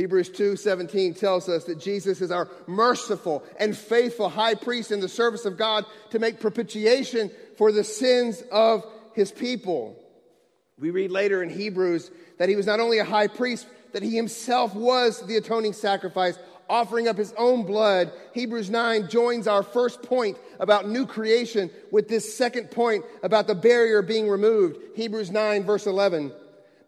Hebrews 0.00 0.30
2:17 0.30 1.12
tells 1.12 1.46
us 1.46 1.64
that 1.64 1.78
Jesus 1.78 2.22
is 2.22 2.30
our 2.30 2.48
merciful 2.66 3.44
and 3.58 3.76
faithful 3.76 4.30
high 4.30 4.54
priest 4.54 4.92
in 4.92 5.00
the 5.00 5.10
service 5.10 5.44
of 5.44 5.58
God 5.58 5.84
to 6.08 6.18
make 6.18 6.40
propitiation 6.40 7.30
for 7.58 7.70
the 7.70 7.84
sins 7.84 8.42
of 8.50 8.82
his 9.12 9.30
people. 9.30 10.02
We 10.78 10.88
read 10.88 11.10
later 11.10 11.42
in 11.42 11.50
Hebrews 11.50 12.10
that 12.38 12.48
he 12.48 12.56
was 12.56 12.64
not 12.64 12.80
only 12.80 12.96
a 12.96 13.04
high 13.04 13.26
priest, 13.26 13.66
that 13.92 14.02
he 14.02 14.16
himself 14.16 14.74
was 14.74 15.20
the 15.26 15.36
atoning 15.36 15.74
sacrifice, 15.74 16.38
offering 16.66 17.06
up 17.06 17.18
his 17.18 17.34
own 17.36 17.64
blood. 17.64 18.10
Hebrews 18.32 18.70
9 18.70 19.10
joins 19.10 19.46
our 19.46 19.62
first 19.62 20.02
point 20.02 20.38
about 20.60 20.88
new 20.88 21.04
creation 21.04 21.70
with 21.90 22.08
this 22.08 22.38
second 22.38 22.70
point 22.70 23.04
about 23.22 23.46
the 23.46 23.54
barrier 23.54 24.00
being 24.00 24.30
removed. 24.30 24.78
Hebrews 24.96 25.30
9, 25.30 25.64
verse 25.64 25.86
11. 25.86 26.32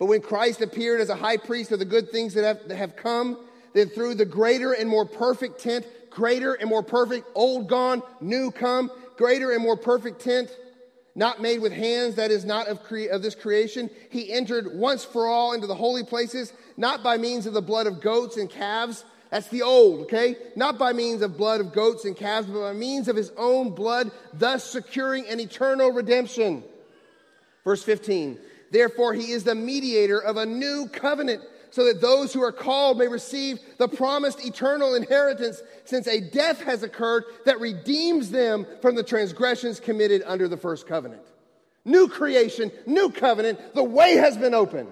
But 0.02 0.08
when 0.08 0.20
Christ 0.20 0.60
appeared 0.62 1.00
as 1.00 1.10
a 1.10 1.14
high 1.14 1.36
priest 1.36 1.70
of 1.70 1.78
the 1.78 1.84
good 1.84 2.10
things 2.10 2.34
that 2.34 2.42
have, 2.42 2.66
that 2.66 2.76
have 2.76 2.96
come, 2.96 3.38
then 3.72 3.88
through 3.88 4.16
the 4.16 4.24
greater 4.24 4.72
and 4.72 4.88
more 4.88 5.06
perfect 5.06 5.60
tent, 5.60 5.86
greater 6.10 6.54
and 6.54 6.68
more 6.68 6.82
perfect, 6.82 7.28
old 7.36 7.68
gone, 7.68 8.02
new 8.20 8.50
come, 8.50 8.90
greater 9.16 9.52
and 9.52 9.62
more 9.62 9.76
perfect 9.76 10.20
tent, 10.20 10.50
not 11.14 11.40
made 11.40 11.60
with 11.60 11.72
hands, 11.72 12.16
that 12.16 12.32
is 12.32 12.44
not 12.44 12.66
of, 12.66 12.82
cre- 12.82 13.10
of 13.12 13.22
this 13.22 13.36
creation, 13.36 13.88
he 14.10 14.32
entered 14.32 14.76
once 14.76 15.04
for 15.04 15.28
all 15.28 15.52
into 15.52 15.68
the 15.68 15.74
holy 15.76 16.02
places, 16.02 16.52
not 16.76 17.04
by 17.04 17.16
means 17.16 17.46
of 17.46 17.54
the 17.54 17.62
blood 17.62 17.86
of 17.86 18.00
goats 18.00 18.36
and 18.36 18.50
calves. 18.50 19.04
That's 19.30 19.46
the 19.50 19.62
old, 19.62 20.00
okay? 20.00 20.34
Not 20.56 20.78
by 20.78 20.94
means 20.94 21.22
of 21.22 21.36
blood 21.36 21.60
of 21.60 21.72
goats 21.72 22.06
and 22.06 22.16
calves, 22.16 22.48
but 22.48 22.58
by 22.58 22.72
means 22.72 23.06
of 23.06 23.14
his 23.14 23.30
own 23.36 23.70
blood, 23.70 24.10
thus 24.32 24.64
securing 24.64 25.28
an 25.28 25.38
eternal 25.38 25.92
redemption. 25.92 26.64
Verse 27.62 27.84
15. 27.84 28.40
Therefore, 28.72 29.12
he 29.12 29.32
is 29.32 29.44
the 29.44 29.54
mediator 29.54 30.18
of 30.18 30.38
a 30.38 30.46
new 30.46 30.88
covenant 30.88 31.42
so 31.70 31.84
that 31.84 32.00
those 32.00 32.32
who 32.32 32.42
are 32.42 32.52
called 32.52 32.98
may 32.98 33.06
receive 33.06 33.58
the 33.76 33.86
promised 33.86 34.44
eternal 34.44 34.94
inheritance, 34.94 35.62
since 35.84 36.06
a 36.06 36.20
death 36.20 36.62
has 36.62 36.82
occurred 36.82 37.24
that 37.44 37.60
redeems 37.60 38.30
them 38.30 38.66
from 38.80 38.94
the 38.94 39.02
transgressions 39.02 39.78
committed 39.78 40.22
under 40.26 40.48
the 40.48 40.56
first 40.56 40.86
covenant. 40.86 41.22
New 41.84 42.08
creation, 42.08 42.72
new 42.86 43.10
covenant. 43.10 43.74
The 43.74 43.84
way 43.84 44.16
has 44.16 44.38
been 44.38 44.54
opened. 44.54 44.88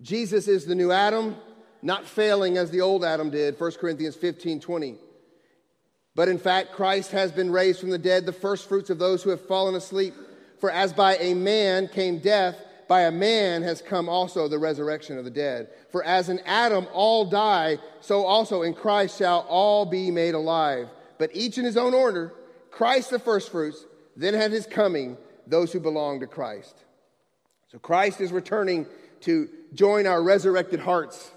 Jesus 0.00 0.46
is 0.46 0.66
the 0.66 0.74
new 0.74 0.92
Adam, 0.92 1.36
not 1.82 2.06
failing 2.06 2.56
as 2.56 2.70
the 2.70 2.82
old 2.82 3.04
Adam 3.04 3.30
did, 3.30 3.58
1 3.58 3.72
Corinthians 3.72 4.14
15 4.14 4.60
20. 4.60 4.96
But 6.14 6.28
in 6.28 6.38
fact, 6.38 6.72
Christ 6.72 7.10
has 7.12 7.32
been 7.32 7.50
raised 7.50 7.80
from 7.80 7.90
the 7.90 7.98
dead, 7.98 8.26
the 8.26 8.32
first 8.32 8.68
fruits 8.68 8.90
of 8.90 8.98
those 8.98 9.22
who 9.22 9.30
have 9.30 9.46
fallen 9.46 9.74
asleep. 9.74 10.14
For 10.60 10.70
as 10.70 10.92
by 10.92 11.16
a 11.16 11.34
man 11.34 11.88
came 11.88 12.18
death, 12.18 12.56
by 12.86 13.02
a 13.02 13.10
man 13.10 13.62
has 13.62 13.80
come 13.80 14.08
also 14.08 14.46
the 14.46 14.58
resurrection 14.58 15.16
of 15.16 15.24
the 15.24 15.30
dead. 15.30 15.68
For 15.90 16.04
as 16.04 16.28
in 16.28 16.40
Adam 16.40 16.86
all 16.92 17.24
die, 17.24 17.78
so 18.00 18.24
also 18.24 18.62
in 18.62 18.74
Christ 18.74 19.18
shall 19.18 19.46
all 19.48 19.86
be 19.86 20.10
made 20.10 20.34
alive. 20.34 20.88
But 21.18 21.30
each 21.34 21.56
in 21.56 21.64
his 21.64 21.76
own 21.76 21.94
order 21.94 22.34
Christ 22.70 23.10
the 23.10 23.18
firstfruits, 23.18 23.86
then 24.16 24.34
at 24.34 24.50
his 24.50 24.66
coming, 24.66 25.16
those 25.46 25.72
who 25.72 25.80
belong 25.80 26.20
to 26.20 26.26
Christ. 26.26 26.74
So 27.68 27.78
Christ 27.78 28.20
is 28.20 28.32
returning 28.32 28.86
to 29.20 29.48
join 29.74 30.06
our 30.06 30.22
resurrected 30.22 30.80
hearts 30.80 31.30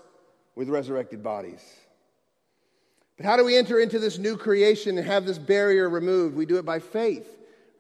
with 0.56 0.70
resurrected 0.70 1.24
bodies. 1.24 1.64
But 3.18 3.26
how 3.26 3.38
do 3.38 3.46
we 3.46 3.58
enter 3.58 3.80
into 3.80 4.00
this 4.00 4.18
new 4.18 4.38
creation 4.38 4.98
and 4.98 5.06
have 5.06 5.26
this 5.26 5.38
barrier 5.38 5.90
removed? 5.90 6.36
We 6.36 6.46
do 6.46 6.58
it 6.58 6.66
by 6.66 6.80
faith. 6.80 7.28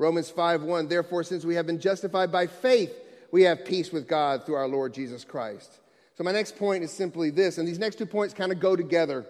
Romans 0.04 0.30
5 0.30 0.64
1. 0.64 0.90
Therefore, 0.90 1.24
since 1.24 1.46
we 1.46 1.56
have 1.56 1.66
been 1.66 1.80
justified 1.80 2.30
by 2.30 2.46
faith, 2.46 2.94
we 3.32 3.44
have 3.44 3.64
peace 3.64 3.90
with 3.94 4.06
God 4.06 4.46
through 4.46 4.56
our 4.56 4.68
Lord 4.68 4.94
Jesus 4.94 5.24
Christ. 5.24 5.80
So, 6.18 6.26
my 6.26 6.34
next 6.34 6.58
point 6.58 6.84
is 6.84 6.92
simply 6.92 7.30
this, 7.30 7.58
and 7.58 7.66
these 7.66 7.80
next 7.80 8.00
two 8.00 8.06
points 8.06 8.34
kind 8.34 8.52
of 8.52 8.60
go 8.60 8.76
together. 8.76 9.26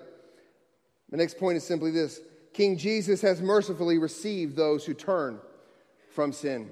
My 1.11 1.19
next 1.19 1.37
point 1.37 1.57
is 1.57 1.63
simply 1.63 1.91
this 1.91 2.21
King 2.53 2.75
Jesus 2.79 3.21
has 3.21 3.39
mercifully 3.39 3.99
received 3.99 4.55
those 4.55 4.83
who 4.83 4.95
turn 4.95 5.39
from 6.09 6.33
sin. 6.33 6.71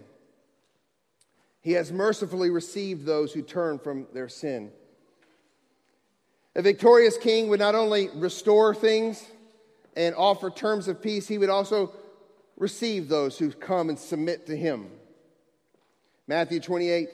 He 1.61 1.73
has 1.73 1.91
mercifully 1.91 2.49
received 2.49 3.05
those 3.05 3.31
who 3.31 3.43
turn 3.43 3.77
from 3.77 4.07
their 4.15 4.29
sin. 4.29 4.71
A 6.55 6.63
victorious 6.63 7.19
king 7.19 7.49
would 7.49 7.59
not 7.59 7.75
only 7.75 8.09
restore 8.15 8.73
things 8.73 9.23
and 9.95 10.15
offer 10.15 10.49
terms 10.49 10.87
of 10.87 11.03
peace, 11.03 11.27
he 11.27 11.37
would 11.37 11.51
also 11.51 11.93
receive 12.61 13.09
those 13.09 13.39
who 13.39 13.51
come 13.51 13.89
and 13.89 13.97
submit 13.97 14.45
to 14.45 14.55
him. 14.55 14.87
Matthew 16.27 16.59
28, 16.59 17.09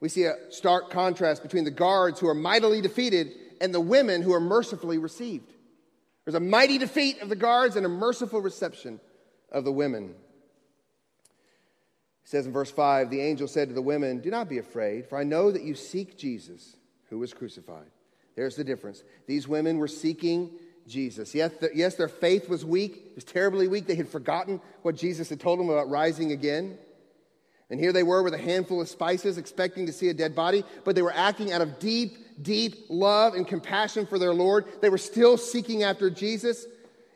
we 0.00 0.08
see 0.08 0.24
a 0.24 0.36
stark 0.50 0.90
contrast 0.90 1.42
between 1.42 1.64
the 1.64 1.72
guards 1.72 2.20
who 2.20 2.28
are 2.28 2.34
mightily 2.34 2.80
defeated 2.80 3.32
and 3.60 3.74
the 3.74 3.80
women 3.80 4.22
who 4.22 4.32
are 4.32 4.40
mercifully 4.40 4.98
received. 4.98 5.52
There's 6.24 6.36
a 6.36 6.40
mighty 6.40 6.78
defeat 6.78 7.20
of 7.20 7.28
the 7.28 7.36
guards 7.36 7.74
and 7.74 7.84
a 7.84 7.88
merciful 7.88 8.40
reception 8.40 9.00
of 9.50 9.64
the 9.64 9.72
women. 9.72 10.14
He 12.22 12.28
says 12.28 12.46
in 12.46 12.52
verse 12.52 12.70
5 12.70 13.10
The 13.10 13.20
angel 13.20 13.48
said 13.48 13.68
to 13.68 13.74
the 13.74 13.82
women, 13.82 14.20
Do 14.20 14.30
not 14.30 14.48
be 14.48 14.58
afraid, 14.58 15.06
for 15.06 15.18
I 15.18 15.24
know 15.24 15.50
that 15.50 15.64
you 15.64 15.74
seek 15.74 16.16
Jesus 16.16 16.76
who 17.10 17.18
was 17.18 17.34
crucified. 17.34 17.90
There's 18.36 18.54
the 18.54 18.64
difference. 18.64 19.02
These 19.26 19.48
women 19.48 19.78
were 19.78 19.88
seeking 19.88 20.52
Jesus. 20.86 21.34
Yes, 21.34 21.52
the, 21.60 21.70
yes, 21.74 21.96
their 21.96 22.08
faith 22.08 22.48
was 22.48 22.64
weak, 22.64 22.96
it 23.10 23.14
was 23.14 23.24
terribly 23.24 23.68
weak. 23.68 23.86
They 23.86 23.94
had 23.94 24.08
forgotten 24.08 24.60
what 24.82 24.96
Jesus 24.96 25.28
had 25.28 25.40
told 25.40 25.58
them 25.58 25.68
about 25.68 25.88
rising 25.88 26.32
again. 26.32 26.78
And 27.70 27.80
here 27.80 27.92
they 27.92 28.02
were 28.02 28.22
with 28.22 28.34
a 28.34 28.38
handful 28.38 28.80
of 28.80 28.88
spices, 28.88 29.38
expecting 29.38 29.86
to 29.86 29.92
see 29.92 30.08
a 30.08 30.14
dead 30.14 30.34
body, 30.34 30.64
but 30.84 30.94
they 30.94 31.02
were 31.02 31.14
acting 31.14 31.50
out 31.50 31.62
of 31.62 31.78
deep, 31.78 32.42
deep 32.42 32.86
love 32.88 33.34
and 33.34 33.48
compassion 33.48 34.06
for 34.06 34.18
their 34.18 34.34
Lord. 34.34 34.66
They 34.82 34.90
were 34.90 34.98
still 34.98 35.38
seeking 35.38 35.82
after 35.82 36.10
Jesus. 36.10 36.66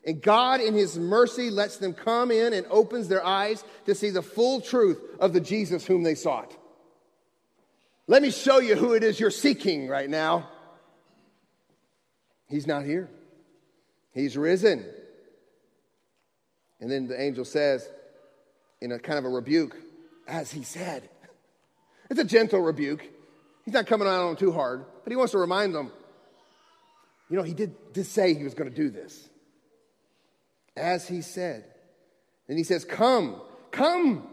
And 0.07 0.23
God, 0.23 0.61
in 0.61 0.73
His 0.75 0.99
mercy, 0.99 1.51
lets 1.51 1.77
them 1.77 1.93
come 1.93 2.31
in 2.31 2.55
and 2.55 2.67
opens 2.71 3.09
their 3.09 3.25
eyes 3.25 3.63
to 3.85 3.95
see 3.95 4.11
the 4.11 4.23
full 4.23 4.61
truth 4.63 4.99
of 5.21 5.35
the 5.35 5.41
Jesus 5.41 5.87
whom 5.87 6.03
they 6.03 6.15
sought. 6.15 6.57
Let 8.07 8.23
me 8.23 8.31
show 8.31 8.59
you 8.59 8.75
who 8.75 8.95
it 8.95 9.05
is 9.05 9.21
you're 9.21 9.31
seeking 9.31 9.87
right 9.87 10.09
now. 10.09 10.49
He's 12.49 12.67
not 12.67 12.85
here, 12.85 13.11
He's 14.19 14.37
risen. 14.37 14.85
And 16.81 16.91
then 16.91 17.07
the 17.07 17.21
angel 17.21 17.45
says, 17.45 17.89
in 18.81 18.91
a 18.91 18.99
kind 18.99 19.19
of 19.19 19.25
a 19.25 19.29
rebuke, 19.29 19.77
as 20.27 20.51
he 20.51 20.63
said. 20.63 21.09
It's 22.11 22.19
a 22.19 22.25
gentle 22.25 22.63
rebuke. 22.63 23.03
He's 23.67 23.75
not 23.75 23.87
coming 23.87 24.09
on 24.09 24.29
them 24.29 24.37
too 24.37 24.51
hard, 24.51 24.83
but 25.05 25.11
he 25.11 25.17
wants 25.17 25.33
to 25.33 25.39
remind 25.39 25.75
them, 25.75 25.93
you 27.29 27.37
know, 27.37 27.43
he 27.43 27.53
did, 27.53 27.93
did 27.93 28.07
say 28.07 28.33
he 28.33 28.45
was 28.45 28.55
going 28.55 28.71
to 28.71 28.75
do 28.75 28.89
this. 28.89 29.29
As 30.75 31.07
he 31.07 31.21
said. 31.21 31.65
And 32.49 32.57
he 32.57 32.65
says, 32.65 32.87
Come, 32.87 33.43
come. 33.71 34.27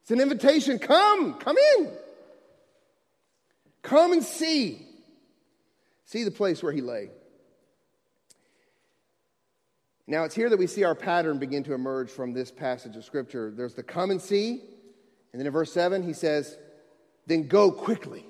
It's 0.00 0.10
an 0.10 0.20
invitation. 0.20 0.78
Come, 0.78 1.34
come 1.34 1.56
in. 1.76 1.92
Come 3.82 4.14
and 4.14 4.24
see. 4.24 4.86
See 6.06 6.24
the 6.24 6.30
place 6.30 6.62
where 6.62 6.72
he 6.72 6.80
lay. 6.80 7.10
Now, 10.06 10.24
it's 10.24 10.34
here 10.34 10.48
that 10.48 10.58
we 10.58 10.68
see 10.68 10.84
our 10.84 10.94
pattern 10.94 11.38
begin 11.38 11.64
to 11.64 11.74
emerge 11.74 12.10
from 12.10 12.32
this 12.32 12.50
passage 12.52 12.94
of 12.96 13.04
Scripture. 13.04 13.52
There's 13.54 13.74
the 13.74 13.82
come 13.82 14.10
and 14.10 14.20
see, 14.20 14.62
and 15.32 15.40
then 15.40 15.46
in 15.46 15.52
verse 15.52 15.72
7, 15.72 16.02
he 16.02 16.12
says, 16.12 16.56
Then 17.26 17.48
go 17.48 17.72
quickly 17.72 18.24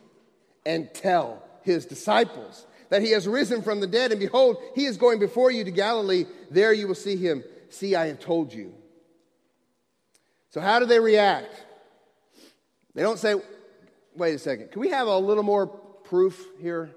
and 0.64 0.92
tell 0.94 1.42
his 1.62 1.84
disciples 1.84 2.66
that 2.88 3.02
he 3.02 3.10
has 3.10 3.28
risen 3.28 3.62
from 3.62 3.80
the 3.80 3.86
dead, 3.86 4.10
and 4.10 4.20
behold, 4.20 4.56
he 4.74 4.86
is 4.86 4.96
going 4.96 5.18
before 5.18 5.50
you 5.50 5.64
to 5.64 5.70
Galilee. 5.70 6.24
There 6.50 6.72
you 6.72 6.88
will 6.88 6.94
see 6.94 7.16
him. 7.16 7.44
See, 7.68 7.94
I 7.94 8.06
have 8.06 8.20
told 8.20 8.54
you. 8.54 8.72
So, 10.50 10.60
how 10.60 10.78
do 10.78 10.86
they 10.86 11.00
react? 11.00 11.52
They 12.94 13.02
don't 13.02 13.18
say, 13.18 13.34
Wait 14.14 14.34
a 14.34 14.38
second, 14.38 14.70
can 14.70 14.80
we 14.80 14.88
have 14.88 15.08
a 15.08 15.18
little 15.18 15.42
more 15.42 15.66
proof 15.66 16.42
here? 16.58 16.90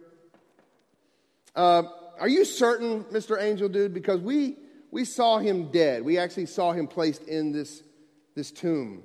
Uh, 1.54 1.84
are 2.20 2.30
you 2.30 2.46
certain, 2.46 3.04
Mr. 3.06 3.42
Angel 3.42 3.68
Dude? 3.68 3.94
Because 3.94 4.22
we, 4.22 4.56
we 4.91 5.06
saw 5.06 5.38
him 5.38 5.71
dead. 5.71 6.04
We 6.04 6.17
actually 6.17 6.47
saw 6.47 6.71
him 6.71 6.88
placed 6.88 7.23
in 7.23 7.52
this, 7.52 7.84
this 8.36 8.52
tomb. 8.52 9.04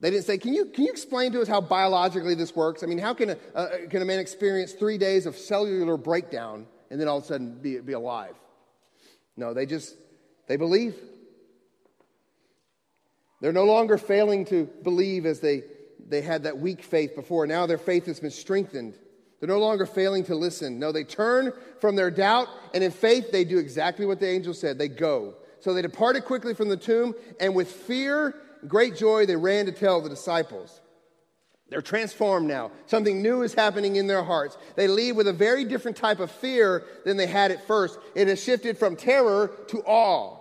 They 0.00 0.10
didn't 0.10 0.24
say, 0.24 0.38
can 0.38 0.54
you, 0.54 0.66
can 0.66 0.84
you 0.84 0.90
explain 0.90 1.32
to 1.32 1.42
us 1.42 1.48
how 1.48 1.60
biologically 1.60 2.34
this 2.34 2.56
works? 2.56 2.82
I 2.82 2.86
mean, 2.86 2.98
how 2.98 3.12
can 3.12 3.36
a, 3.54 3.86
can 3.88 4.00
a 4.00 4.04
man 4.06 4.18
experience 4.18 4.72
three 4.72 4.96
days 4.96 5.26
of 5.26 5.36
cellular 5.36 5.98
breakdown 5.98 6.66
and 6.90 6.98
then 6.98 7.06
all 7.06 7.18
of 7.18 7.24
a 7.24 7.26
sudden 7.26 7.58
be, 7.60 7.78
be 7.80 7.92
alive? 7.92 8.34
No, 9.36 9.52
they 9.52 9.66
just, 9.66 9.94
they 10.48 10.56
believe. 10.56 10.96
They're 13.42 13.52
no 13.52 13.64
longer 13.64 13.98
failing 13.98 14.46
to 14.46 14.64
believe 14.82 15.26
as 15.26 15.40
they, 15.40 15.64
they 16.08 16.22
had 16.22 16.44
that 16.44 16.58
weak 16.58 16.82
faith 16.82 17.14
before. 17.14 17.46
Now 17.46 17.66
their 17.66 17.78
faith 17.78 18.06
has 18.06 18.20
been 18.20 18.30
strengthened. 18.30 18.94
They're 19.40 19.48
no 19.48 19.58
longer 19.58 19.86
failing 19.86 20.24
to 20.24 20.34
listen. 20.34 20.78
No, 20.78 20.92
they 20.92 21.02
turn 21.02 21.52
from 21.80 21.96
their 21.96 22.10
doubt, 22.10 22.48
and 22.74 22.84
in 22.84 22.90
faith, 22.90 23.32
they 23.32 23.44
do 23.44 23.58
exactly 23.58 24.04
what 24.04 24.20
the 24.20 24.28
angel 24.28 24.52
said. 24.52 24.78
They 24.78 24.88
go. 24.88 25.34
So 25.60 25.72
they 25.72 25.82
departed 25.82 26.26
quickly 26.26 26.54
from 26.54 26.68
the 26.68 26.76
tomb, 26.76 27.14
and 27.40 27.54
with 27.54 27.70
fear 27.70 28.34
great 28.68 28.96
joy, 28.96 29.26
they 29.26 29.36
ran 29.36 29.66
to 29.66 29.72
tell 29.72 30.00
the 30.00 30.08
disciples. 30.08 30.80
They're 31.70 31.80
transformed 31.80 32.48
now. 32.48 32.72
Something 32.86 33.22
new 33.22 33.42
is 33.42 33.54
happening 33.54 33.96
in 33.96 34.08
their 34.08 34.24
hearts. 34.24 34.58
They 34.74 34.88
leave 34.88 35.16
with 35.16 35.28
a 35.28 35.32
very 35.32 35.64
different 35.64 35.96
type 35.96 36.18
of 36.18 36.30
fear 36.30 36.84
than 37.04 37.16
they 37.16 37.28
had 37.28 37.52
at 37.52 37.66
first. 37.66 37.98
It 38.14 38.26
has 38.26 38.42
shifted 38.42 38.76
from 38.76 38.96
terror 38.96 39.52
to 39.68 39.80
awe. 39.86 40.36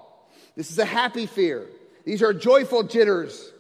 This 0.56 0.72
is 0.72 0.80
a 0.80 0.86
happy 0.86 1.28
fear. 1.28 1.68
These 2.04 2.24
are 2.24 2.34
joyful 2.34 2.84
jitters. 2.84 3.54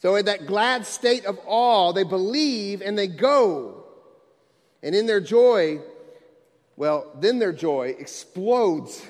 So, 0.00 0.16
in 0.16 0.26
that 0.26 0.46
glad 0.46 0.84
state 0.84 1.24
of 1.24 1.38
awe, 1.46 1.92
they 1.92 2.04
believe 2.04 2.82
and 2.82 2.98
they 2.98 3.06
go. 3.06 3.83
And 4.84 4.94
in 4.94 5.06
their 5.06 5.20
joy, 5.20 5.80
well, 6.76 7.10
then 7.18 7.38
their 7.38 7.54
joy 7.54 7.96
explodes 7.98 9.04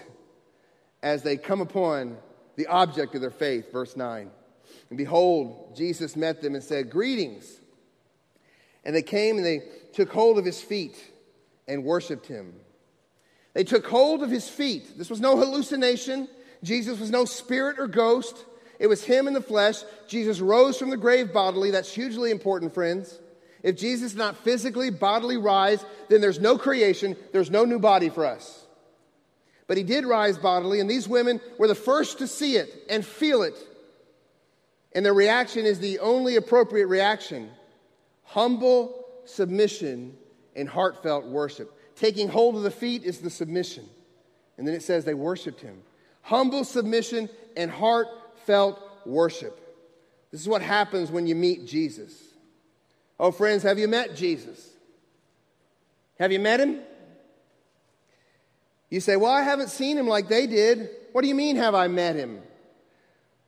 as 1.02 1.22
they 1.22 1.37
come 1.37 1.60
upon 1.60 2.16
the 2.54 2.68
object 2.68 3.16
of 3.16 3.20
their 3.20 3.32
faith. 3.32 3.72
Verse 3.72 3.96
9. 3.96 4.30
And 4.88 4.96
behold, 4.96 5.76
Jesus 5.76 6.14
met 6.14 6.40
them 6.40 6.54
and 6.54 6.62
said, 6.62 6.90
Greetings. 6.90 7.60
And 8.84 8.94
they 8.94 9.02
came 9.02 9.37
and 9.37 9.44
they 9.44 9.62
took 9.92 10.12
hold 10.12 10.38
of 10.38 10.44
his 10.44 10.60
feet 10.60 10.96
and 11.66 11.82
worshiped 11.82 12.26
him. 12.26 12.54
They 13.52 13.64
took 13.64 13.84
hold 13.84 14.22
of 14.22 14.30
his 14.30 14.48
feet. 14.48 14.96
This 14.96 15.10
was 15.10 15.20
no 15.20 15.37
hallucination. 15.37 16.28
Jesus 16.62 17.00
was 17.00 17.10
no 17.10 17.24
spirit 17.24 17.80
or 17.80 17.88
ghost. 17.88 18.44
It 18.78 18.87
was 18.87 19.02
him 19.02 19.26
in 19.26 19.34
the 19.34 19.40
flesh. 19.40 19.82
Jesus 20.06 20.40
rose 20.40 20.78
from 20.78 20.90
the 20.90 20.96
grave 20.96 21.32
bodily. 21.32 21.72
That's 21.72 21.92
hugely 21.92 22.30
important, 22.30 22.72
friends. 22.72 23.18
If 23.64 23.77
Jesus 23.77 24.12
did 24.12 24.18
not 24.18 24.37
physically, 24.37 24.90
bodily 24.90 25.37
rise, 25.37 25.85
then 26.09 26.20
there's 26.20 26.38
no 26.38 26.57
creation, 26.57 27.16
there's 27.33 27.50
no 27.50 27.64
new 27.64 27.81
body 27.81 28.11
for 28.11 28.24
us. 28.24 28.64
But 29.66 29.77
he 29.77 29.83
did 29.83 30.05
rise 30.05 30.38
bodily, 30.38 30.79
and 30.79 30.88
these 30.88 31.09
women 31.09 31.40
were 31.59 31.66
the 31.66 31.74
first 31.74 32.18
to 32.18 32.29
see 32.29 32.57
it 32.57 32.72
and 32.88 33.05
feel 33.05 33.42
it 33.42 33.57
and 34.94 35.05
their 35.05 35.14
reaction 35.14 35.66
is 35.66 35.81
the 35.81 35.98
only 35.98 36.37
appropriate 36.37 36.87
reaction 36.87 37.50
humble 38.27 39.05
submission 39.27 40.16
and 40.57 40.68
heartfelt 40.68 41.27
worship. 41.27 41.72
Taking 41.94 42.29
hold 42.29 42.57
of 42.57 42.62
the 42.62 42.70
feet 42.70 43.05
is 43.05 43.18
the 43.18 43.31
submission. 43.31 43.85
And 44.57 44.66
then 44.66 44.74
it 44.74 44.83
says 44.83 45.05
they 45.05 45.14
worshiped 45.14 45.61
him. 45.61 45.83
Humble 46.22 46.64
submission 46.64 47.29
and 47.57 47.70
heartfelt 47.70 48.81
worship. 49.05 49.61
This 50.31 50.40
is 50.40 50.48
what 50.48 50.62
happens 50.62 51.11
when 51.11 51.27
you 51.27 51.35
meet 51.35 51.66
Jesus. 51.66 52.23
Oh, 53.18 53.31
friends, 53.31 53.62
have 53.62 53.79
you 53.79 53.88
met 53.88 54.16
Jesus? 54.16 54.70
Have 56.18 56.33
you 56.33 56.40
met 56.40 56.61
him? 56.61 56.81
You 58.90 59.00
say, 59.00 59.16
Well, 59.16 59.31
I 59.31 59.42
haven't 59.42 59.70
seen 59.70 59.98
him 59.98 60.07
like 60.07 60.29
they 60.29 60.46
did. 60.46 60.88
What 61.12 61.22
do 61.22 61.29
you 61.29 61.35
mean, 61.35 61.57
have 61.57 61.74
I 61.74 61.88
met 61.88 62.16
him? 62.16 62.42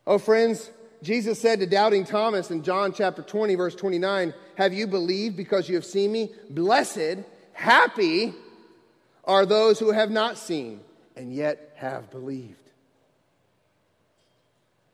Oh, 0.07 0.19
friends, 0.19 0.71
Jesus 1.03 1.41
said 1.41 1.61
to 1.61 1.67
doubting 1.67 2.05
Thomas 2.05 2.51
in 2.51 2.63
John 2.63 2.93
chapter 2.93 3.23
20, 3.23 3.55
verse 3.55 3.75
29, 3.75 4.35
Have 4.57 4.73
you 4.73 4.87
believed 4.87 5.37
because 5.37 5.69
you 5.69 5.75
have 5.75 5.85
seen 5.85 6.13
me? 6.13 6.31
Blessed, 6.49 7.19
happy 7.53 8.35
are 9.25 9.45
those 9.45 9.79
who 9.79 9.91
have 9.91 10.11
not 10.11 10.39
seen 10.39 10.81
and 11.17 11.33
yet 11.35 11.73
have 11.77 12.11
believed. 12.11 12.59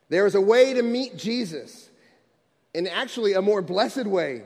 There 0.09 0.27
is 0.27 0.35
a 0.35 0.41
way 0.41 0.75
to 0.75 0.83
meet 0.83 1.17
Jesus, 1.17 1.89
and 2.75 2.87
actually 2.87 3.33
a 3.33 3.43
more 3.43 3.63
blessed 3.63 4.07
way 4.07 4.43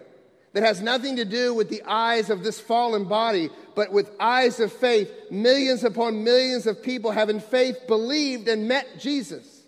that 0.57 0.64
has 0.64 0.81
nothing 0.81 1.16
to 1.16 1.27
do 1.27 1.53
with 1.53 1.69
the 1.69 1.83
eyes 1.83 2.31
of 2.31 2.42
this 2.42 2.59
fallen 2.59 3.05
body, 3.05 3.51
but 3.75 3.92
with 3.92 4.11
eyes 4.19 4.59
of 4.59 4.73
faith. 4.73 5.12
Millions 5.31 5.85
upon 5.85 6.25
millions 6.25 6.66
of 6.66 6.83
people 6.83 7.11
have 7.11 7.29
in 7.29 7.40
faith 7.40 7.81
believed 7.87 8.49
and 8.49 8.66
met 8.66 8.99
Jesus. 8.99 9.64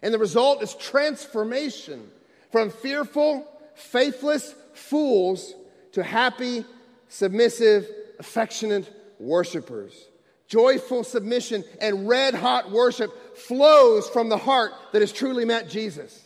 And 0.00 0.14
the 0.14 0.18
result 0.18 0.62
is 0.62 0.72
transformation 0.76 2.10
from 2.50 2.70
fearful, 2.70 3.46
faithless 3.74 4.54
fools 4.72 5.52
to 5.92 6.02
happy, 6.02 6.64
submissive, 7.10 7.86
affectionate 8.18 8.90
worshipers. 9.18 10.08
Joyful 10.48 11.04
submission 11.04 11.64
and 11.82 12.08
red 12.08 12.34
hot 12.34 12.70
worship 12.70 13.36
flows 13.36 14.08
from 14.08 14.30
the 14.30 14.38
heart 14.38 14.72
that 14.92 15.02
has 15.02 15.12
truly 15.12 15.44
met 15.44 15.68
Jesus. 15.68 16.18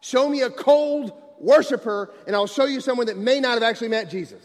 Show 0.00 0.28
me 0.28 0.42
a 0.42 0.50
cold, 0.50 1.12
worshiper, 1.42 2.10
and 2.26 2.34
I'll 2.34 2.46
show 2.46 2.64
you 2.64 2.80
someone 2.80 3.06
that 3.06 3.18
may 3.18 3.40
not 3.40 3.54
have 3.54 3.62
actually 3.62 3.88
met 3.88 4.10
Jesus. 4.10 4.42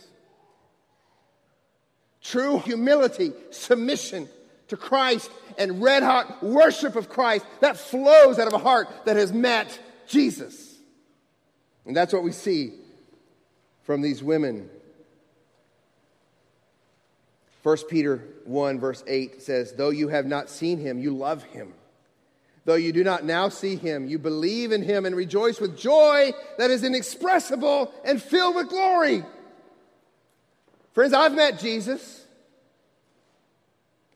True 2.21 2.59
humility, 2.59 3.31
submission 3.51 4.27
to 4.67 4.75
Christ, 4.75 5.31
and 5.57 5.81
red 5.81 6.03
hot 6.03 6.43
worship 6.43 6.95
of 6.95 7.07
Christ 7.07 7.45
that 7.61 7.77
flows 7.77 8.39
out 8.39 8.47
of 8.47 8.53
a 8.53 8.57
heart 8.57 8.89
that 9.05 9.15
has 9.15 9.31
met 9.31 9.79
Jesus. 10.07 10.75
And 11.85 11.95
that's 11.95 12.11
what 12.11 12.23
we 12.23 12.33
see 12.33 12.73
from 13.83 14.01
these 14.01 14.21
women. 14.21 14.69
1 17.63 17.77
Peter 17.89 18.23
1, 18.45 18.79
verse 18.79 19.03
8 19.07 19.41
says, 19.41 19.73
Though 19.73 19.89
you 19.89 20.09
have 20.09 20.25
not 20.25 20.49
seen 20.49 20.79
him, 20.79 20.99
you 20.99 21.15
love 21.15 21.43
him. 21.43 21.73
Though 22.67 22.75
you 22.75 22.91
do 22.91 23.01
not 23.01 23.23
now 23.23 23.47
see 23.47 23.77
him, 23.77 24.07
you 24.07 24.19
believe 24.19 24.73
in 24.73 24.81
him 24.81 25.05
and 25.05 25.15
rejoice 25.15 25.61
with 25.61 25.77
joy 25.77 26.33
that 26.57 26.69
is 26.69 26.83
inexpressible 26.83 27.93
and 28.03 28.21
filled 28.21 28.57
with 28.57 28.67
glory. 28.67 29.23
Friends, 30.91 31.13
I've 31.13 31.33
met 31.33 31.59
Jesus, 31.59 32.25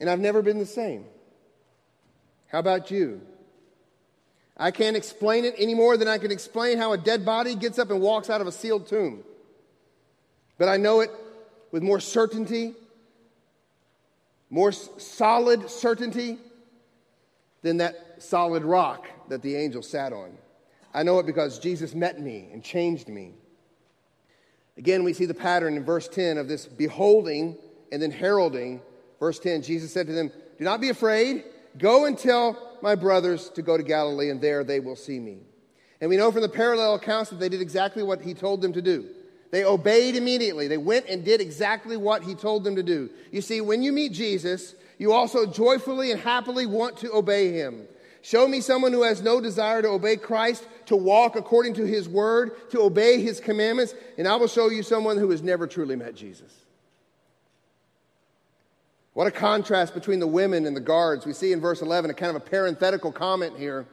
and 0.01 0.09
I've 0.09 0.19
never 0.19 0.41
been 0.41 0.59
the 0.59 0.65
same. 0.65 1.05
How 2.47 2.59
about 2.59 2.91
you? 2.91 3.21
I 4.57 4.71
can't 4.71 4.97
explain 4.97 5.45
it 5.45 5.55
any 5.57 5.73
more 5.73 5.95
than 5.95 6.09
I 6.09 6.17
can 6.17 6.29
explain 6.29 6.77
how 6.77 6.91
a 6.91 6.97
dead 6.97 7.25
body 7.25 7.55
gets 7.55 7.79
up 7.79 7.89
and 7.89 8.01
walks 8.01 8.29
out 8.29 8.41
of 8.41 8.47
a 8.47 8.51
sealed 8.51 8.85
tomb. 8.85 9.23
But 10.57 10.67
I 10.67 10.75
know 10.75 10.99
it 10.99 11.09
with 11.71 11.83
more 11.83 12.01
certainty, 12.01 12.73
more 14.49 14.73
solid 14.73 15.69
certainty 15.69 16.37
than 17.61 17.77
that 17.77 18.10
solid 18.21 18.63
rock 18.63 19.07
that 19.29 19.41
the 19.41 19.55
angel 19.55 19.81
sat 19.81 20.13
on. 20.13 20.37
I 20.93 21.03
know 21.03 21.19
it 21.19 21.25
because 21.25 21.59
Jesus 21.59 21.95
met 21.95 22.19
me 22.19 22.49
and 22.51 22.63
changed 22.63 23.07
me. 23.07 23.33
Again, 24.77 25.03
we 25.03 25.13
see 25.13 25.25
the 25.25 25.33
pattern 25.33 25.77
in 25.77 25.83
verse 25.83 26.07
10 26.07 26.37
of 26.37 26.47
this 26.47 26.65
beholding 26.65 27.57
and 27.91 28.01
then 28.01 28.11
heralding. 28.11 28.81
Verse 29.19 29.39
10 29.39 29.61
Jesus 29.61 29.93
said 29.93 30.07
to 30.07 30.13
them, 30.13 30.31
Do 30.57 30.63
not 30.63 30.81
be 30.81 30.89
afraid. 30.89 31.43
Go 31.77 32.05
and 32.05 32.17
tell 32.17 32.77
my 32.81 32.95
brothers 32.95 33.49
to 33.49 33.61
go 33.61 33.77
to 33.77 33.83
Galilee, 33.83 34.29
and 34.29 34.41
there 34.41 34.63
they 34.63 34.79
will 34.79 34.95
see 34.95 35.19
me. 35.19 35.39
And 36.01 36.09
we 36.09 36.17
know 36.17 36.31
from 36.31 36.41
the 36.41 36.49
parallel 36.49 36.95
accounts 36.95 37.29
that 37.29 37.39
they 37.39 37.47
did 37.47 37.61
exactly 37.61 38.03
what 38.03 38.21
he 38.21 38.33
told 38.33 38.61
them 38.61 38.73
to 38.73 38.81
do. 38.81 39.07
They 39.51 39.63
obeyed 39.65 40.15
immediately. 40.15 40.67
They 40.67 40.77
went 40.77 41.07
and 41.07 41.23
did 41.23 41.41
exactly 41.41 41.97
what 41.97 42.23
he 42.23 42.33
told 42.33 42.63
them 42.63 42.75
to 42.77 42.83
do. 42.83 43.09
You 43.31 43.41
see, 43.41 43.61
when 43.61 43.83
you 43.83 43.91
meet 43.91 44.13
Jesus, 44.13 44.75
you 44.97 45.11
also 45.11 45.45
joyfully 45.45 46.11
and 46.11 46.19
happily 46.19 46.65
want 46.65 46.97
to 46.97 47.13
obey 47.13 47.51
him. 47.51 47.87
Show 48.21 48.47
me 48.47 48.61
someone 48.61 48.93
who 48.93 49.03
has 49.03 49.21
no 49.21 49.41
desire 49.41 49.81
to 49.81 49.89
obey 49.89 50.15
Christ, 50.15 50.67
to 50.85 50.95
walk 50.95 51.35
according 51.35 51.73
to 51.75 51.85
his 51.85 52.07
word, 52.07 52.69
to 52.71 52.81
obey 52.81 53.21
his 53.21 53.39
commandments, 53.39 53.95
and 54.17 54.27
I 54.27 54.35
will 54.35 54.47
show 54.47 54.69
you 54.69 54.83
someone 54.83 55.17
who 55.17 55.29
has 55.31 55.41
never 55.41 55.65
truly 55.65 55.95
met 55.95 56.15
Jesus. 56.15 56.53
What 59.13 59.27
a 59.27 59.31
contrast 59.31 59.93
between 59.93 60.19
the 60.19 60.27
women 60.27 60.65
and 60.65 60.75
the 60.75 60.81
guards. 60.81 61.25
We 61.25 61.33
see 61.33 61.51
in 61.51 61.59
verse 61.59 61.81
11 61.81 62.11
a 62.11 62.13
kind 62.13 62.29
of 62.29 62.41
a 62.41 62.45
parenthetical 62.45 63.11
comment 63.11 63.57
here. 63.57 63.85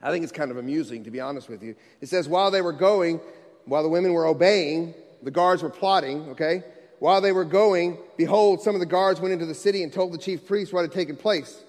I 0.00 0.10
think 0.10 0.22
it's 0.22 0.32
kind 0.32 0.50
of 0.50 0.56
amusing, 0.56 1.04
to 1.04 1.10
be 1.10 1.20
honest 1.20 1.48
with 1.48 1.62
you. 1.62 1.76
It 2.00 2.08
says, 2.08 2.28
While 2.28 2.50
they 2.50 2.62
were 2.62 2.72
going, 2.72 3.20
while 3.66 3.82
the 3.82 3.88
women 3.88 4.12
were 4.12 4.26
obeying, 4.26 4.94
the 5.22 5.30
guards 5.30 5.62
were 5.62 5.70
plotting, 5.70 6.30
okay? 6.30 6.64
While 6.98 7.20
they 7.20 7.32
were 7.32 7.44
going, 7.44 7.98
behold, 8.16 8.62
some 8.62 8.74
of 8.74 8.80
the 8.80 8.86
guards 8.86 9.20
went 9.20 9.32
into 9.32 9.46
the 9.46 9.54
city 9.54 9.82
and 9.82 9.92
told 9.92 10.12
the 10.12 10.18
chief 10.18 10.46
priests 10.46 10.72
what 10.72 10.82
had 10.82 10.92
taken 10.92 11.16
place. 11.16 11.62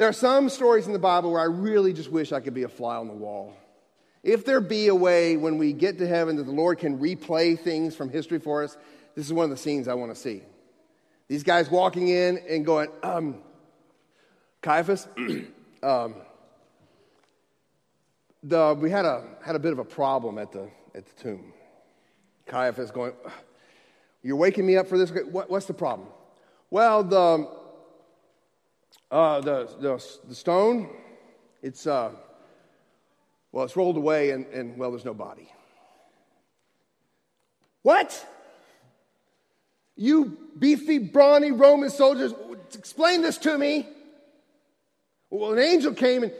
There 0.00 0.08
are 0.08 0.14
some 0.14 0.48
stories 0.48 0.86
in 0.86 0.94
the 0.94 0.98
Bible 0.98 1.32
where 1.32 1.42
I 1.42 1.44
really 1.44 1.92
just 1.92 2.10
wish 2.10 2.32
I 2.32 2.40
could 2.40 2.54
be 2.54 2.62
a 2.62 2.70
fly 2.70 2.96
on 2.96 3.06
the 3.06 3.12
wall. 3.12 3.54
If 4.22 4.46
there 4.46 4.62
be 4.62 4.88
a 4.88 4.94
way 4.94 5.36
when 5.36 5.58
we 5.58 5.74
get 5.74 5.98
to 5.98 6.06
heaven 6.06 6.36
that 6.36 6.44
the 6.44 6.52
Lord 6.52 6.78
can 6.78 6.98
replay 6.98 7.60
things 7.60 7.94
from 7.94 8.08
history 8.08 8.38
for 8.38 8.64
us, 8.64 8.78
this 9.14 9.26
is 9.26 9.32
one 9.34 9.44
of 9.44 9.50
the 9.50 9.58
scenes 9.58 9.88
I 9.88 9.92
want 9.92 10.10
to 10.10 10.18
see. 10.18 10.40
These 11.28 11.42
guys 11.42 11.70
walking 11.70 12.08
in 12.08 12.38
and 12.48 12.64
going, 12.64 12.88
um, 13.02 13.42
Caiaphas, 14.62 15.06
um, 15.82 16.14
the, 18.42 18.74
we 18.80 18.90
had 18.90 19.04
a, 19.04 19.22
had 19.44 19.54
a 19.54 19.58
bit 19.58 19.74
of 19.74 19.80
a 19.80 19.84
problem 19.84 20.38
at 20.38 20.50
the, 20.50 20.70
at 20.94 21.04
the 21.04 21.22
tomb. 21.22 21.52
Caiaphas 22.46 22.90
going, 22.90 23.12
you're 24.22 24.36
waking 24.36 24.64
me 24.64 24.78
up 24.78 24.88
for 24.88 24.96
this. 24.96 25.10
What, 25.30 25.50
what's 25.50 25.66
the 25.66 25.74
problem? 25.74 26.08
Well, 26.70 27.04
the, 27.04 27.59
uh, 29.10 29.40
the, 29.40 29.68
the, 29.80 30.04
the, 30.28 30.34
stone, 30.34 30.88
it's, 31.62 31.86
uh, 31.86 32.10
well, 33.52 33.64
it's 33.64 33.76
rolled 33.76 33.96
away 33.96 34.30
and, 34.30 34.46
and, 34.46 34.78
well, 34.78 34.90
there's 34.90 35.04
no 35.04 35.14
body. 35.14 35.52
What? 37.82 38.26
You 39.96 40.36
beefy, 40.58 40.98
brawny 40.98 41.50
Roman 41.50 41.90
soldiers, 41.90 42.32
explain 42.74 43.22
this 43.22 43.38
to 43.38 43.56
me. 43.58 43.88
Well, 45.30 45.52
an 45.52 45.58
angel 45.58 45.94
came 45.94 46.24
and 46.24 46.32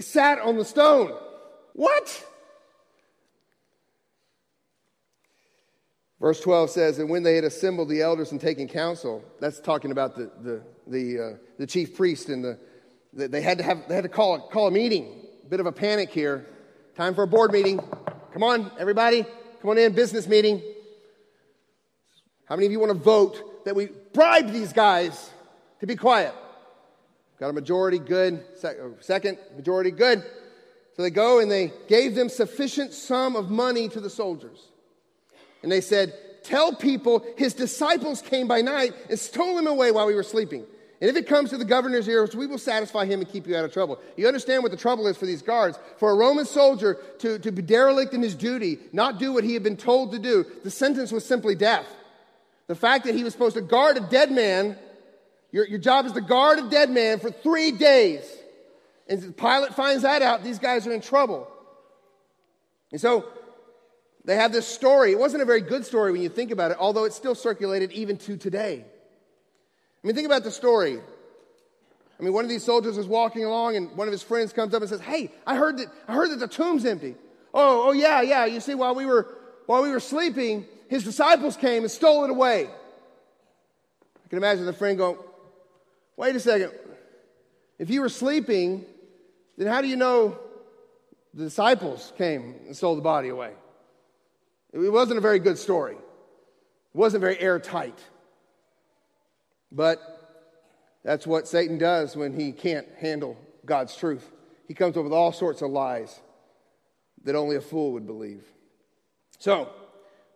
sat 0.00 0.38
on 0.38 0.56
the 0.56 0.64
stone. 0.64 1.12
What? 1.74 2.26
Verse 6.20 6.40
12 6.40 6.70
says, 6.70 6.98
And 6.98 7.10
when 7.10 7.22
they 7.22 7.36
had 7.36 7.44
assembled 7.44 7.88
the 7.88 8.00
elders 8.00 8.32
and 8.32 8.40
taken 8.40 8.68
counsel, 8.68 9.22
that's 9.40 9.60
talking 9.60 9.90
about 9.90 10.16
the, 10.16 10.30
the, 10.42 10.62
the, 10.86 11.20
uh, 11.20 11.36
the 11.58 11.66
chief 11.66 11.96
priest 11.96 12.28
and 12.28 12.42
the, 12.42 12.58
the, 13.12 13.28
they 13.28 13.42
had 13.42 13.58
to, 13.58 13.64
have, 13.64 13.86
they 13.88 13.94
had 13.94 14.04
to 14.04 14.08
call, 14.08 14.48
call 14.48 14.68
a 14.68 14.70
meeting. 14.70 15.26
A 15.44 15.48
bit 15.48 15.60
of 15.60 15.66
a 15.66 15.72
panic 15.72 16.10
here. 16.10 16.46
Time 16.96 17.14
for 17.14 17.22
a 17.22 17.26
board 17.26 17.52
meeting. 17.52 17.80
Come 18.32 18.42
on, 18.42 18.70
everybody. 18.78 19.24
Come 19.60 19.70
on 19.70 19.78
in, 19.78 19.92
business 19.92 20.26
meeting. 20.26 20.62
How 22.46 22.56
many 22.56 22.66
of 22.66 22.72
you 22.72 22.80
want 22.80 22.92
to 22.92 22.98
vote 22.98 23.64
that 23.64 23.74
we 23.74 23.88
bribe 24.12 24.50
these 24.52 24.72
guys 24.72 25.30
to 25.80 25.86
be 25.86 25.96
quiet? 25.96 26.34
Got 27.38 27.50
a 27.50 27.52
majority, 27.52 27.98
good. 27.98 28.42
Second, 29.00 29.38
majority, 29.56 29.90
good. 29.90 30.24
So 30.94 31.02
they 31.02 31.10
go 31.10 31.40
and 31.40 31.50
they 31.50 31.72
gave 31.88 32.14
them 32.14 32.30
sufficient 32.30 32.94
sum 32.94 33.36
of 33.36 33.50
money 33.50 33.88
to 33.90 34.00
the 34.00 34.08
soldiers. 34.08 34.70
And 35.62 35.70
they 35.70 35.80
said, 35.80 36.14
Tell 36.42 36.72
people 36.72 37.26
his 37.36 37.54
disciples 37.54 38.22
came 38.22 38.46
by 38.46 38.60
night 38.60 38.94
and 39.10 39.18
stole 39.18 39.58
him 39.58 39.66
away 39.66 39.90
while 39.90 40.06
we 40.06 40.14
were 40.14 40.22
sleeping. 40.22 40.64
And 41.00 41.10
if 41.10 41.16
it 41.16 41.26
comes 41.26 41.50
to 41.50 41.58
the 41.58 41.64
governor's 41.64 42.08
ears, 42.08 42.34
we 42.34 42.46
will 42.46 42.56
satisfy 42.56 43.04
him 43.04 43.20
and 43.20 43.28
keep 43.28 43.46
you 43.46 43.56
out 43.56 43.64
of 43.64 43.72
trouble. 43.72 44.00
You 44.16 44.28
understand 44.28 44.62
what 44.62 44.70
the 44.70 44.78
trouble 44.78 45.06
is 45.08 45.16
for 45.16 45.26
these 45.26 45.42
guards. 45.42 45.78
For 45.98 46.10
a 46.10 46.14
Roman 46.14 46.46
soldier 46.46 46.98
to, 47.18 47.38
to 47.40 47.52
be 47.52 47.62
derelict 47.62 48.14
in 48.14 48.22
his 48.22 48.34
duty, 48.34 48.78
not 48.92 49.18
do 49.18 49.32
what 49.32 49.44
he 49.44 49.54
had 49.54 49.62
been 49.62 49.76
told 49.76 50.12
to 50.12 50.18
do, 50.18 50.46
the 50.64 50.70
sentence 50.70 51.12
was 51.12 51.24
simply 51.24 51.54
death. 51.54 51.86
The 52.66 52.74
fact 52.74 53.04
that 53.04 53.14
he 53.14 53.24
was 53.24 53.32
supposed 53.32 53.56
to 53.56 53.60
guard 53.60 53.96
a 53.96 54.00
dead 54.00 54.32
man, 54.32 54.76
your, 55.52 55.66
your 55.66 55.78
job 55.78 56.06
is 56.06 56.12
to 56.12 56.20
guard 56.20 56.60
a 56.60 56.70
dead 56.70 56.90
man 56.90 57.18
for 57.18 57.30
three 57.30 57.72
days. 57.72 58.24
And 59.08 59.36
Pilate 59.36 59.74
finds 59.74 60.02
that 60.02 60.22
out, 60.22 60.42
these 60.42 60.58
guys 60.58 60.86
are 60.86 60.92
in 60.92 61.00
trouble. 61.00 61.46
And 62.90 63.00
so 63.00 63.26
they 64.26 64.34
have 64.34 64.52
this 64.52 64.66
story. 64.66 65.12
It 65.12 65.18
wasn't 65.18 65.42
a 65.42 65.46
very 65.46 65.60
good 65.60 65.86
story 65.86 66.10
when 66.10 66.20
you 66.20 66.28
think 66.28 66.50
about 66.50 66.72
it, 66.72 66.76
although 66.80 67.04
it's 67.04 67.16
still 67.16 67.36
circulated 67.36 67.92
even 67.92 68.18
to 68.18 68.36
today. 68.36 68.84
I 68.84 70.06
mean, 70.06 70.16
think 70.16 70.26
about 70.26 70.42
the 70.42 70.50
story. 70.50 70.98
I 72.18 72.22
mean, 72.22 72.32
one 72.32 72.44
of 72.44 72.48
these 72.48 72.64
soldiers 72.64 72.98
is 72.98 73.06
walking 73.06 73.44
along, 73.44 73.76
and 73.76 73.96
one 73.96 74.08
of 74.08 74.12
his 74.12 74.24
friends 74.24 74.52
comes 74.52 74.74
up 74.74 74.82
and 74.82 74.88
says, 74.88 75.00
"Hey, 75.00 75.30
I 75.46 75.54
heard 75.54 75.78
that 75.78 75.88
I 76.08 76.14
heard 76.14 76.30
that 76.30 76.40
the 76.40 76.48
tomb's 76.48 76.84
empty." 76.84 77.14
Oh, 77.54 77.88
oh 77.88 77.92
yeah, 77.92 78.20
yeah. 78.20 78.46
You 78.46 78.58
see, 78.60 78.74
while 78.74 78.94
we 78.94 79.06
were 79.06 79.28
while 79.66 79.82
we 79.82 79.90
were 79.90 80.00
sleeping, 80.00 80.66
his 80.88 81.04
disciples 81.04 81.56
came 81.56 81.82
and 81.82 81.90
stole 81.90 82.24
it 82.24 82.30
away. 82.30 82.68
I 84.24 84.28
can 84.28 84.38
imagine 84.38 84.66
the 84.66 84.72
friend 84.72 84.98
going, 84.98 85.18
"Wait 86.16 86.34
a 86.34 86.40
second. 86.40 86.72
If 87.78 87.90
you 87.90 88.00
were 88.00 88.08
sleeping, 88.08 88.86
then 89.56 89.68
how 89.68 89.82
do 89.82 89.86
you 89.86 89.96
know 89.96 90.38
the 91.32 91.44
disciples 91.44 92.12
came 92.18 92.56
and 92.66 92.76
stole 92.76 92.96
the 92.96 93.02
body 93.02 93.28
away?" 93.28 93.52
It 94.72 94.92
wasn't 94.92 95.18
a 95.18 95.20
very 95.22 95.38
good 95.38 95.58
story. 95.58 95.94
It 95.94 96.00
wasn't 96.94 97.20
very 97.20 97.38
airtight. 97.38 97.98
But 99.72 100.00
that's 101.04 101.26
what 101.26 101.48
Satan 101.48 101.78
does 101.78 102.16
when 102.16 102.32
he 102.32 102.52
can't 102.52 102.86
handle 102.98 103.36
God's 103.64 103.96
truth. 103.96 104.30
He 104.68 104.74
comes 104.74 104.96
up 104.96 105.04
with 105.04 105.12
all 105.12 105.32
sorts 105.32 105.62
of 105.62 105.70
lies 105.70 106.20
that 107.24 107.34
only 107.34 107.56
a 107.56 107.60
fool 107.60 107.92
would 107.92 108.06
believe. 108.06 108.44
So, 109.38 109.68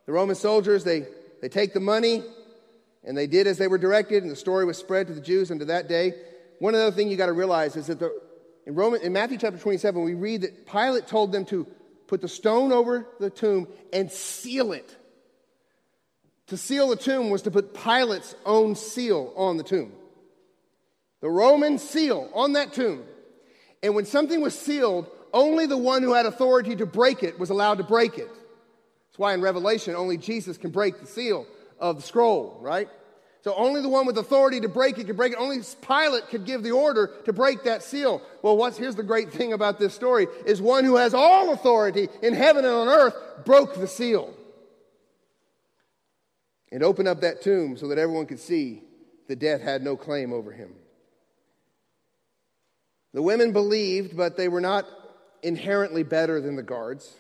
the 0.07 0.12
Roman 0.12 0.37
soldiers, 0.37 0.85
they, 0.85 1.07
they 1.41 1.49
take 1.49 1.72
the 1.72 1.81
money 1.81 2.22
and 3.05 3.16
they 3.16 3.26
did 3.26 3.47
as 3.47 3.59
they 3.59 3.68
were 3.68 3.78
directed, 3.78 4.22
and 4.22 4.31
the 4.31 4.37
story 4.37 4.64
was 4.64 4.76
spread 4.76 5.07
to 5.07 5.14
the 5.14 5.20
Jews 5.20 5.51
unto 5.51 5.64
that 5.66 5.89
day. 5.89 6.14
One 6.59 6.74
other 6.74 6.91
thing 6.91 7.09
you 7.09 7.16
got 7.16 7.26
to 7.26 7.33
realize 7.33 7.76
is 7.76 7.87
that 7.87 7.99
the, 7.99 8.12
in, 8.66 8.74
Roman, 8.74 9.01
in 9.01 9.12
Matthew 9.12 9.39
chapter 9.39 9.59
27, 9.59 10.03
we 10.03 10.14
read 10.14 10.43
that 10.43 10.66
Pilate 10.66 11.07
told 11.07 11.33
them 11.33 11.45
to 11.47 11.66
put 12.11 12.20
the 12.20 12.28
stone 12.28 12.72
over 12.72 13.06
the 13.20 13.30
tomb 13.30 13.68
and 13.92 14.11
seal 14.11 14.72
it. 14.72 14.96
To 16.48 16.56
seal 16.56 16.88
the 16.88 16.96
tomb 16.96 17.30
was 17.30 17.42
to 17.42 17.52
put 17.52 17.72
Pilate's 17.72 18.34
own 18.44 18.74
seal 18.74 19.32
on 19.36 19.56
the 19.56 19.62
tomb. 19.62 19.92
The 21.20 21.30
Roman 21.30 21.78
seal 21.78 22.28
on 22.34 22.54
that 22.54 22.72
tomb. 22.72 23.04
And 23.80 23.94
when 23.94 24.06
something 24.06 24.40
was 24.40 24.58
sealed, 24.58 25.08
only 25.32 25.66
the 25.66 25.76
one 25.76 26.02
who 26.02 26.12
had 26.12 26.26
authority 26.26 26.74
to 26.76 26.84
break 26.84 27.22
it 27.22 27.38
was 27.38 27.50
allowed 27.50 27.78
to 27.78 27.84
break 27.84 28.18
it. 28.18 28.28
That's 28.28 29.18
why 29.18 29.32
in 29.32 29.40
Revelation, 29.40 29.94
only 29.94 30.16
Jesus 30.16 30.58
can 30.58 30.70
break 30.70 30.98
the 30.98 31.06
seal 31.06 31.46
of 31.78 31.94
the 31.94 32.02
scroll, 32.02 32.58
right? 32.61 32.88
So 33.43 33.55
only 33.55 33.80
the 33.80 33.88
one 33.88 34.07
with 34.07 34.18
authority 34.18 34.61
to 34.61 34.68
break 34.68 34.99
it 34.99 35.07
could 35.07 35.16
break 35.16 35.32
it. 35.32 35.38
Only 35.38 35.61
Pilate 35.80 36.28
could 36.28 36.45
give 36.45 36.62
the 36.62 36.72
order 36.72 37.11
to 37.24 37.32
break 37.32 37.64
that 37.64 37.82
seal. 37.82 38.20
Well, 38.43 38.57
what's, 38.57 38.76
here's 38.76 38.97
the 38.97 39.03
great 39.03 39.32
thing 39.32 39.55
about 39.55 39.78
this 39.78 39.95
story 39.95 40.26
is 40.45 40.61
one 40.61 40.84
who 40.84 40.97
has 40.97 41.14
all 41.14 41.53
authority 41.53 42.09
in 42.22 42.34
heaven 42.34 42.64
and 42.64 42.74
on 42.74 42.88
earth 42.88 43.14
broke 43.45 43.74
the 43.74 43.88
seal 43.88 44.34
and 46.70 46.82
opened 46.82 47.09
up 47.09 47.22
that 47.22 47.41
tomb 47.41 47.76
so 47.78 47.88
that 47.88 47.99
everyone 47.99 48.26
could 48.26 48.41
see 48.41 48.82
that 49.28 49.38
death 49.38 49.62
had 49.62 49.82
no 49.82 49.97
claim 49.97 50.32
over 50.32 50.53
him. 50.53 50.74
The 53.12 53.22
women 53.22 53.53
believed, 53.53 54.16
but 54.16 54.36
they 54.36 54.49
were 54.49 54.61
not 54.61 54.86
inherently 55.43 56.03
better 56.03 56.41
than 56.41 56.57
the 56.57 56.62
guards. 56.62 57.14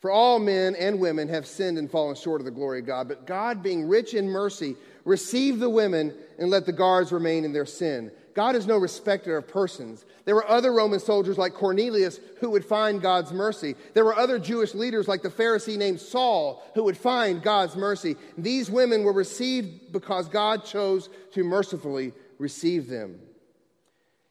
For 0.00 0.10
all 0.10 0.38
men 0.38 0.74
and 0.74 0.98
women 0.98 1.28
have 1.28 1.46
sinned 1.46 1.78
and 1.78 1.90
fallen 1.90 2.16
short 2.16 2.40
of 2.40 2.44
the 2.44 2.50
glory 2.50 2.80
of 2.80 2.86
God. 2.86 3.08
But 3.08 3.26
God, 3.26 3.62
being 3.62 3.88
rich 3.88 4.14
in 4.14 4.28
mercy, 4.28 4.76
received 5.04 5.60
the 5.60 5.70
women 5.70 6.14
and 6.38 6.50
let 6.50 6.66
the 6.66 6.72
guards 6.72 7.12
remain 7.12 7.44
in 7.44 7.52
their 7.52 7.66
sin. 7.66 8.10
God 8.34 8.56
is 8.56 8.66
no 8.66 8.78
respecter 8.78 9.36
of 9.36 9.48
persons. 9.48 10.04
There 10.24 10.34
were 10.34 10.48
other 10.48 10.72
Roman 10.72 11.00
soldiers 11.00 11.36
like 11.36 11.54
Cornelius 11.54 12.18
who 12.40 12.50
would 12.50 12.64
find 12.64 13.02
God's 13.02 13.32
mercy. 13.32 13.74
There 13.94 14.04
were 14.04 14.16
other 14.16 14.38
Jewish 14.38 14.74
leaders 14.74 15.08
like 15.08 15.22
the 15.22 15.28
Pharisee 15.28 15.76
named 15.76 16.00
Saul 16.00 16.62
who 16.74 16.84
would 16.84 16.96
find 16.96 17.42
God's 17.42 17.76
mercy. 17.76 18.16
These 18.38 18.70
women 18.70 19.04
were 19.04 19.12
received 19.12 19.92
because 19.92 20.28
God 20.28 20.64
chose 20.64 21.08
to 21.32 21.44
mercifully 21.44 22.12
receive 22.38 22.88
them. 22.88 23.18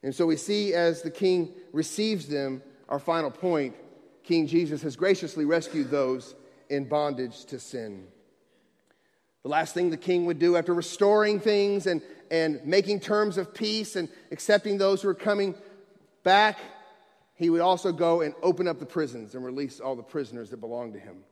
And 0.03 0.15
so 0.15 0.25
we 0.25 0.35
see 0.35 0.73
as 0.73 1.01
the 1.01 1.11
king 1.11 1.53
receives 1.71 2.27
them, 2.27 2.63
our 2.89 2.99
final 2.99 3.29
point, 3.29 3.75
King 4.23 4.47
Jesus 4.47 4.81
has 4.81 4.95
graciously 4.95 5.45
rescued 5.45 5.89
those 5.89 6.35
in 6.69 6.85
bondage 6.85 7.45
to 7.45 7.59
sin. 7.59 8.07
The 9.43 9.49
last 9.49 9.73
thing 9.73 9.89
the 9.89 9.97
king 9.97 10.25
would 10.25 10.39
do 10.39 10.55
after 10.55 10.73
restoring 10.73 11.39
things 11.39 11.87
and, 11.87 12.01
and 12.29 12.63
making 12.65 12.99
terms 12.99 13.37
of 13.37 13.53
peace 13.53 13.95
and 13.95 14.07
accepting 14.31 14.77
those 14.77 15.01
who 15.01 15.09
are 15.09 15.15
coming 15.15 15.55
back, 16.23 16.59
he 17.35 17.49
would 17.49 17.61
also 17.61 17.91
go 17.91 18.21
and 18.21 18.35
open 18.43 18.67
up 18.67 18.79
the 18.79 18.85
prisons 18.85 19.33
and 19.33 19.43
release 19.43 19.79
all 19.79 19.95
the 19.95 20.03
prisoners 20.03 20.51
that 20.51 20.57
belonged 20.57 20.93
to 20.93 20.99
him. 20.99 21.23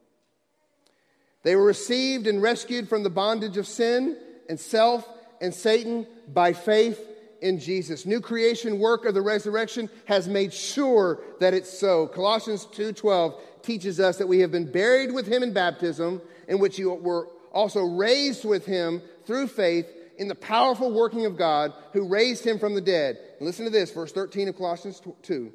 They 1.43 1.55
were 1.55 1.65
received 1.65 2.25
and 2.25 2.41
rescued 2.41 2.89
from 2.89 3.03
the 3.03 3.09
bondage 3.09 3.57
of 3.57 3.67
sin 3.67 4.17
and 4.49 4.59
self 4.59 5.07
and 5.39 5.53
Satan 5.53 6.07
by 6.33 6.53
faith 6.53 6.99
in 7.41 7.59
Jesus. 7.59 8.05
New 8.05 8.19
creation 8.19 8.79
work 8.79 9.05
of 9.05 9.13
the 9.13 9.21
resurrection 9.21 9.89
has 10.05 10.27
made 10.27 10.53
sure 10.53 11.19
that 11.39 11.53
it's 11.53 11.69
so. 11.69 12.07
Colossians 12.07 12.65
2:12 12.65 13.39
teaches 13.61 13.99
us 13.99 14.17
that 14.17 14.27
we 14.27 14.39
have 14.39 14.51
been 14.51 14.69
buried 14.71 15.13
with 15.13 15.27
him 15.27 15.43
in 15.43 15.53
baptism 15.53 16.21
in 16.47 16.59
which 16.59 16.79
you 16.79 16.91
were 16.91 17.29
also 17.51 17.81
raised 17.81 18.45
with 18.45 18.65
him 18.65 19.01
through 19.25 19.47
faith 19.47 19.87
in 20.17 20.27
the 20.27 20.35
powerful 20.35 20.91
working 20.91 21.25
of 21.25 21.37
God 21.37 21.73
who 21.93 22.07
raised 22.07 22.45
him 22.45 22.59
from 22.59 22.75
the 22.75 22.81
dead. 22.81 23.17
And 23.37 23.47
listen 23.47 23.65
to 23.65 23.71
this, 23.71 23.91
verse 23.91 24.11
13 24.11 24.49
of 24.49 24.57
Colossians 24.57 25.01
2. 25.23 25.53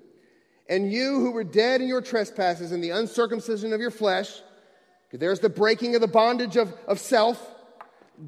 And 0.68 0.90
you 0.90 1.20
who 1.20 1.32
were 1.32 1.45
dead 1.45 1.82
in 1.82 1.88
your 1.88 2.01
trespasses 2.01 2.72
and 2.72 2.82
the 2.82 2.90
uncircumcision 2.90 3.72
of 3.72 3.80
your 3.80 3.90
flesh, 3.90 4.40
there's 5.12 5.40
the 5.40 5.51
breaking 5.51 5.95
of 5.95 6.01
the 6.01 6.09
bondage 6.09 6.57
of, 6.57 6.72
of 6.88 6.99
self, 6.99 7.55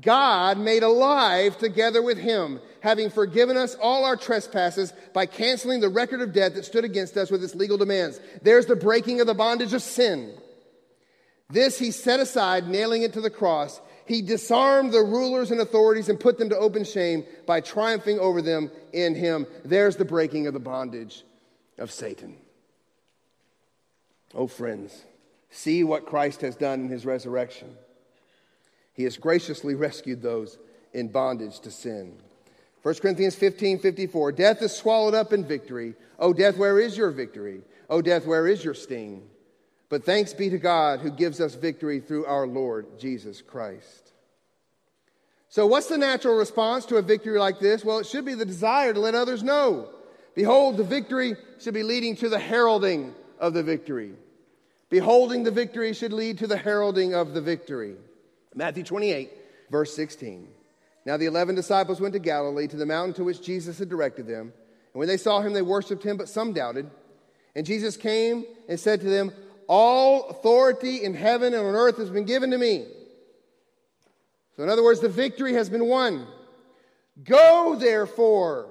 God 0.01 0.59
made 0.59 0.83
alive 0.83 1.57
together 1.59 2.03
with 2.03 2.19
him, 2.19 2.61
having 2.81 3.09
forgiven 3.09 3.57
us 3.57 3.77
all 3.81 4.05
our 4.05 4.17
trespasses 4.17 4.93
by 5.13 5.27
canceling 5.27 5.81
the 5.81 5.89
record 5.89 6.21
of 6.21 6.33
debt 6.33 6.55
that 6.55 6.65
stood 6.65 6.85
against 6.85 7.17
us 7.17 7.31
with 7.31 7.43
its 7.43 7.55
legal 7.55 7.79
demands. 7.79 8.21
There's 8.43 8.67
the 8.67 8.77
breaking 8.77 9.21
of 9.21 9.27
the 9.27 9.35
bondage 9.35 9.73
of 9.73 9.83
sin. 9.83 10.35
This 11.49 11.79
he 11.79 11.91
set 11.91 12.21
aside, 12.21 12.69
nailing 12.69 13.03
it 13.03 13.13
to 13.13 13.21
the 13.21 13.31
cross. 13.31 13.81
He 14.07 14.23
disarmed 14.23 14.93
the 14.93 15.03
rulers 15.03 15.51
and 15.51 15.61
authorities 15.61 16.09
and 16.09 16.19
put 16.19 16.39
them 16.39 16.49
to 16.51 16.59
open 16.59 16.85
shame 16.85 17.25
by 17.47 17.61
triumphing 17.61 18.19
over 18.19 18.43
them 18.43 18.71
in 18.93 19.15
him. 19.15 19.47
There's 19.65 19.97
the 19.97 20.05
breaking 20.05 20.47
of 20.47 20.55
the 20.55 20.61
bondage 20.61 21.25
of 21.79 21.91
Satan. 21.91 22.37
Oh, 24.35 24.47
friends, 24.47 25.05
see 25.51 25.85
what 25.85 26.07
Christ 26.07 26.41
has 26.41 26.57
done 26.57 26.81
in 26.81 26.89
his 26.89 27.07
resurrection. 27.07 27.77
He 28.93 29.05
has 29.05 29.17
graciously 29.17 29.75
rescued 29.75 30.23
those 30.23 30.59
in 30.93 31.09
bondage 31.09 31.61
to 31.61 31.71
sin. 31.71 32.17
1 32.83 32.95
Corinthians 32.97 33.35
15 33.35 33.81
54 33.81 34.33
Death 34.33 34.63
is 34.63 34.75
swallowed 34.75 35.15
up 35.15 35.33
in 35.33 35.45
victory. 35.45 35.95
Oh, 36.19 36.33
death, 36.33 36.57
where 36.57 36.79
is 36.79 36.97
your 36.97 37.11
victory? 37.11 37.63
Oh, 37.91 38.01
death, 38.01 38.27
where 38.27 38.47
is 38.47 38.65
your 38.65 38.75
sting? 38.75 39.29
But 39.89 40.05
thanks 40.05 40.33
be 40.33 40.51
to 40.51 40.59
God 40.59 41.01
who 41.01 41.11
gives 41.11 41.41
us 41.41 41.55
victory 41.55 42.01
through 42.01 42.27
our 42.27 42.47
Lord 42.47 42.99
Jesus 42.99 43.41
Christ. 43.41 44.13
So, 45.49 45.67
what's 45.67 45.87
the 45.87 45.99
natural 45.99 46.37
response 46.37 46.87
to 46.87 46.97
a 46.97 47.03
victory 47.03 47.39
like 47.39 47.61
this? 47.61 47.85
Well, 47.85 47.99
it 47.99 48.07
should 48.07 48.25
be 48.25 48.35
the 48.35 48.45
desire 48.45 48.93
to 48.93 49.01
let 49.01 49.15
others 49.15 49.43
know. 49.43 49.89
Behold, 50.35 50.77
the 50.77 50.85
victory 50.85 51.37
should 51.61 51.73
be 51.73 51.83
leading 51.83 52.17
to 52.17 52.29
the 52.29 52.39
heralding 52.39 53.15
of 53.39 53.55
the 53.55 53.63
victory. 53.63 54.13
Beholding 54.91 55.45
the 55.45 55.51
victory 55.51 55.93
should 55.93 56.13
lead 56.13 56.39
to 56.39 56.47
the 56.47 56.57
heralding 56.57 57.15
of 57.15 57.33
the 57.33 57.41
victory. 57.41 57.97
Matthew 58.55 58.85
28, 58.85 59.31
verse 59.71 59.95
16. 59.95 60.49
Now 61.05 61.17
the 61.17 61.27
eleven 61.27 61.55
disciples 61.55 62.01
went 62.01 62.15
to 62.15 62.19
Galilee, 62.19 62.67
to 62.67 62.77
the 62.77 62.87
mountain 62.87 63.15
to 63.15 63.25
which 63.25 63.43
Jesus 63.43 63.79
had 63.79 63.89
directed 63.89 64.27
them. 64.27 64.53
And 64.93 64.99
when 64.99 65.09
they 65.09 65.17
saw 65.17 65.41
him, 65.41 65.53
they 65.53 65.63
worshiped 65.63 66.03
him, 66.03 66.17
but 66.17 66.29
some 66.29 66.53
doubted. 66.53 66.91
And 67.55 67.65
Jesus 67.65 67.97
came 67.97 68.45
and 68.69 68.79
said 68.79 69.01
to 69.01 69.09
them, 69.09 69.33
all 69.69 70.29
authority 70.29 71.03
in 71.03 71.15
heaven 71.15 71.55
and 71.55 71.67
on 71.67 71.75
earth 71.75 71.97
has 71.99 72.11
been 72.11 72.25
given 72.25 72.51
to 72.51 72.59
me. 72.59 72.87
So, 74.57 74.63
in 74.63 74.69
other 74.69 74.83
words, 74.83 75.01
the 75.01 75.09
victory 75.09 75.55
has 75.55 75.69
been 75.69 75.87
won. 75.87 76.27
Go, 77.23 77.77
therefore, 77.79 78.69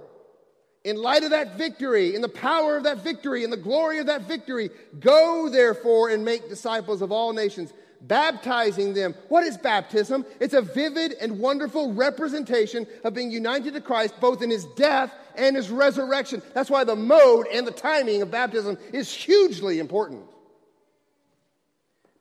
in 0.83 0.97
light 0.97 1.23
of 1.23 1.31
that 1.31 1.57
victory, 1.57 2.15
in 2.15 2.21
the 2.21 2.29
power 2.29 2.77
of 2.77 2.83
that 2.83 3.03
victory, 3.03 3.43
in 3.43 3.49
the 3.49 3.57
glory 3.57 3.99
of 3.99 4.07
that 4.07 4.23
victory, 4.23 4.69
go, 4.99 5.49
therefore, 5.49 6.09
and 6.09 6.23
make 6.23 6.49
disciples 6.49 7.01
of 7.01 7.11
all 7.11 7.33
nations, 7.33 7.73
baptizing 8.01 8.93
them. 8.93 9.15
What 9.29 9.43
is 9.43 9.57
baptism? 9.57 10.25
It's 10.39 10.53
a 10.53 10.61
vivid 10.61 11.13
and 11.13 11.39
wonderful 11.39 11.93
representation 11.93 12.85
of 13.03 13.13
being 13.13 13.31
united 13.31 13.73
to 13.73 13.81
Christ 13.81 14.15
both 14.19 14.41
in 14.41 14.49
his 14.49 14.65
death 14.75 15.13
and 15.35 15.55
his 15.55 15.69
resurrection. 15.69 16.41
That's 16.53 16.69
why 16.69 16.83
the 16.83 16.95
mode 16.95 17.47
and 17.51 17.65
the 17.65 17.71
timing 17.71 18.21
of 18.21 18.31
baptism 18.31 18.77
is 18.93 19.11
hugely 19.11 19.79
important 19.79 20.23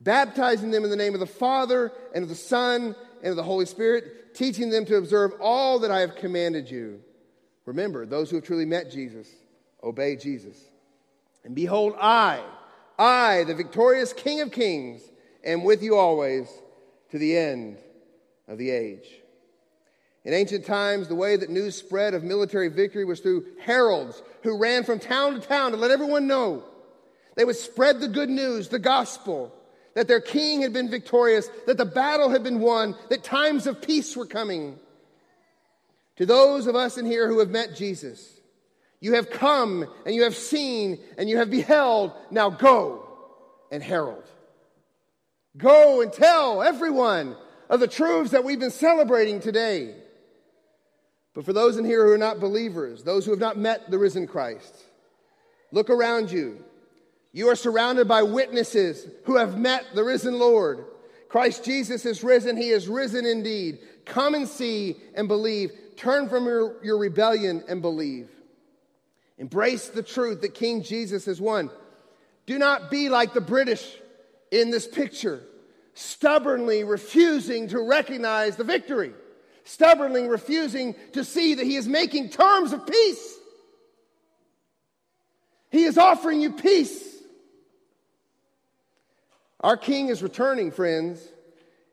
baptizing 0.05 0.71
them 0.71 0.85
in 0.85 0.91
the 0.91 0.97
name 0.97 1.15
of 1.15 1.21
the 1.21 1.27
Father 1.27 1.91
and 2.15 2.23
of 2.23 2.29
the 2.29 2.35
Son 2.35 2.95
and 3.23 3.31
of 3.31 3.37
the 3.37 3.43
Holy 3.43 3.67
Spirit, 3.67 4.35
teaching 4.35 4.71
them 4.71 4.85
to 4.85 4.97
observe 4.97 5.33
all 5.41 5.81
that 5.81 5.91
I 5.91 6.01
have 6.01 6.17
commanded 6.17 6.71
you. 6.71 7.01
Remember, 7.65 8.05
those 8.05 8.31
who 8.31 8.37
have 8.37 8.45
truly 8.45 8.67
met 8.67 8.91
Jesus, 8.91 9.29
obey 9.83 10.17
Jesus. 10.17 10.59
And 11.45 11.55
behold, 11.55 11.95
I, 11.99 12.43
I, 12.99 13.45
the 13.45 13.55
victorious 13.55 14.13
King 14.13 14.43
of 14.43 14.53
Kings, 14.53 15.03
am 15.45 15.65
with 15.65 15.83
you 15.83 15.97
always 15.97 16.49
to 17.11 17.19
the 17.19 17.37
end 17.37 17.79
of 18.47 18.59
the 18.59 18.71
age. 18.71 19.09
In 20.25 20.33
ancient 20.33 20.65
times, 20.65 21.09
the 21.09 21.15
way 21.15 21.37
that 21.37 21.51
news 21.51 21.77
spread 21.77 22.15
of 22.15 22.25
military 22.25 22.69
victory 22.69 23.05
was 23.05 23.21
through 23.21 23.45
heralds 23.61 24.23
who 24.43 24.57
ran 24.57 24.85
from 24.85 24.99
town 24.99 25.35
to 25.35 25.41
town 25.41 25.73
to 25.73 25.77
let 25.77 25.91
everyone 25.91 26.27
know. 26.27 26.65
They 27.37 27.45
would 27.45 27.57
spread 27.57 28.01
the 28.01 28.09
good 28.09 28.31
news, 28.31 28.69
the 28.69 28.79
gospel, 28.79 29.53
that 29.95 30.09
their 30.09 30.21
king 30.21 30.63
had 30.63 30.73
been 30.73 30.91
victorious, 30.91 31.49
that 31.67 31.79
the 31.79 31.85
battle 31.85 32.29
had 32.29 32.43
been 32.43 32.61
won, 32.61 32.97
that 33.11 33.23
times 33.23 33.67
of 33.67 33.81
peace 33.81 34.17
were 34.17 34.27
coming. 34.27 34.79
To 36.17 36.27
those 36.27 36.67
of 36.67 36.77
us 36.77 36.99
in 36.99 37.07
here 37.07 37.29
who 37.29 37.41
have 37.41 37.51
met 37.51 37.75
Jesus, 37.75 38.41
you 39.01 39.15
have 39.15 39.31
come 39.31 39.87
and 40.07 40.15
you 40.15 40.23
have 40.25 40.37
seen 40.37 40.99
and 41.19 41.29
you 41.29 41.39
have 41.39 41.51
beheld. 41.51 42.13
Now 42.31 42.51
go 42.51 43.07
and 43.71 43.83
herald. 43.83 44.25
Go 45.57 46.01
and 46.01 46.13
tell 46.13 46.63
everyone 46.63 47.37
of 47.71 47.81
the 47.81 47.89
truths 47.89 48.33
that 48.33 48.45
we've 48.45 48.61
been 48.61 48.71
celebrating 48.71 49.41
today. 49.41 49.95
But 51.35 51.45
for 51.45 51.53
those 51.53 51.77
in 51.77 51.85
here 51.85 52.07
who 52.07 52.13
are 52.13 52.19
not 52.19 52.41
believers, 52.41 53.03
those 53.03 53.25
who 53.25 53.33
have 53.33 53.41
not 53.41 53.59
met 53.59 53.91
the 53.91 53.99
risen 53.99 54.27
Christ, 54.27 54.75
look 55.73 55.91
around 55.91 56.31
you. 56.31 56.65
You 57.35 57.49
are 57.49 57.57
surrounded 57.57 58.09
by 58.09 58.22
witnesses 58.22 59.07
who 59.24 59.37
have 59.37 59.59
met 59.59 59.85
the 59.95 60.05
risen 60.05 60.39
Lord. 60.39 60.87
Christ 61.28 61.64
Jesus 61.64 62.07
is 62.07 62.24
risen. 62.24 62.57
He 62.57 62.70
is 62.70 62.89
risen 62.89 63.26
indeed. 63.26 63.80
Come 64.07 64.35
and 64.35 64.49
see 64.49 64.97
and 65.14 65.28
believe. 65.28 65.72
Turn 65.97 66.28
from 66.28 66.47
your, 66.47 66.82
your 66.82 66.97
rebellion 66.97 67.64
and 67.68 67.82
believe. 67.82 68.30
Embrace 69.37 69.89
the 69.89 70.03
truth 70.03 70.43
that 70.43 70.55
King 70.55 70.82
Jesus 70.82 71.24
has 71.26 71.41
won. 71.41 71.70
Do 72.47 72.57
not 72.57 72.89
be 72.89 73.09
like 73.09 73.35
the 73.35 73.41
British 73.41 73.85
in 74.53 74.70
this 74.70 74.87
picture, 74.87 75.43
stubbornly 75.95 76.85
refusing 76.85 77.68
to 77.68 77.80
recognize 77.80 78.55
the 78.57 78.64
victory 78.64 79.12
stubbornly 79.64 80.28
refusing 80.28 80.95
to 81.12 81.24
see 81.24 81.55
that 81.55 81.64
He 81.64 81.76
is 81.76 81.89
making 81.89 82.28
terms 82.28 82.72
of 82.72 82.87
peace. 82.87 83.39
He 85.70 85.85
is 85.85 85.99
offering 85.99 86.41
you 86.41 86.53
peace. 86.53 87.14
Our 89.65 89.79
King 89.79 90.11
is 90.11 90.23
returning, 90.23 90.71
friends. 90.71 91.27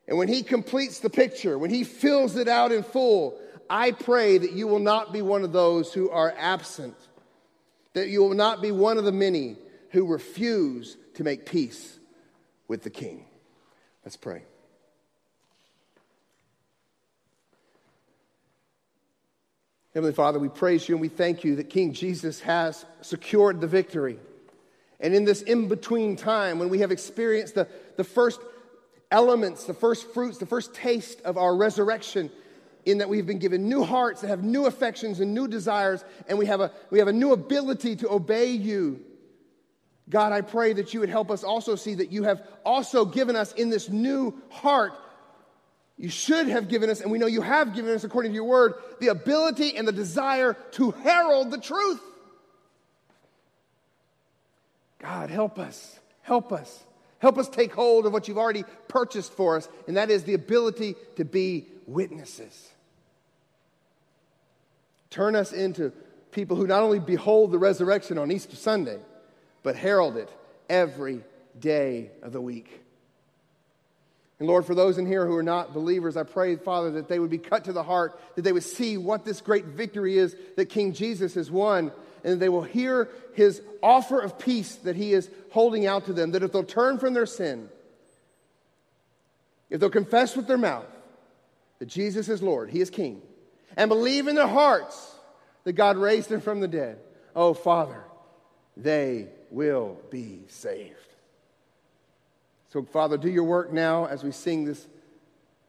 And 0.05 0.17
when 0.17 0.27
He 0.27 0.43
completes 0.43 0.99
the 0.99 1.09
picture, 1.09 1.57
when 1.57 1.69
He 1.69 1.85
fills 1.85 2.35
it 2.35 2.49
out 2.49 2.73
in 2.73 2.83
full, 2.83 3.39
I 3.69 3.91
pray 3.91 4.37
that 4.37 4.51
you 4.51 4.67
will 4.67 4.79
not 4.79 5.13
be 5.13 5.21
one 5.21 5.45
of 5.45 5.53
those 5.53 5.93
who 5.93 6.09
are 6.09 6.35
absent, 6.37 6.97
that 7.93 8.09
you 8.09 8.21
will 8.21 8.35
not 8.35 8.61
be 8.61 8.73
one 8.73 8.97
of 8.97 9.05
the 9.05 9.13
many 9.13 9.55
who 9.91 10.05
refuse 10.05 10.97
to 11.13 11.23
make 11.23 11.45
peace 11.45 11.97
with 12.67 12.83
the 12.83 12.89
King. 12.89 13.25
Let's 14.03 14.17
pray. 14.17 14.43
Heavenly 19.93 20.13
Father, 20.13 20.39
we 20.39 20.49
praise 20.49 20.89
you 20.89 20.95
and 20.95 21.01
we 21.01 21.07
thank 21.07 21.45
you 21.45 21.55
that 21.55 21.69
King 21.69 21.93
Jesus 21.93 22.41
has 22.41 22.85
secured 22.99 23.61
the 23.61 23.67
victory. 23.67 24.19
And 25.01 25.13
in 25.13 25.25
this 25.25 25.41
in 25.41 25.67
between 25.67 26.15
time, 26.15 26.59
when 26.59 26.69
we 26.69 26.79
have 26.79 26.91
experienced 26.91 27.55
the, 27.55 27.67
the 27.97 28.03
first 28.03 28.39
elements, 29.09 29.65
the 29.65 29.73
first 29.73 30.07
fruits, 30.13 30.37
the 30.37 30.45
first 30.45 30.73
taste 30.73 31.21
of 31.21 31.37
our 31.37 31.55
resurrection, 31.55 32.29
in 32.85 32.99
that 32.99 33.09
we've 33.09 33.27
been 33.27 33.39
given 33.39 33.69
new 33.69 33.83
hearts 33.83 34.21
that 34.21 34.27
have 34.27 34.43
new 34.43 34.65
affections 34.65 35.19
and 35.19 35.33
new 35.33 35.47
desires, 35.47 36.03
and 36.27 36.37
we 36.37 36.45
have 36.45 36.61
a, 36.61 36.71
we 36.89 36.99
have 36.99 37.07
a 37.07 37.13
new 37.13 37.31
ability 37.31 37.95
to 37.97 38.09
obey 38.09 38.51
you. 38.51 39.01
God, 40.09 40.33
I 40.33 40.41
pray 40.41 40.73
that 40.73 40.93
you 40.93 40.99
would 40.99 41.09
help 41.09 41.29
us 41.29 41.43
also 41.43 41.75
see 41.75 41.95
that 41.95 42.11
you 42.11 42.23
have 42.23 42.41
also 42.65 43.05
given 43.05 43.35
us 43.35 43.53
in 43.53 43.69
this 43.69 43.89
new 43.89 44.39
heart 44.49 44.93
you 46.01 46.09
should 46.09 46.47
have 46.47 46.67
given 46.67 46.89
us, 46.89 46.99
and 46.99 47.11
we 47.11 47.19
know 47.19 47.27
you 47.27 47.41
have 47.41 47.75
given 47.75 47.93
us, 47.93 48.03
according 48.03 48.31
to 48.31 48.35
your 48.35 48.45
word, 48.45 48.73
the 48.99 49.09
ability 49.09 49.77
and 49.77 49.87
the 49.87 49.91
desire 49.91 50.53
to 50.71 50.89
herald 50.89 51.51
the 51.51 51.59
truth. 51.59 52.01
God, 55.01 55.29
help 55.31 55.57
us. 55.57 55.99
Help 56.21 56.53
us. 56.53 56.83
Help 57.19 57.37
us 57.37 57.49
take 57.49 57.73
hold 57.73 58.05
of 58.05 58.13
what 58.13 58.27
you've 58.27 58.37
already 58.37 58.63
purchased 58.87 59.33
for 59.33 59.57
us, 59.57 59.67
and 59.87 59.97
that 59.97 60.09
is 60.09 60.23
the 60.23 60.33
ability 60.33 60.95
to 61.15 61.25
be 61.25 61.65
witnesses. 61.87 62.69
Turn 65.09 65.35
us 65.35 65.51
into 65.51 65.91
people 66.31 66.55
who 66.55 66.67
not 66.67 66.83
only 66.83 66.99
behold 66.99 67.51
the 67.51 67.57
resurrection 67.57 68.17
on 68.17 68.31
Easter 68.31 68.55
Sunday, 68.55 68.99
but 69.63 69.75
herald 69.75 70.17
it 70.17 70.29
every 70.69 71.21
day 71.59 72.11
of 72.21 72.31
the 72.31 72.41
week. 72.41 72.81
And 74.39 74.47
Lord, 74.47 74.65
for 74.65 74.73
those 74.73 74.97
in 74.97 75.05
here 75.05 75.27
who 75.27 75.35
are 75.35 75.43
not 75.43 75.73
believers, 75.73 76.17
I 76.17 76.23
pray, 76.23 76.55
Father, 76.55 76.91
that 76.91 77.07
they 77.07 77.19
would 77.19 77.29
be 77.29 77.37
cut 77.37 77.65
to 77.65 77.73
the 77.73 77.83
heart, 77.83 78.19
that 78.35 78.41
they 78.41 78.51
would 78.51 78.63
see 78.63 78.97
what 78.97 79.23
this 79.23 79.41
great 79.41 79.65
victory 79.65 80.17
is 80.17 80.35
that 80.55 80.65
King 80.65 80.93
Jesus 80.93 81.35
has 81.35 81.51
won, 81.51 81.91
and 82.23 82.39
they 82.39 82.49
will 82.49 82.63
hear 82.63 83.09
his 83.33 83.61
offer 83.81 84.19
of 84.19 84.37
peace 84.37 84.75
that 84.77 84.95
he 84.95 85.13
is 85.13 85.29
holding 85.51 85.85
out 85.85 86.05
to 86.05 86.13
them. 86.13 86.31
That 86.31 86.43
if 86.43 86.51
they'll 86.51 86.63
turn 86.63 86.99
from 86.99 87.13
their 87.13 87.25
sin, 87.25 87.69
if 89.69 89.79
they'll 89.79 89.89
confess 89.89 90.35
with 90.35 90.47
their 90.47 90.57
mouth 90.57 90.85
that 91.79 91.87
Jesus 91.87 92.29
is 92.29 92.43
Lord, 92.43 92.69
he 92.69 92.81
is 92.81 92.89
King, 92.89 93.21
and 93.77 93.89
believe 93.89 94.27
in 94.27 94.35
their 94.35 94.47
hearts 94.47 95.15
that 95.63 95.73
God 95.73 95.97
raised 95.97 96.31
him 96.31 96.41
from 96.41 96.59
the 96.59 96.67
dead, 96.67 96.99
oh, 97.35 97.53
Father, 97.53 98.03
they 98.75 99.27
will 99.49 99.99
be 100.09 100.43
saved. 100.47 100.95
So, 102.69 102.83
Father, 102.83 103.17
do 103.17 103.29
your 103.29 103.43
work 103.43 103.73
now 103.73 104.05
as 104.05 104.23
we 104.23 104.31
sing 104.31 104.65
this 104.65 104.87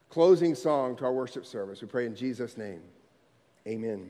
closing 0.09 0.55
song 0.55 0.95
to 0.97 1.05
our 1.05 1.11
worship 1.11 1.45
service. 1.45 1.81
We 1.81 1.87
pray 1.87 2.05
in 2.05 2.15
Jesus' 2.15 2.55
name. 2.55 2.81
Amen. 3.67 4.09